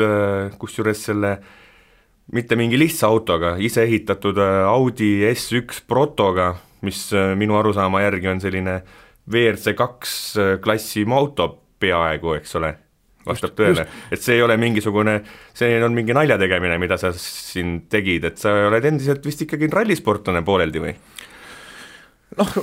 kusjuures 0.60 1.04
selle 1.12 1.36
mitte 2.34 2.58
mingi 2.58 2.80
lihtsa 2.80 3.06
autoga, 3.06 3.54
ise 3.62 3.84
ehitatud 3.86 4.40
Audi 4.42 5.20
S1 5.30 5.84
Protoga, 5.88 6.56
mis 6.84 7.06
minu 7.38 7.56
arusaama 7.60 8.02
järgi 8.02 8.32
on 8.32 8.42
selline 8.44 8.80
WRC 9.30 9.76
kaks 9.78 10.16
klassi 10.64 11.06
auto 11.06 11.52
peaaegu, 11.80 12.34
eks 12.40 12.58
ole 12.60 12.74
vastab 13.26 13.56
tõele, 13.58 13.86
et 14.12 14.22
see 14.22 14.38
ei 14.38 14.44
ole 14.46 14.58
mingisugune, 14.60 15.20
see 15.56 15.78
on 15.84 15.96
mingi 15.96 16.16
nalja 16.16 16.38
tegemine, 16.42 16.78
mida 16.82 16.98
sa 17.02 17.14
siin 17.18 17.84
tegid, 17.92 18.28
et 18.30 18.42
sa 18.42 18.54
oled 18.68 18.86
endiselt 18.90 19.26
vist 19.26 19.46
ikkagi 19.46 19.72
rallisportlane 19.72 20.44
pooleldi 20.46 20.84
või? 20.84 20.96
Noh, 22.38 22.54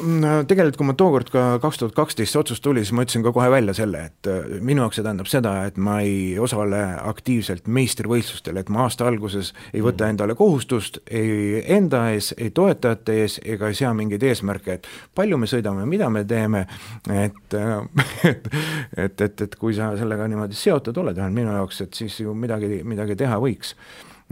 tegelikult 0.48 0.78
kui 0.80 0.88
ma 0.88 0.94
tookord 0.98 1.30
ka 1.32 1.44
kaks 1.62 1.80
tuhat 1.80 1.94
kaksteist 1.96 2.34
see 2.34 2.40
otsus 2.40 2.62
tuli, 2.64 2.82
siis 2.84 2.94
ma 2.96 3.04
ütlesin 3.06 3.24
ka 3.24 3.32
kohe 3.34 3.50
välja 3.52 3.74
selle, 3.76 4.02
et 4.10 4.30
äh, 4.30 4.58
minu 4.64 4.84
jaoks 4.84 4.98
see 4.98 5.06
tähendab 5.06 5.30
seda, 5.30 5.54
et 5.68 5.78
ma 5.80 6.00
ei 6.04 6.38
osale 6.42 6.80
aktiivselt 7.10 7.70
meistrivõistlustel, 7.70 8.60
et 8.60 8.72
ma 8.72 8.84
aasta 8.86 9.08
alguses 9.10 9.52
ei 9.72 9.84
võta 9.84 10.06
mm. 10.06 10.16
endale 10.16 10.36
kohustust 10.38 11.00
ei 11.06 11.62
enda 11.76 12.06
ees, 12.14 12.32
ei 12.38 12.52
toetajate 12.56 13.18
ees 13.22 13.38
ega 13.44 13.70
ei 13.70 13.78
sea 13.78 13.92
mingeid 13.96 14.24
eesmärke, 14.30 14.78
et 14.78 14.90
palju 15.16 15.40
me 15.40 15.50
sõidame, 15.50 15.86
mida 15.90 16.10
me 16.12 16.24
teeme, 16.28 16.66
et 17.10 17.58
äh, 17.58 17.74
et, 18.30 18.52
et, 18.96 19.26
et, 19.26 19.46
et 19.46 19.58
kui 19.60 19.74
sa 19.76 19.92
sellega 19.98 20.28
niimoodi 20.30 20.58
seotud 20.58 21.02
oled, 21.02 21.16
vähemalt 21.16 21.40
minu 21.40 21.58
jaoks, 21.58 21.84
et 21.86 22.04
siis 22.04 22.20
ju 22.24 22.34
midagi, 22.36 22.80
midagi 22.86 23.18
teha 23.20 23.40
võiks 23.42 23.74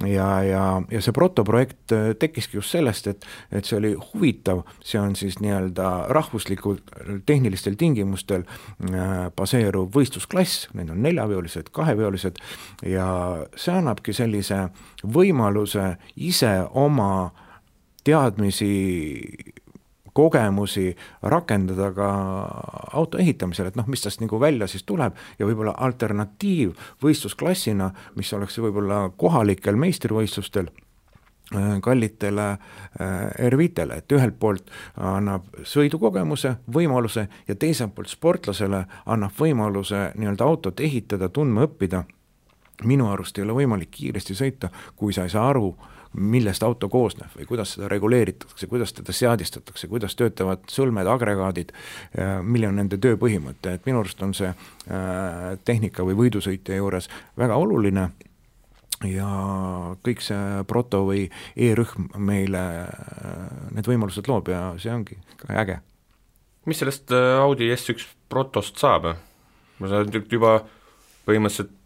ja, 0.06 0.42
ja, 0.42 0.82
ja 0.90 1.00
see 1.02 1.14
protoprojekt 1.14 1.92
äh, 1.94 2.10
tekkiski 2.18 2.58
just 2.58 2.74
sellest, 2.74 3.06
et, 3.10 3.26
et 3.50 3.66
see 3.66 3.78
oli 3.78 3.94
huvitav, 3.94 4.62
see 4.84 5.00
on 5.00 5.16
siis 5.18 5.38
nii-öelda 5.42 5.88
rahvuslikul 6.14 6.78
tehnilistel 7.26 7.78
tingimustel 7.80 8.44
äh, 8.44 9.26
baseeruv 9.36 9.90
võistlusklass, 9.96 10.68
need 10.78 10.92
on 10.94 11.02
neljaveolised, 11.02 11.72
kaheveolised. 11.74 12.38
Ja 12.86 13.08
see 13.56 13.74
annabki 13.74 14.14
sellise 14.16 14.68
võimaluse 15.02 15.96
ise 16.16 16.54
oma 16.78 17.30
teadmisi 18.08 18.72
kogemusi 20.18 20.88
rakendada 21.22 21.92
ka 21.94 22.08
auto 22.98 23.22
ehitamisel, 23.22 23.70
et 23.70 23.78
noh, 23.78 23.86
mis 23.86 24.02
tast 24.02 24.24
nagu 24.24 24.40
välja 24.42 24.66
siis 24.70 24.82
tuleb. 24.88 25.14
Ja 25.38 25.46
võib-olla 25.46 25.76
alternatiiv 25.78 26.74
võistlusklassina, 27.04 27.92
mis 28.18 28.34
oleks 28.34 28.58
võib-olla 28.58 29.06
kohalikel 29.16 29.78
meistrivõistlustel 29.78 30.72
Äh, 31.54 31.80
kallitele 31.80 32.50
äh, 32.50 33.48
R5-le, 33.48 33.94
et 33.96 34.12
ühelt 34.12 34.34
poolt 34.36 34.66
annab 35.00 35.46
sõidukogemuse, 35.64 36.50
võimaluse 36.76 37.24
ja 37.48 37.54
teiselt 37.56 37.94
poolt 37.96 38.10
sportlasele 38.12 38.82
annab 39.08 39.32
võimaluse 39.40 40.10
nii-öelda 40.20 40.44
autot 40.44 40.82
ehitada, 40.84 41.30
tundma 41.32 41.64
õppida, 41.64 42.02
minu 42.84 43.08
arust 43.08 43.40
ei 43.40 43.46
ole 43.46 43.56
võimalik 43.62 43.88
kiiresti 43.96 44.36
sõita, 44.36 44.68
kui 44.92 45.16
sa 45.16 45.24
ei 45.24 45.32
saa 45.32 45.46
aru, 45.48 45.72
millest 46.16 46.62
auto 46.62 46.88
koosneb 46.88 47.34
või 47.36 47.46
kuidas 47.48 47.74
seda 47.74 47.88
reguleeritakse, 47.92 48.66
kuidas 48.66 48.92
teda 48.96 49.12
seadistatakse, 49.12 49.88
kuidas 49.88 50.16
töötavad 50.16 50.64
sõlmed, 50.72 51.08
agregaadid, 51.10 51.74
milline 52.42 52.72
on 52.72 52.80
nende 52.82 52.98
töö 53.02 53.18
põhimõte, 53.20 53.74
et 53.76 53.86
minu 53.86 54.00
arust 54.02 54.22
on 54.24 54.32
see 54.36 54.48
äh, 54.48 55.58
tehnika 55.68 56.06
või 56.06 56.16
võidusõitja 56.22 56.78
juures 56.80 57.10
väga 57.38 57.58
oluline 57.60 58.08
ja 59.06 59.28
kõik 60.02 60.22
see 60.24 60.64
proto 60.70 61.04
või 61.06 61.28
e-rühm 61.56 62.08
meile 62.18 62.64
äh, 62.82 63.46
need 63.76 63.86
võimalused 63.86 64.26
loob 64.30 64.50
ja 64.50 64.72
see 64.80 64.92
ongi 64.94 65.18
äge. 65.48 65.78
mis 66.66 66.80
sellest 66.82 67.12
äh, 67.14 67.38
Audi 67.38 67.70
S1 67.74 68.06
protost 68.28 68.78
saab? 68.80 69.12
ma 69.78 69.90
saan 69.90 70.10
juba 70.10 70.58
põhimõtteliselt 71.28 71.77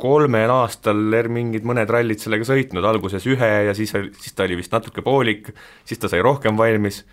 kolmel 0.00 0.52
aastal 0.52 1.14
er-, 1.16 1.30
mingid 1.32 1.66
mõned 1.66 1.90
rallid 1.90 2.22
sellega 2.22 2.46
sõitnud, 2.48 2.86
alguses 2.86 3.26
ühe 3.28 3.52
ja 3.68 3.76
siis, 3.76 3.94
siis 4.20 4.36
ta 4.36 4.46
oli 4.46 4.58
vist 4.60 4.74
natuke 4.74 5.04
poolik, 5.04 5.52
siis 5.88 6.02
ta 6.02 6.10
sai 6.12 6.24
rohkem 6.24 6.58
valmis. 6.58 7.04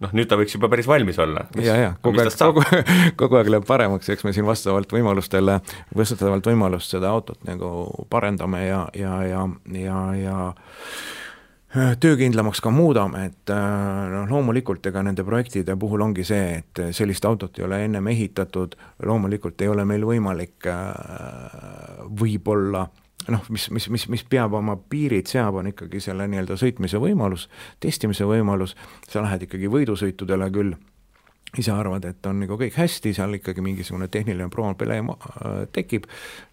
noh, 0.00 0.12
nüüd 0.16 0.30
ta 0.30 0.38
võiks 0.40 0.54
juba 0.56 0.70
päris 0.72 0.88
valmis 0.88 1.18
olla. 1.20 1.46
ja, 1.60 1.76
ja. 1.76 1.94
kogu 2.02 2.22
aeg, 2.22 2.34
kogu, 2.38 2.64
kogu 3.20 3.40
aeg 3.40 3.50
läheb 3.52 3.66
paremaks, 3.68 4.08
eks 4.08 4.24
me 4.24 4.32
siin 4.36 4.46
vastavalt 4.48 4.92
võimalustele, 4.92 5.60
vastavalt 5.96 6.46
võimalust 6.46 6.96
seda 6.96 7.10
autot 7.12 7.42
nagu 7.48 8.06
parendame 8.10 8.66
ja, 8.66 8.84
ja, 8.96 9.16
ja, 9.26 9.48
ja, 9.74 10.04
ja 10.16 10.38
äh, 10.50 11.18
töökindlamaks 12.00 12.60
ka 12.60 12.70
muudame, 12.74 13.24
et 13.30 13.50
äh, 13.54 14.08
noh, 14.10 14.26
loomulikult 14.30 14.86
ega 14.90 15.04
nende 15.06 15.22
projektide 15.26 15.76
puhul 15.78 16.02
ongi 16.02 16.24
see, 16.26 16.56
et 16.58 16.80
sellist 16.96 17.24
autot 17.28 17.60
ei 17.60 17.66
ole 17.66 17.84
ennem 17.84 18.10
ehitatud, 18.10 18.74
loomulikult 19.06 19.62
ei 19.62 19.70
ole 19.70 19.84
meil 19.86 20.06
võimalik 20.08 20.66
äh, 20.66 22.02
võib-olla 22.20 22.88
noh, 23.30 23.44
mis, 23.54 23.68
mis, 23.70 23.86
mis, 23.92 24.08
mis 24.10 24.24
peab 24.26 24.54
oma 24.58 24.74
piirid 24.90 25.30
seab, 25.30 25.60
on 25.60 25.70
ikkagi 25.70 26.00
selle 26.02 26.26
nii-öelda 26.30 26.56
sõitmise 26.58 26.98
võimalus, 27.02 27.46
testimise 27.82 28.26
võimalus, 28.26 28.74
sa 29.06 29.22
lähed 29.22 29.46
ikkagi 29.46 29.70
võidusõitudele 29.70 30.50
küll, 30.54 30.74
ise 31.58 31.72
arvad, 31.74 32.04
et 32.06 32.26
on 32.30 32.42
nagu 32.44 32.58
kõik 32.58 32.76
hästi, 32.78 33.12
seal 33.14 33.38
ikkagi 33.38 33.62
mingisugune 33.64 34.08
tehniline 34.10 34.50
probleem 34.50 35.10
tekib, 35.74 36.06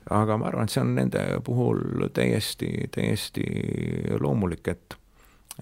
aga 0.10 0.38
ma 0.38 0.50
arvan, 0.50 0.70
et 0.70 0.74
see 0.74 0.84
on 0.84 0.96
nende 0.98 1.26
puhul 1.46 2.08
täiesti, 2.14 2.72
täiesti 2.94 3.46
loomulik, 4.22 4.74
et 4.74 4.98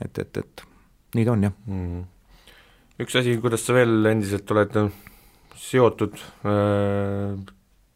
et, 0.03 0.19
et, 0.19 0.37
et 0.37 0.65
nii 1.15 1.25
ta 1.25 1.35
on, 1.35 1.47
jah 1.47 1.53
mm. 1.67 2.03
üks 3.05 3.19
asi, 3.21 3.37
kuidas 3.43 3.65
sa 3.65 3.75
veel 3.77 4.11
endiselt 4.11 4.51
oled 4.55 4.79
seotud 5.59 6.17
öö, 6.45 6.53
äh, 6.53 7.53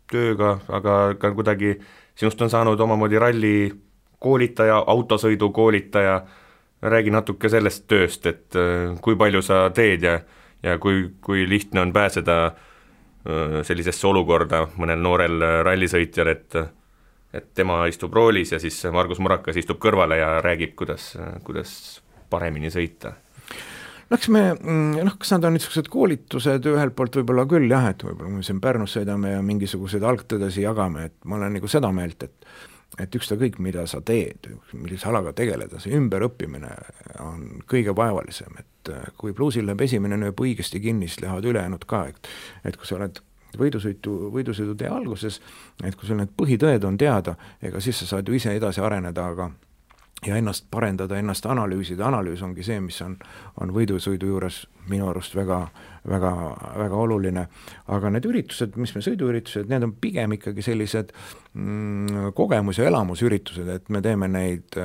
tööga, 0.09 0.55
aga 0.73 0.95
ka 1.21 1.31
kuidagi 1.37 1.75
sinust 2.17 2.41
on 2.41 2.49
saanud 2.49 2.79
omamoodi 2.81 3.19
ralli 3.21 3.53
koolitaja, 4.19 4.79
autosõidukoolitaja, 4.91 6.15
räägi 6.81 7.11
natuke 7.13 7.51
sellest 7.51 7.85
tööst, 7.91 8.25
et 8.25 8.57
äh, 8.57 8.95
kui 9.03 9.19
palju 9.19 9.43
sa 9.45 9.67
teed 9.75 10.07
ja 10.07 10.19
ja 10.63 10.73
kui, 10.75 11.05
kui 11.23 11.45
lihtne 11.47 11.79
on 11.81 11.93
pääseda 11.95 12.33
äh, 12.47 13.61
sellisesse 13.63 14.07
olukorda 14.07 14.65
mõnel 14.75 14.99
noorel 14.99 15.39
rallisõitjal, 15.63 16.33
et 16.33 16.57
et 17.34 17.49
tema 17.53 17.84
istub 17.89 18.13
roolis 18.13 18.53
ja 18.55 18.59
siis 18.61 18.82
Margus 18.93 19.19
Murakas 19.21 19.59
istub 19.61 19.80
kõrvale 19.82 20.17
ja 20.19 20.30
räägib, 20.41 20.75
kuidas, 20.80 21.11
kuidas 21.45 21.73
paremini 22.30 22.71
sõita. 22.73 23.13
No 24.09 24.17
eks 24.17 24.32
me 24.34 24.41
mm, 24.55 25.03
noh, 25.05 25.17
kas 25.21 25.36
nad 25.36 25.45
on 25.45 25.53
niisugused 25.53 25.89
koolitused 25.93 26.65
ühelt 26.71 26.95
poolt 26.97 27.19
võib-olla 27.19 27.45
küll 27.49 27.69
jah, 27.69 27.91
et 27.91 28.01
võib-olla 28.01 28.32
kui 28.32 28.39
me 28.39 28.47
siin 28.47 28.61
Pärnus 28.63 28.97
sõidame 28.97 29.36
ja 29.36 29.43
mingisuguseid 29.45 30.05
algtõdesid 30.09 30.65
jagame, 30.65 31.05
et 31.11 31.30
ma 31.30 31.38
olen 31.38 31.59
nagu 31.59 31.69
seda 31.69 31.93
meelt, 31.93 32.25
et 32.25 32.51
et 32.99 33.15
ükskõik, 33.15 33.59
mida 33.61 33.84
sa 33.88 33.99
teed, 34.01 34.49
millise 34.73 35.05
alaga 35.07 35.32
tegeleda, 35.38 35.77
see 35.80 35.93
ümberõppimine 35.95 36.71
on 37.21 37.43
kõige 37.69 37.93
vaevalisem, 37.95 38.57
et 38.59 38.91
kui 39.15 39.36
pluusil 39.38 39.67
läheb 39.67 39.84
esimene 39.86 40.17
nööp 40.17 40.41
õigesti 40.41 40.82
kinni, 40.84 41.07
siis 41.07 41.21
lähevad 41.21 41.45
ülejäänud 41.51 41.86
ka, 41.88 42.07
et 42.09 42.32
et 42.65 42.75
kui 42.75 42.89
sa 42.89 42.97
oled 42.97 43.21
võidusõitu, 43.57 44.17
võidusõidutee 44.33 44.91
alguses, 44.93 45.39
et 45.83 45.95
kui 45.95 46.07
sul 46.07 46.19
need 46.21 46.35
põhitõed 46.37 46.85
on 46.85 46.97
teada, 46.97 47.35
ega 47.61 47.81
siis 47.81 48.03
sa 48.03 48.13
saad 48.13 48.29
ju 48.29 48.37
ise 48.37 48.53
edasi 48.55 48.81
areneda, 48.81 49.25
aga 49.33 49.49
ja 50.25 50.35
ennast 50.35 50.65
parendada, 50.71 51.17
ennast 51.17 51.45
analüüsida, 51.47 52.07
analüüs 52.07 52.41
ongi 52.43 52.63
see, 52.65 52.79
mis 52.83 52.99
on, 53.05 53.15
on 53.63 53.71
võidusõidu 53.75 54.27
juures 54.27 54.65
minu 54.89 55.07
arust 55.07 55.35
väga, 55.37 55.59
väga, 56.09 56.31
väga 56.81 56.97
oluline, 56.99 57.45
aga 57.95 58.11
need 58.11 58.27
üritused, 58.27 58.75
mis 58.81 58.93
me 58.95 59.03
sõiduüritused, 59.05 59.69
need 59.71 59.85
on 59.85 59.93
pigem 60.01 60.35
ikkagi 60.35 60.65
sellised 60.65 61.13
mm, 61.53 62.33
kogemus- 62.35 62.81
ja 62.81 62.89
elamusüritused, 62.89 63.69
et 63.69 63.89
me 63.93 64.03
teeme 64.03 64.27
neid 64.31 64.79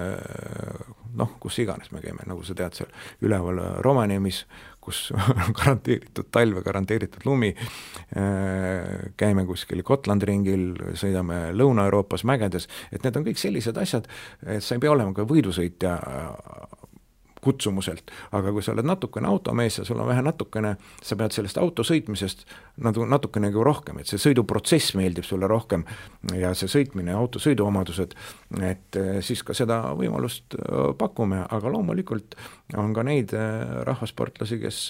noh, 1.14 1.34
kus 1.40 1.58
iganes 1.62 1.90
me 1.94 2.02
käime, 2.02 2.26
nagu 2.28 2.44
sa 2.46 2.56
tead, 2.58 2.76
seal 2.76 2.90
üleval 3.24 3.60
Rovaniemis, 3.84 4.44
kus 4.84 5.08
on 5.16 5.56
garanteeritud 5.56 6.30
talv 6.34 6.60
ja 6.60 6.64
garanteeritud 6.66 7.26
lumi, 7.28 7.54
äh, 7.56 9.10
käime 9.20 9.46
kuskil 9.48 9.82
Gotland 9.86 10.26
ringil, 10.28 10.72
sõidame 10.98 11.48
Lõuna-Euroopas 11.56 12.26
mägedes, 12.28 12.68
et 12.92 13.04
need 13.04 13.20
on 13.20 13.26
kõik 13.28 13.40
sellised 13.40 13.78
asjad, 13.80 14.08
et 14.46 14.64
sa 14.64 14.76
ei 14.76 14.82
pea 14.84 14.92
olema 14.94 15.16
ka 15.16 15.26
võidusõitja 15.28 15.98
kutsumuselt, 17.44 18.12
aga 18.32 18.52
kui 18.54 18.64
sa 18.64 18.72
oled 18.72 18.86
natukene 18.88 19.28
automees 19.28 19.78
ja 19.78 19.84
sul 19.84 20.00
on 20.00 20.08
vähe 20.08 20.22
natukene, 20.24 20.74
sa 21.04 21.16
pead 21.20 21.36
sellest 21.36 21.60
auto 21.60 21.84
sõitmisest 21.86 22.46
nagu 22.84 23.04
natukene 23.08 23.50
nagu 23.50 23.64
rohkem, 23.66 24.00
et 24.00 24.10
see 24.10 24.20
sõiduprotsess 24.22 24.94
meeldib 24.98 25.26
sulle 25.28 25.48
rohkem 25.50 25.84
ja 26.38 26.54
see 26.56 26.70
sõitmine, 26.72 27.12
auto 27.14 27.42
sõiduomadused, 27.42 28.16
et 28.64 29.00
eh, 29.00 29.18
siis 29.24 29.44
ka 29.44 29.56
seda 29.56 29.80
võimalust 29.98 30.56
pakume, 30.98 31.42
aga 31.44 31.72
loomulikult 31.74 32.38
on 32.80 32.94
ka 32.96 33.04
neid 33.06 33.32
eh, 33.36 33.62
rahvasportlasi, 33.88 34.58
kes 34.62 34.80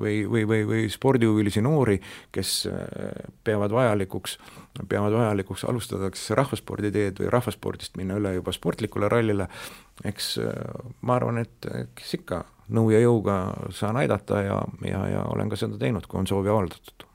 või, 0.00 0.20
või, 0.28 0.44
või, 0.48 0.66
või 0.68 0.84
spordihuvilisi 0.92 1.62
noori, 1.64 1.98
kes 2.34 2.52
peavad 3.44 3.74
vajalikuks, 3.74 4.38
peavad 4.88 5.16
vajalikuks 5.16 5.64
alustada 5.68 6.10
kas 6.14 6.28
rahvasporditeed 6.38 7.22
või 7.22 7.32
rahvaspordist 7.32 7.98
minna 8.00 8.18
üle 8.20 8.36
juba 8.38 8.54
sportlikule 8.54 9.10
rallile, 9.12 9.48
eks 10.06 10.36
ma 11.02 11.18
arvan, 11.18 11.42
et 11.42 11.68
kes 11.98 12.14
ikka 12.20 12.44
nõu 12.74 12.92
ja 12.92 13.00
jõuga 13.02 13.38
saan 13.74 13.98
aidata 14.00 14.42
ja, 14.44 14.58
ja, 14.84 15.02
ja 15.14 15.24
olen 15.32 15.50
ka 15.50 15.58
seda 15.58 15.78
teinud, 15.80 16.06
kui 16.08 16.20
on 16.20 16.28
soovi 16.28 16.52
avaldatud. 16.52 17.06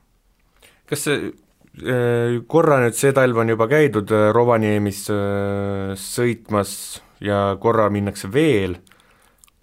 kas 0.90 1.06
see 1.06 1.20
äh, 1.30 2.40
korra 2.50 2.80
nüüd 2.82 2.98
see 2.98 3.14
talv 3.16 3.38
on 3.42 3.54
juba 3.54 3.68
käidud 3.70 4.10
äh, 4.12 4.28
Rovaniemis 4.34 5.04
äh, 5.14 5.94
sõitmas 5.98 6.74
ja 7.24 7.54
korra 7.60 7.88
minnakse 7.90 8.30
veel, 8.32 8.78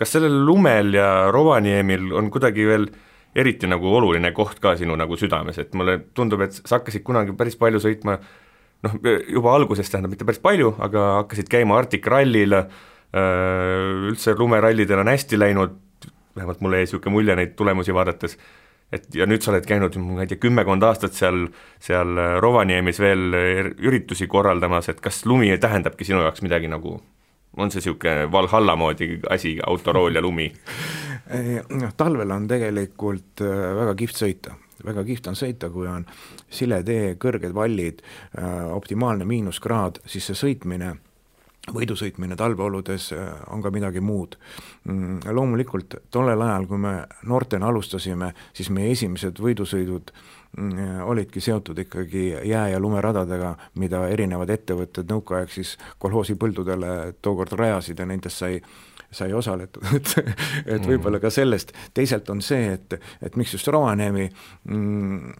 kas 0.01 0.15
sellel 0.15 0.41
lumel 0.47 0.95
ja 0.97 1.07
Rovaniemil 1.33 2.09
on 2.17 2.31
kuidagi 2.33 2.65
veel 2.65 2.87
eriti 3.37 3.67
nagu 3.69 3.91
oluline 3.95 4.33
koht 4.35 4.59
ka 4.63 4.73
sinu 4.79 4.97
nagu 4.99 5.17
südames, 5.19 5.59
et 5.61 5.75
mulle 5.77 5.99
tundub, 6.17 6.41
et 6.43 6.57
sa 6.57 6.79
hakkasid 6.79 7.05
kunagi 7.07 7.35
päris 7.37 7.55
palju 7.59 7.79
sõitma 7.83 8.17
noh, 8.87 8.95
juba 9.29 9.53
alguses 9.55 9.91
tähendab 9.91 10.15
mitte 10.15 10.27
päris 10.27 10.41
palju, 10.43 10.73
aga 10.83 11.05
hakkasid 11.21 11.51
käima 11.51 11.77
Arctic 11.79 12.07
Rallil 12.11 12.57
äh,, 12.57 12.65
üldse 14.09 14.35
lumerallidel 14.39 15.03
on 15.03 15.11
hästi 15.13 15.39
läinud, 15.39 15.77
vähemalt 16.35 16.65
mulle 16.65 16.81
jäi 16.81 16.89
niisugune 16.89 17.15
mulje 17.15 17.37
neid 17.37 17.55
tulemusi 17.59 17.95
vaadates, 17.95 18.35
et 18.91 19.07
ja 19.15 19.27
nüüd 19.29 19.45
sa 19.45 19.53
oled 19.53 19.67
käinud, 19.67 19.95
ma 20.01 20.25
ei 20.25 20.31
tea, 20.31 20.41
kümmekond 20.41 20.83
aastat 20.83 21.15
seal, 21.15 21.45
seal 21.79 22.19
Rovaniemis 22.43 22.99
veel 22.99 23.39
üritusi 23.79 24.27
korraldamas, 24.31 24.89
et 24.91 24.99
kas 25.03 25.23
lumi 25.29 25.53
tähendabki 25.61 26.07
sinu 26.07 26.25
jaoks 26.25 26.43
midagi 26.43 26.71
nagu, 26.71 26.97
on 27.57 27.71
see 27.71 27.81
niisugune 27.81 28.31
Valhalla 28.31 28.75
moodi 28.75 29.19
asi, 29.29 29.57
autorool 29.67 30.15
ja 30.15 30.21
lumi? 30.21 30.47
noh, 31.81 31.93
talvel 31.97 32.31
on 32.31 32.47
tegelikult 32.49 33.43
äh, 33.45 33.61
väga 33.77 33.95
kihvt 33.99 34.23
sõita, 34.23 34.57
väga 34.85 35.05
kihvt 35.07 35.31
on 35.31 35.39
sõita, 35.39 35.69
kui 35.73 35.87
on 35.91 36.05
sile 36.51 36.81
tee, 36.87 37.15
kõrged 37.21 37.55
vallid, 37.55 38.03
äh, 38.39 38.67
optimaalne 38.71 39.27
miinuskraad, 39.29 40.03
siis 40.05 40.31
see 40.31 40.43
sõitmine 40.45 40.95
võidusõitmine 41.71 42.35
talveoludes 42.39 43.11
äh, 43.13 43.33
on 43.53 43.61
ka 43.61 43.69
midagi 43.73 44.01
muud. 44.01 44.37
Mm, 44.89 45.21
loomulikult 45.29 45.99
tollel 46.11 46.41
ajal, 46.41 46.65
kui 46.67 46.81
me 46.81 46.95
noortena 47.29 47.69
alustasime, 47.69 48.31
siis 48.57 48.71
meie 48.73 48.95
esimesed 48.95 49.39
võidusõidud 49.43 50.09
mm, 50.09 50.40
olidki 51.05 51.41
seotud 51.41 51.77
ikkagi 51.79 52.25
jää- 52.43 52.67
ja 52.73 52.79
lumeradadega, 52.79 53.55
mida 53.79 54.07
erinevad 54.11 54.49
ettevõtted 54.49 55.07
nõukaaeg 55.07 55.49
siis 55.49 55.77
kolhoosi 55.99 56.35
põldudele 56.35 57.13
tookord 57.21 57.55
rajasid 57.55 57.99
ja 57.99 58.05
nendest 58.05 58.37
sai 58.37 58.61
sai 59.11 59.33
osaletud, 59.33 59.83
et 59.97 60.13
et 60.65 60.85
võib-olla 60.87 61.19
ka 61.19 61.29
sellest, 61.29 61.73
teisalt 61.93 62.29
on 62.31 62.41
see, 62.41 62.73
et, 62.77 62.95
et 63.21 63.35
miks 63.35 63.53
just 63.57 63.67
Rovaniemi 63.67 64.29
mm, 64.63 65.33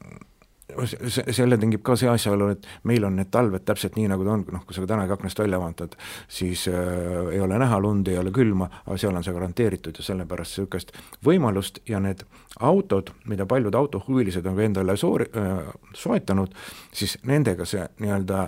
selle 1.32 1.58
tingib 1.62 1.84
ka 1.86 1.96
see 2.00 2.10
asjaolu, 2.12 2.50
et 2.56 2.68
meil 2.90 3.06
on 3.08 3.16
need 3.20 3.32
talved 3.34 3.66
täpselt 3.68 3.98
nii, 4.00 4.08
nagu 4.12 4.26
ta 4.28 4.36
on, 4.36 4.46
noh, 4.56 4.66
kui 4.68 4.76
sa 4.76 4.86
Tänagi 4.92 5.16
aknast 5.16 5.40
välja 5.40 5.60
vaatad, 5.62 5.96
siis 6.32 6.68
äh, 6.72 7.32
ei 7.32 7.42
ole 7.42 7.60
näha 7.62 7.80
lund, 7.80 8.10
ei 8.12 8.20
ole 8.20 8.34
külma, 8.36 8.68
aga 8.86 8.98
seal 9.00 9.16
on 9.16 9.26
see 9.26 9.36
garanteeritud 9.36 10.02
ja 10.02 10.06
sellepärast 10.06 10.58
niisugust 10.58 10.94
võimalust 11.26 11.82
ja 11.90 12.02
need 12.04 12.26
autod, 12.60 13.14
mida 13.32 13.46
paljud 13.50 13.76
autohuvilised 13.76 14.46
on 14.46 14.60
ka 14.60 14.68
endale 14.68 14.98
soori- 15.00 15.32
äh,, 15.38 15.72
soetanud, 15.94 16.56
siis 16.94 17.18
nendega 17.28 17.66
see 17.66 17.86
nii-öelda 18.04 18.48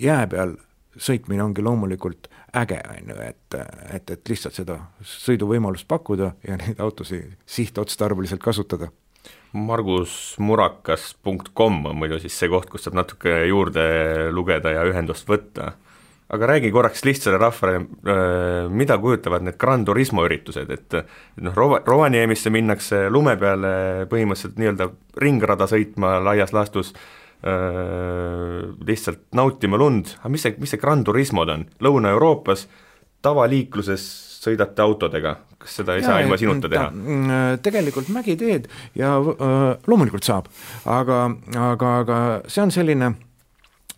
jää 0.00 0.26
peal 0.30 0.56
sõitmine 0.94 1.42
ongi 1.42 1.62
loomulikult 1.62 2.28
äge, 2.56 2.80
on 2.90 3.10
ju, 3.10 3.20
et, 3.22 3.56
et, 3.94 4.10
et 4.10 4.28
lihtsalt 4.30 4.54
seda 4.54 4.78
sõiduvõimalust 5.14 5.88
pakkuda 5.90 6.34
ja 6.46 6.58
neid 6.60 6.82
autosid 6.82 7.34
sihtotstarbeliselt 7.56 8.42
kasutada 8.42 8.90
margusmurakas.com 9.54 11.86
on 11.86 11.96
muidu 11.98 12.18
siis 12.22 12.38
see 12.38 12.48
koht, 12.50 12.70
kus 12.72 12.82
saab 12.84 12.94
natuke 12.98 13.30
juurde 13.48 13.84
lugeda 14.34 14.70
ja 14.74 14.82
ühendust 14.88 15.28
võtta. 15.30 15.64
aga 16.34 16.46
räägi 16.48 16.70
korraks 16.72 17.04
lihtsale 17.04 17.38
rahvale, 17.38 17.74
äh, 17.76 17.84
mida 18.72 18.98
kujutavad 18.98 19.42
need 19.44 19.58
Gran 19.60 19.84
Turismo 19.84 20.24
üritused, 20.24 20.70
et 20.72 20.94
noh, 21.36 21.54
Rova-, 21.54 21.82
Rovaniemisse 21.86 22.50
minnakse 22.50 23.10
lume 23.12 23.36
peale 23.36 24.06
põhimõtteliselt 24.10 24.58
nii-öelda 24.58 24.88
ringrada 25.20 25.66
sõitma 25.70 26.24
laias 26.24 26.52
laastus, 26.56 26.94
äh, 27.44 27.50
lihtsalt 28.88 29.20
nautima 29.36 29.76
lund, 29.78 30.06
aga 30.22 30.28
mis 30.32 30.42
see, 30.42 30.54
mis 30.58 30.70
see 30.74 30.80
Gran 30.80 31.04
Turismod 31.04 31.48
on, 31.52 31.66
Lõuna-Euroopas 31.84 32.60
tavaliikluses 33.22 34.23
sõidate 34.44 34.84
autodega, 34.84 35.36
kas 35.58 35.78
seda 35.80 35.96
ei 35.96 36.02
ja, 36.02 36.08
saa 36.10 36.24
ilma 36.24 36.38
sinuta 36.40 36.70
teha? 36.70 36.88
Mm, 36.90 37.60
tegelikult 37.64 38.10
mägiteed 38.14 38.68
ja 38.98 39.14
äh, 39.18 39.66
loomulikult 39.90 40.26
saab, 40.26 40.50
aga, 40.84 41.24
aga, 41.70 41.94
aga 42.04 42.18
see 42.46 42.64
on 42.64 42.74
selline, 42.74 43.14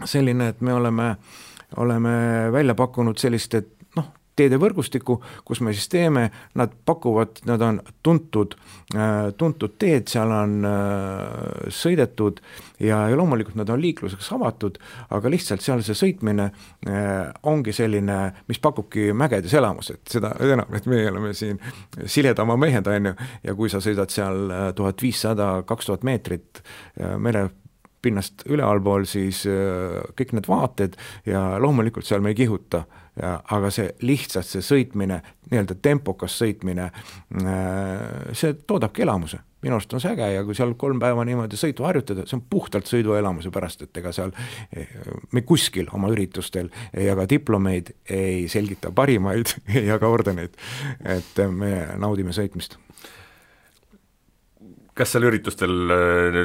selline, 0.05 0.53
et 0.55 0.61
me 0.65 0.77
oleme, 0.77 1.15
oleme 1.83 2.17
välja 2.55 2.77
pakkunud 2.79 3.19
sellist, 3.21 3.59
et 3.59 3.76
teedevõrgustiku, 4.37 5.17
kus 5.47 5.61
me 5.65 5.73
siis 5.75 5.89
teeme, 5.93 6.29
nad 6.59 6.73
pakuvad, 6.89 7.41
nad 7.49 7.63
on 7.65 7.81
tuntud, 8.05 8.57
äh, 8.95 9.31
tuntud 9.39 9.77
teed, 9.81 10.09
seal 10.13 10.33
on 10.35 10.57
äh, 10.69 11.71
sõidetud 11.73 12.43
ja, 12.83 13.03
ja 13.11 13.17
loomulikult 13.19 13.57
nad 13.59 13.71
on 13.73 13.81
liikluseks 13.83 14.29
avatud, 14.37 14.79
aga 15.17 15.33
lihtsalt 15.33 15.65
seal 15.65 15.85
see 15.87 15.97
sõitmine 15.97 16.51
äh, 16.51 17.33
ongi 17.49 17.75
selline, 17.77 18.19
mis 18.51 18.61
pakubki 18.63 19.09
mägedes 19.17 19.57
elamus, 19.57 19.93
et 19.95 20.17
seda 20.17 20.35
enam, 20.45 20.75
et 20.77 20.89
meie 20.91 21.09
oleme 21.11 21.33
siin 21.37 21.61
siledama 22.05 22.59
mehed, 22.61 22.89
on 22.93 23.13
ju, 23.13 23.15
ja 23.47 23.57
kui 23.57 23.73
sa 23.73 23.81
sõidad 23.85 24.13
seal 24.13 24.51
tuhat 24.77 25.01
viissada, 25.03 25.55
kaks 25.67 25.89
tuhat 25.89 26.05
meetrit 26.07 26.61
mere 27.23 27.49
pinnast 28.05 28.45
ülevalpool, 28.53 29.07
siis 29.09 29.41
kõik 30.19 30.37
need 30.37 30.47
vaated 30.47 30.95
ja 31.27 31.57
loomulikult 31.63 32.07
seal 32.07 32.23
me 32.23 32.31
ei 32.35 32.39
kihuta 32.39 32.85
ja 33.17 33.37
aga 33.57 33.71
see 33.73 33.91
lihtsalt 34.07 34.49
see 34.49 34.65
sõitmine, 34.65 35.21
nii-öelda 35.51 35.77
tempokas 35.83 36.37
sõitmine, 36.41 36.91
äh, 36.91 38.33
see 38.37 38.57
toodabki 38.67 39.07
elamuse. 39.07 39.43
minu 39.67 39.75
arust 39.75 39.95
on 39.97 40.01
see 40.01 40.13
äge 40.13 40.27
ja 40.31 40.43
kui 40.47 40.55
seal 40.55 40.75
kolm 40.79 41.01
päeva 41.03 41.25
niimoodi 41.27 41.59
sõitu 41.59 41.87
harjutada, 41.89 42.27
see 42.29 42.37
on 42.37 42.43
puhtalt 42.51 42.87
sõiduelamuse 42.87 43.51
pärast, 43.51 43.83
et 43.83 43.97
ega 43.99 44.13
seal 44.15 44.31
me 45.33 45.43
kuskil 45.43 45.89
oma 45.97 46.11
üritustel 46.13 46.69
ei 46.93 47.09
jaga 47.09 47.25
diplomeid, 47.27 47.91
ei 48.13 48.47
selgita 48.53 48.93
parimaid, 48.95 49.57
ei 49.75 49.87
jaga 49.89 50.13
ordeneid, 50.13 50.55
et 51.03 51.43
me 51.51 51.73
naudime 51.99 52.37
sõitmist. 52.37 52.79
kas 54.95 55.13
seal 55.13 55.27
üritustel 55.29 55.97
äh, 55.97 56.43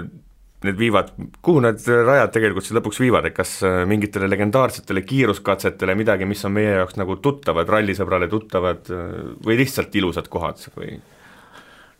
need 0.68 0.78
viivad, 0.78 1.12
kuhu 1.42 1.62
need 1.66 1.86
rajad 1.88 2.34
tegelikult 2.36 2.68
siis 2.68 2.78
lõpuks 2.78 3.02
viivad, 3.02 3.28
et 3.30 3.38
kas 3.38 3.58
äh, 3.66 3.82
mingitele 3.90 4.30
legendaarsetele 4.30 5.04
kiiruskatsetele 5.08 5.96
midagi, 5.98 6.28
mis 6.30 6.44
on 6.46 6.54
meie 6.58 6.76
jaoks 6.76 7.00
nagu 7.02 7.18
tuttavad, 7.24 7.70
rallisõbrale 7.70 8.30
tuttavad 8.32 8.92
äh, 8.94 9.10
või 9.46 9.58
lihtsalt 9.64 9.96
ilusad 10.02 10.30
kohad 10.32 10.62
või? 10.78 11.00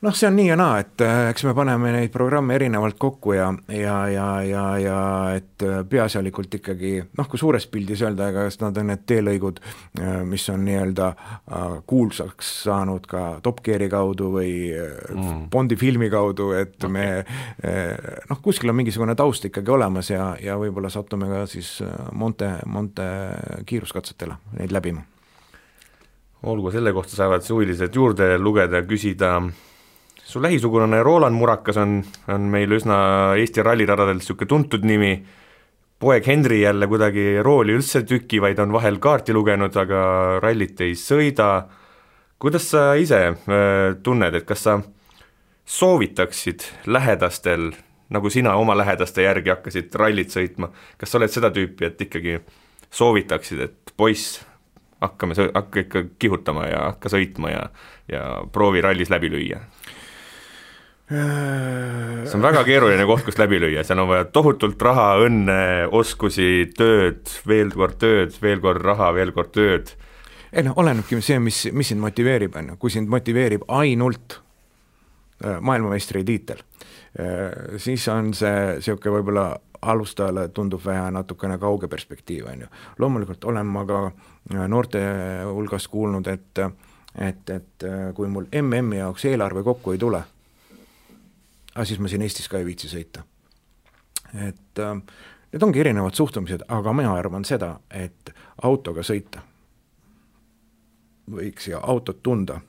Noh, 0.02 0.16
see 0.18 0.28
on 0.28 0.36
nii 0.38 0.48
ja 0.50 0.58
naa, 0.58 0.80
et 0.82 1.02
äh, 1.06 1.28
eks 1.32 1.44
me 1.46 1.54
paneme 1.58 1.92
neid 1.94 2.12
programme 2.14 2.56
erinevalt 2.58 2.98
kokku 3.02 3.36
ja, 3.36 3.52
ja, 3.70 3.98
ja, 4.10 4.28
ja, 4.46 4.64
ja 4.82 5.02
et 5.38 5.66
äh, 5.66 5.82
peaasjalikult 5.90 6.58
ikkagi 6.58 6.94
noh, 7.18 7.30
kui 7.30 7.42
suures 7.42 7.68
pildis 7.72 8.02
öelda, 8.06 8.32
ega 8.32 8.48
nad 8.64 8.82
on 8.82 8.92
need 8.92 9.06
teelõigud, 9.10 9.62
äh, 10.02 10.22
mis 10.28 10.48
on 10.54 10.66
nii-öelda 10.66 11.12
kuulsaks 11.88 12.52
saanud 12.66 13.06
ka 13.10 13.24
Top 13.46 13.62
Geari 13.66 13.90
kaudu 13.92 14.32
või 14.34 14.52
mm. 14.74 15.48
Bondi 15.54 15.78
filmi 15.80 16.10
kaudu, 16.12 16.52
et 16.58 16.78
okay. 16.80 16.92
me 16.92 17.06
noh, 18.30 18.40
kuskil 18.44 18.72
on 18.72 18.78
mingisugune 18.82 19.16
taust 19.18 19.46
ikkagi 19.50 19.74
olemas 19.74 20.12
ja, 20.12 20.32
ja 20.42 20.58
võib-olla 20.60 20.90
satume 20.94 21.30
ka 21.30 21.46
siis 21.50 21.78
Monte, 22.18 22.54
Monte 22.72 23.08
kiiruskatsetele 23.68 24.38
neid 24.60 24.74
läbima 24.74 25.04
olgu, 26.50 26.72
selle 26.74 26.94
kohta 26.94 27.14
saavad 27.14 27.44
suvilised 27.46 27.94
juurde 27.96 28.34
lugeda 28.42 28.82
küsida 28.88 29.36
su 30.32 30.42
lähisugulane 30.42 31.04
Roland 31.04 31.36
Murakas 31.36 31.78
on, 31.78 31.98
on 32.32 32.48
meil 32.54 32.72
üsna 32.72 32.98
Eesti 33.36 33.64
ralliradadel 33.68 34.22
niisugune 34.22 34.48
tuntud 34.48 34.86
nimi, 34.88 35.12
poeg 36.00 36.28
Henri 36.28 36.62
jälle 36.62 36.88
kuidagi 36.88 37.26
rooli 37.44 37.76
üldse 37.76 38.06
tüki, 38.08 38.40
vaid 38.42 38.60
on 38.64 38.72
vahel 38.72 39.02
kaarti 39.04 39.36
lugenud, 39.36 39.76
aga 39.76 40.04
rallit 40.40 40.80
ei 40.86 40.96
sõida, 40.96 41.50
kuidas 42.40 42.70
sa 42.72 42.94
ise 42.96 43.20
äh, 43.28 43.98
tunned, 44.04 44.38
et 44.40 44.48
kas 44.48 44.64
sa 44.70 44.78
soovitaksid 45.68 46.64
lähedastel, 46.88 47.74
nagu 48.12 48.32
sina 48.32 48.56
oma 48.60 48.78
lähedaste 48.80 49.28
järgi 49.28 49.52
hakkasid 49.52 50.00
rallit 50.00 50.32
sõitma, 50.32 50.72
kas 50.98 51.12
sa 51.12 51.20
oled 51.20 51.36
seda 51.36 51.52
tüüpi, 51.52 51.90
et 51.92 52.08
ikkagi 52.08 52.40
soovitaksid, 52.88 53.68
et 53.68 53.94
poiss, 54.00 54.40
hakkame, 55.04 55.36
hakka 55.52 55.84
ikka 55.84 56.08
kihutama 56.24 56.70
ja 56.72 56.86
hakka 56.94 57.12
sõitma 57.12 57.52
ja 57.52 57.68
ja 58.12 58.24
proovi 58.52 58.82
rallis 58.84 59.12
läbi 59.12 59.30
lüüa? 59.32 59.60
See 61.12 62.38
on 62.38 62.44
väga 62.44 62.62
keeruline 62.64 63.04
koht, 63.08 63.26
kust 63.28 63.40
läbi 63.42 63.60
lüüa, 63.60 63.84
seal 63.84 64.00
on 64.00 64.08
vaja 64.08 64.28
tohutult 64.32 64.80
raha, 64.86 65.08
õnne, 65.26 65.58
oskusi, 65.98 66.70
tööd, 66.78 67.28
veel 67.48 67.74
kord 67.76 67.98
tööd, 68.00 68.38
veel 68.42 68.64
kord 68.64 68.84
raha, 68.86 69.12
veel 69.18 69.34
kord 69.36 69.52
tööd. 69.56 69.92
ei 70.52 70.64
noh, 70.64 70.78
olenebki 70.80 71.20
see, 71.24 71.40
mis, 71.44 71.66
mis 71.76 71.92
sind 71.92 72.04
motiveerib, 72.04 72.56
on 72.56 72.72
ju, 72.72 72.78
kui 72.80 72.94
sind 72.94 73.12
motiveerib 73.12 73.68
ainult 73.68 74.38
äh, 75.44 75.60
maailmameistritiitel, 75.60 76.64
äh, 77.20 77.78
siis 77.78 78.08
on 78.12 78.34
see 78.38 78.56
niisugune 78.78 79.20
võib-olla 79.20 79.46
alustajale 79.82 80.48
tundub 80.56 80.84
vähe 80.86 81.10
natukene 81.12 81.58
kauge 81.60 81.90
perspektiiv, 81.92 82.48
on 82.54 82.68
ju. 82.68 82.74
loomulikult 83.04 83.52
olen 83.52 83.68
ma 83.68 83.84
ka 83.90 84.06
äh, 84.08 84.68
noorte 84.68 85.04
hulgas 85.52 85.92
kuulnud, 85.92 86.32
et 86.32 86.68
et, 87.20 87.50
et 87.50 87.84
kui 88.16 88.30
mul 88.32 88.46
MM-i 88.56 89.02
jaoks 89.02 89.26
eelarve 89.28 89.66
kokku 89.68 89.92
ei 89.92 89.98
tule 90.00 90.22
aga 91.76 91.86
siis 91.86 92.00
ma 92.00 92.12
siin 92.12 92.22
Eestis 92.22 92.50
ka 92.52 92.60
ei 92.60 92.66
viitsi 92.66 92.90
sõita. 92.92 93.24
et 94.34 94.80
äh, 94.80 94.98
need 95.52 95.64
ongi 95.64 95.80
erinevad 95.80 96.16
suhtumised, 96.16 96.68
aga 96.68 96.94
mina 96.94 97.14
arvan 97.14 97.46
seda, 97.46 97.80
et 97.90 98.34
autoga 98.64 99.04
sõita 99.04 99.42
võiks 101.32 101.68
ja 101.68 101.80
autot 101.84 102.24
tunda, 102.24 102.60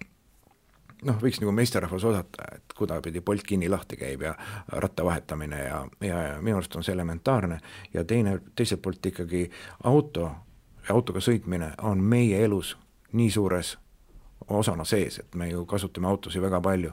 noh, 1.02 1.18
võiks 1.22 1.40
nagu 1.42 1.52
meesterahvas 1.54 2.04
oodata, 2.04 2.46
et 2.56 2.74
kuidagipidi 2.78 3.22
polt 3.24 3.46
kinni 3.46 3.68
lahti 3.70 3.98
käib 4.00 4.22
ja 4.26 4.34
ratta 4.68 5.04
vahetamine 5.04 5.58
ja, 5.64 5.82
ja, 6.00 6.22
ja 6.28 6.40
minu 6.42 6.60
arust 6.60 6.76
on 6.76 6.86
see 6.86 6.94
elementaarne 6.94 7.58
ja 7.94 8.04
teine, 8.04 8.38
teiselt 8.56 8.82
poolt 8.82 9.06
ikkagi 9.12 9.48
auto, 9.88 10.30
autoga 10.90 11.22
sõitmine 11.22 11.72
on 11.82 12.02
meie 12.02 12.44
elus 12.44 12.76
nii 13.12 13.30
suures 13.30 13.76
osana 14.48 14.84
sees, 14.84 15.18
et 15.18 15.34
me 15.34 15.48
ju 15.50 15.64
kasutame 15.66 16.08
autosid 16.08 16.42
väga 16.42 16.60
palju. 16.60 16.90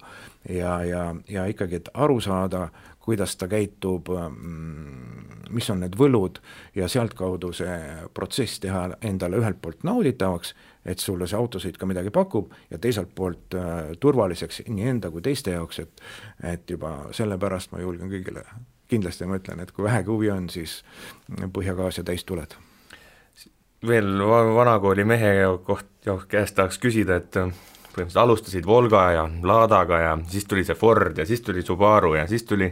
Ja, 0.49 0.83
ja, 0.85 1.15
ja 1.29 1.45
ikkagi, 1.49 1.75
et 1.81 1.89
aru 1.93 2.19
saada, 2.21 2.69
kuidas 2.99 3.35
ta 3.37 3.47
käitub, 3.47 4.09
mm, 4.09 5.49
mis 5.49 5.69
on 5.73 5.81
need 5.83 5.95
võlud 5.97 6.39
ja 6.77 6.87
sealtkaudu 6.91 7.51
see 7.57 7.77
protsess 8.13 8.61
teha 8.61 8.85
endale 9.01 9.39
ühelt 9.41 9.61
poolt 9.61 9.83
nauditavaks, 9.87 10.53
et 10.85 11.01
sulle 11.01 11.27
see 11.27 11.39
autosõit 11.39 11.77
ka 11.77 11.89
midagi 11.89 12.13
pakub 12.13 12.53
ja 12.69 12.77
teiselt 12.77 13.15
poolt 13.15 13.57
äh, 13.57 13.93
turvaliseks 13.99 14.63
nii 14.67 14.89
enda 14.93 15.11
kui 15.11 15.25
teiste 15.25 15.57
jaoks, 15.57 15.79
et 15.79 16.05
et 16.53 16.69
juba 16.69 17.09
sellepärast 17.15 17.73
ma 17.73 17.81
julgen 17.81 18.11
kõigile, 18.11 18.45
kindlasti 18.89 19.25
ma 19.25 19.41
ütlen, 19.41 19.59
et 19.63 19.73
kui 19.73 19.85
vähegi 19.89 20.13
huvi 20.13 20.31
on, 20.31 20.49
siis 20.49 20.83
põhjagaas 21.53 22.01
ja 22.01 22.05
täistuled 22.07 22.55
veel 23.87 24.19
vanakooli 24.55 25.05
mehe 25.07 25.33
koht, 25.63 25.87
käest 26.27 26.55
tahaks 26.57 26.79
küsida, 26.81 27.19
et 27.21 27.37
äh, 27.39 27.51
põhimõtteliselt 27.89 28.23
alustasid 28.23 28.65
Volga 28.67 29.03
ja 29.15 29.27
Ladaga 29.43 29.99
ja 29.99 30.15
siis 30.29 30.47
tuli 30.47 30.63
see 30.67 30.77
Ford 30.77 31.17
ja 31.17 31.25
siis 31.25 31.41
tuli 31.41 31.63
Subaru 31.65 32.15
ja 32.15 32.27
siis 32.27 32.43
tuli 32.47 32.69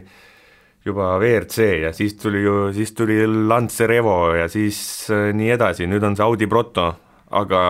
juba 0.84 1.16
WRC 1.18 1.66
ja 1.82 1.92
siis 1.92 2.14
tuli 2.16 2.42
ju, 2.42 2.72
siis 2.72 2.92
tuli 2.96 3.20
Lancer 3.26 3.92
Evo 3.92 4.34
ja 4.34 4.48
siis 4.48 4.80
äh, 5.10 5.30
nii 5.36 5.50
edasi, 5.56 5.88
nüüd 5.90 6.04
on 6.06 6.16
see 6.16 6.24
Audi 6.24 6.48
Proto, 6.50 6.88
aga 7.30 7.62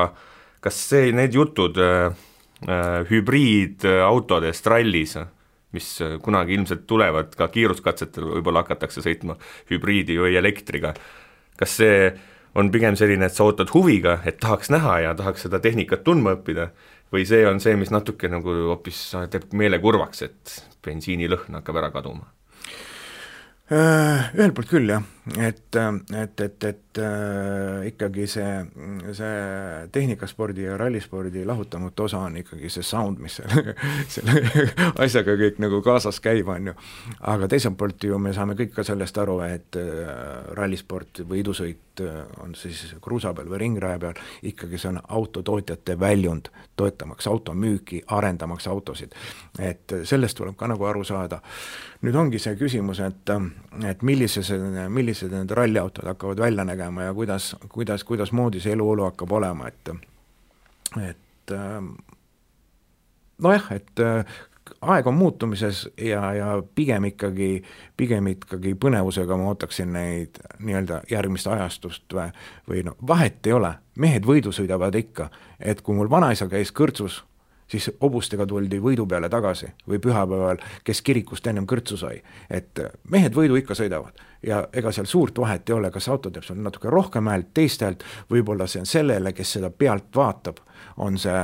kas 0.64 0.78
see, 0.90 1.12
need 1.16 1.34
jutud 1.34 1.78
äh, 1.82 2.12
äh, 2.68 3.02
hübriidautodest 3.10 4.66
rallis, 4.70 5.16
mis 5.72 5.88
kunagi 6.24 6.56
ilmselt 6.56 6.86
tulevad, 6.88 7.34
ka 7.36 7.50
kiiruskatsetel 7.52 8.24
võib-olla 8.38 8.64
hakatakse 8.64 9.02
sõitma 9.04 9.36
hübriidi 9.68 10.16
või 10.20 10.38
elektriga, 10.40 10.94
kas 11.60 11.74
see 11.82 11.98
on 12.54 12.70
pigem 12.72 12.96
selline, 12.96 13.28
et 13.28 13.34
sa 13.34 13.44
ootad 13.48 13.70
huviga, 13.74 14.18
et 14.26 14.40
tahaks 14.40 14.70
näha 14.72 14.98
ja 15.04 15.14
tahaks 15.18 15.46
seda 15.46 15.60
tehnikat 15.62 16.04
tundma 16.06 16.36
õppida, 16.38 16.70
või 17.12 17.26
see 17.28 17.44
on 17.48 17.60
see, 17.60 17.76
mis 17.80 17.92
natuke 17.94 18.30
nagu 18.32 18.54
hoopis 18.70 19.02
teeb 19.32 19.52
meele 19.56 19.80
kurvaks, 19.82 20.24
et 20.26 20.56
bensiinilõhn 20.84 21.60
hakkab 21.60 21.80
ära 21.82 21.92
kaduma? 21.94 22.28
Ühelt 23.68 24.54
poolt 24.56 24.70
küll 24.70 24.88
jah, 24.88 25.04
et, 25.36 25.76
et, 26.16 26.40
et, 26.40 26.64
et 26.64 26.98
äh, 26.98 27.86
ikkagi 27.90 28.26
see, 28.30 28.52
see 29.16 29.88
tehnikaspordi 29.92 30.64
ja 30.64 30.76
rallispordi 30.80 31.44
lahutamatu 31.46 32.06
osa 32.06 32.22
on 32.28 32.38
ikkagi 32.40 32.70
see 32.72 32.86
sound, 32.86 33.20
mis 33.22 33.38
selle, 33.40 33.74
selle 34.14 34.42
asjaga 35.04 35.36
kõik 35.40 35.60
nagu 35.62 35.82
kaasas 35.84 36.20
käib, 36.24 36.48
on 36.48 36.70
ju. 36.70 36.76
aga 37.34 37.48
teiselt 37.50 37.76
poolt 37.78 38.08
ju 38.08 38.18
me 38.22 38.32
saame 38.36 38.56
kõik 38.58 38.72
ka 38.78 38.86
sellest 38.86 39.18
aru, 39.20 39.40
et 39.46 39.78
äh, 39.80 40.14
rallisport 40.58 41.22
või 41.28 41.42
idusõit 41.42 42.02
äh, 42.04 42.22
on 42.44 42.54
siis 42.58 42.94
kruusa 43.04 43.34
peal 43.36 43.50
või 43.52 43.62
ringraja 43.66 44.00
peal, 44.02 44.22
ikkagi 44.52 44.80
see 44.80 44.92
on 44.94 45.02
autotootjate 45.04 45.98
väljund, 46.00 46.52
toetamaks 46.78 47.28
automüüki, 47.28 48.02
arendamaks 48.16 48.68
autosid. 48.68 49.12
et 49.58 49.92
sellest 50.04 50.36
tuleb 50.38 50.56
ka 50.56 50.68
nagu 50.70 50.84
aru 50.84 51.04
saada. 51.04 51.42
nüüd 52.02 52.14
ongi 52.14 52.38
see 52.38 52.56
küsimus, 52.56 53.00
et, 53.02 53.30
et 53.88 54.02
millises, 54.02 54.52
millised 55.18 55.34
need 55.34 55.50
ralliautod 55.50 56.06
hakkavad 56.06 56.38
välja 56.38 56.64
nägema 56.64 57.02
ja 57.02 57.14
kuidas, 57.14 57.56
kuidas, 57.68 58.04
kuidasmoodi 58.04 58.60
see 58.60 58.72
eluolu 58.72 59.04
hakkab 59.04 59.32
olema, 59.32 59.68
et 59.68 59.90
et 61.02 61.54
nojah, 63.38 63.72
et 63.72 64.00
aeg 64.80 65.06
on 65.06 65.14
muutumises 65.14 65.88
ja, 65.96 66.32
ja 66.34 66.62
pigem 66.74 67.04
ikkagi, 67.04 67.62
pigem 67.96 68.26
ikkagi 68.26 68.74
põnevusega 68.74 69.36
ma 69.36 69.48
ootaksin 69.52 69.92
neid 69.92 70.38
nii-öelda 70.58 71.02
järgmist 71.10 71.46
ajastust 71.46 72.14
või, 72.14 72.28
või 72.68 72.84
no 72.84 72.96
vahet 73.06 73.46
ei 73.46 73.56
ole, 73.56 73.74
mehed 73.98 74.26
võidu 74.26 74.52
sõidavad 74.52 74.94
ikka, 74.94 75.30
et 75.60 75.82
kui 75.82 75.96
mul 75.96 76.10
vanaisa 76.10 76.48
käis 76.48 76.72
kõrtsus 76.72 77.22
siis 77.68 77.90
hobustega 78.02 78.46
tuldi 78.46 78.80
võidu 78.82 79.06
peale 79.08 79.28
tagasi 79.28 79.72
või 79.88 80.00
pühapäeval, 80.02 80.62
kes 80.84 81.02
kirikust 81.02 81.46
ennem 81.46 81.66
kõrtsu 81.68 81.98
sai. 82.00 82.22
et 82.50 82.80
mehed 83.10 83.34
võidu 83.34 83.56
ikka 83.56 83.74
sõidavad 83.74 84.28
ja 84.42 84.62
ega 84.72 84.92
seal 84.92 85.06
suurt 85.06 85.38
vahet 85.38 85.68
ei 85.68 85.74
ole, 85.74 85.90
kas 85.90 86.08
auto 86.08 86.30
teeb 86.30 86.46
seal 86.46 86.60
natuke 86.62 86.90
rohkem 86.90 87.28
häält, 87.28 87.50
teist 87.54 87.82
häält, 87.82 88.04
võib-olla 88.30 88.66
see 88.66 88.82
on 88.84 88.86
sellele, 88.86 89.32
kes 89.32 89.58
seda 89.58 89.70
pealt 89.70 90.14
vaatab, 90.16 90.62
on 90.96 91.18
see 91.18 91.42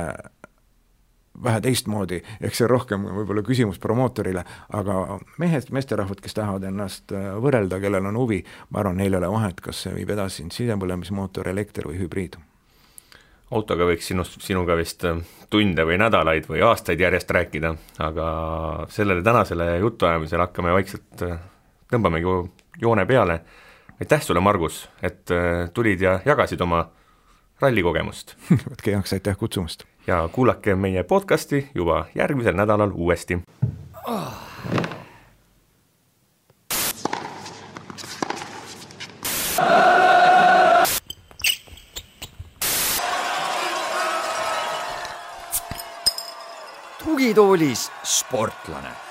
vähe 1.43 1.61
teistmoodi, 1.61 2.21
eks 2.47 2.61
see 2.61 2.67
rohkem 2.71 3.07
võib-olla 3.17 3.43
küsimus 3.43 3.79
promootorile, 3.83 4.45
aga 4.73 5.19
mehed, 5.41 5.69
meesterahvad, 5.75 6.23
kes 6.23 6.37
tahavad 6.37 6.63
ennast 6.69 7.11
võrrelda, 7.43 7.81
kellel 7.83 8.07
on 8.11 8.23
huvi, 8.23 8.41
ma 8.71 8.83
arvan, 8.83 9.01
neil 9.01 9.13
ei 9.13 9.19
ole 9.19 9.31
vahet, 9.35 9.61
kas 9.61 9.83
see 9.85 9.95
viib 9.97 10.15
edasi 10.15 10.47
sisepõlemismootor, 10.47 11.51
elekter 11.51 11.91
või 11.91 11.99
hübriid 12.05 12.39
autoga 13.55 13.87
võiks 13.87 14.09
sinust, 14.11 14.37
sinuga 14.43 14.75
vist 14.79 15.05
äh, 15.07 15.19
tunde 15.51 15.85
või 15.87 15.97
nädalaid 16.01 16.49
või 16.49 16.63
aastaid 16.65 16.99
järjest 17.01 17.31
rääkida, 17.31 17.73
aga 18.03 18.27
sellele 18.93 19.23
tänasele 19.23 19.77
jutuajamisele 19.83 20.47
hakkame 20.47 20.73
vaikselt, 20.75 21.25
äh, 21.25 21.39
tõmbamegi 21.91 22.35
joone 22.81 23.05
peale. 23.05 23.39
aitäh 23.99 24.21
sulle, 24.21 24.39
Margus, 24.39 24.89
et 25.01 25.31
äh, 25.31 25.69
tulid 25.73 26.01
ja 26.01 26.19
jagasid 26.25 26.61
oma 26.61 26.85
rallikogemust 27.61 28.35
võtke 28.71 28.95
heaks, 28.95 29.13
aitäh 29.13 29.37
kutsumast! 29.37 29.85
ja 30.07 30.29
kuulake 30.31 30.75
meie 30.75 31.03
podcasti 31.03 31.69
juba 31.75 32.05
järgmisel 32.15 32.55
nädalal 32.55 32.91
uuesti 32.93 33.39
oh.. 34.07 34.33
Tugitoolis 47.15 47.91
sportlane 48.03 49.04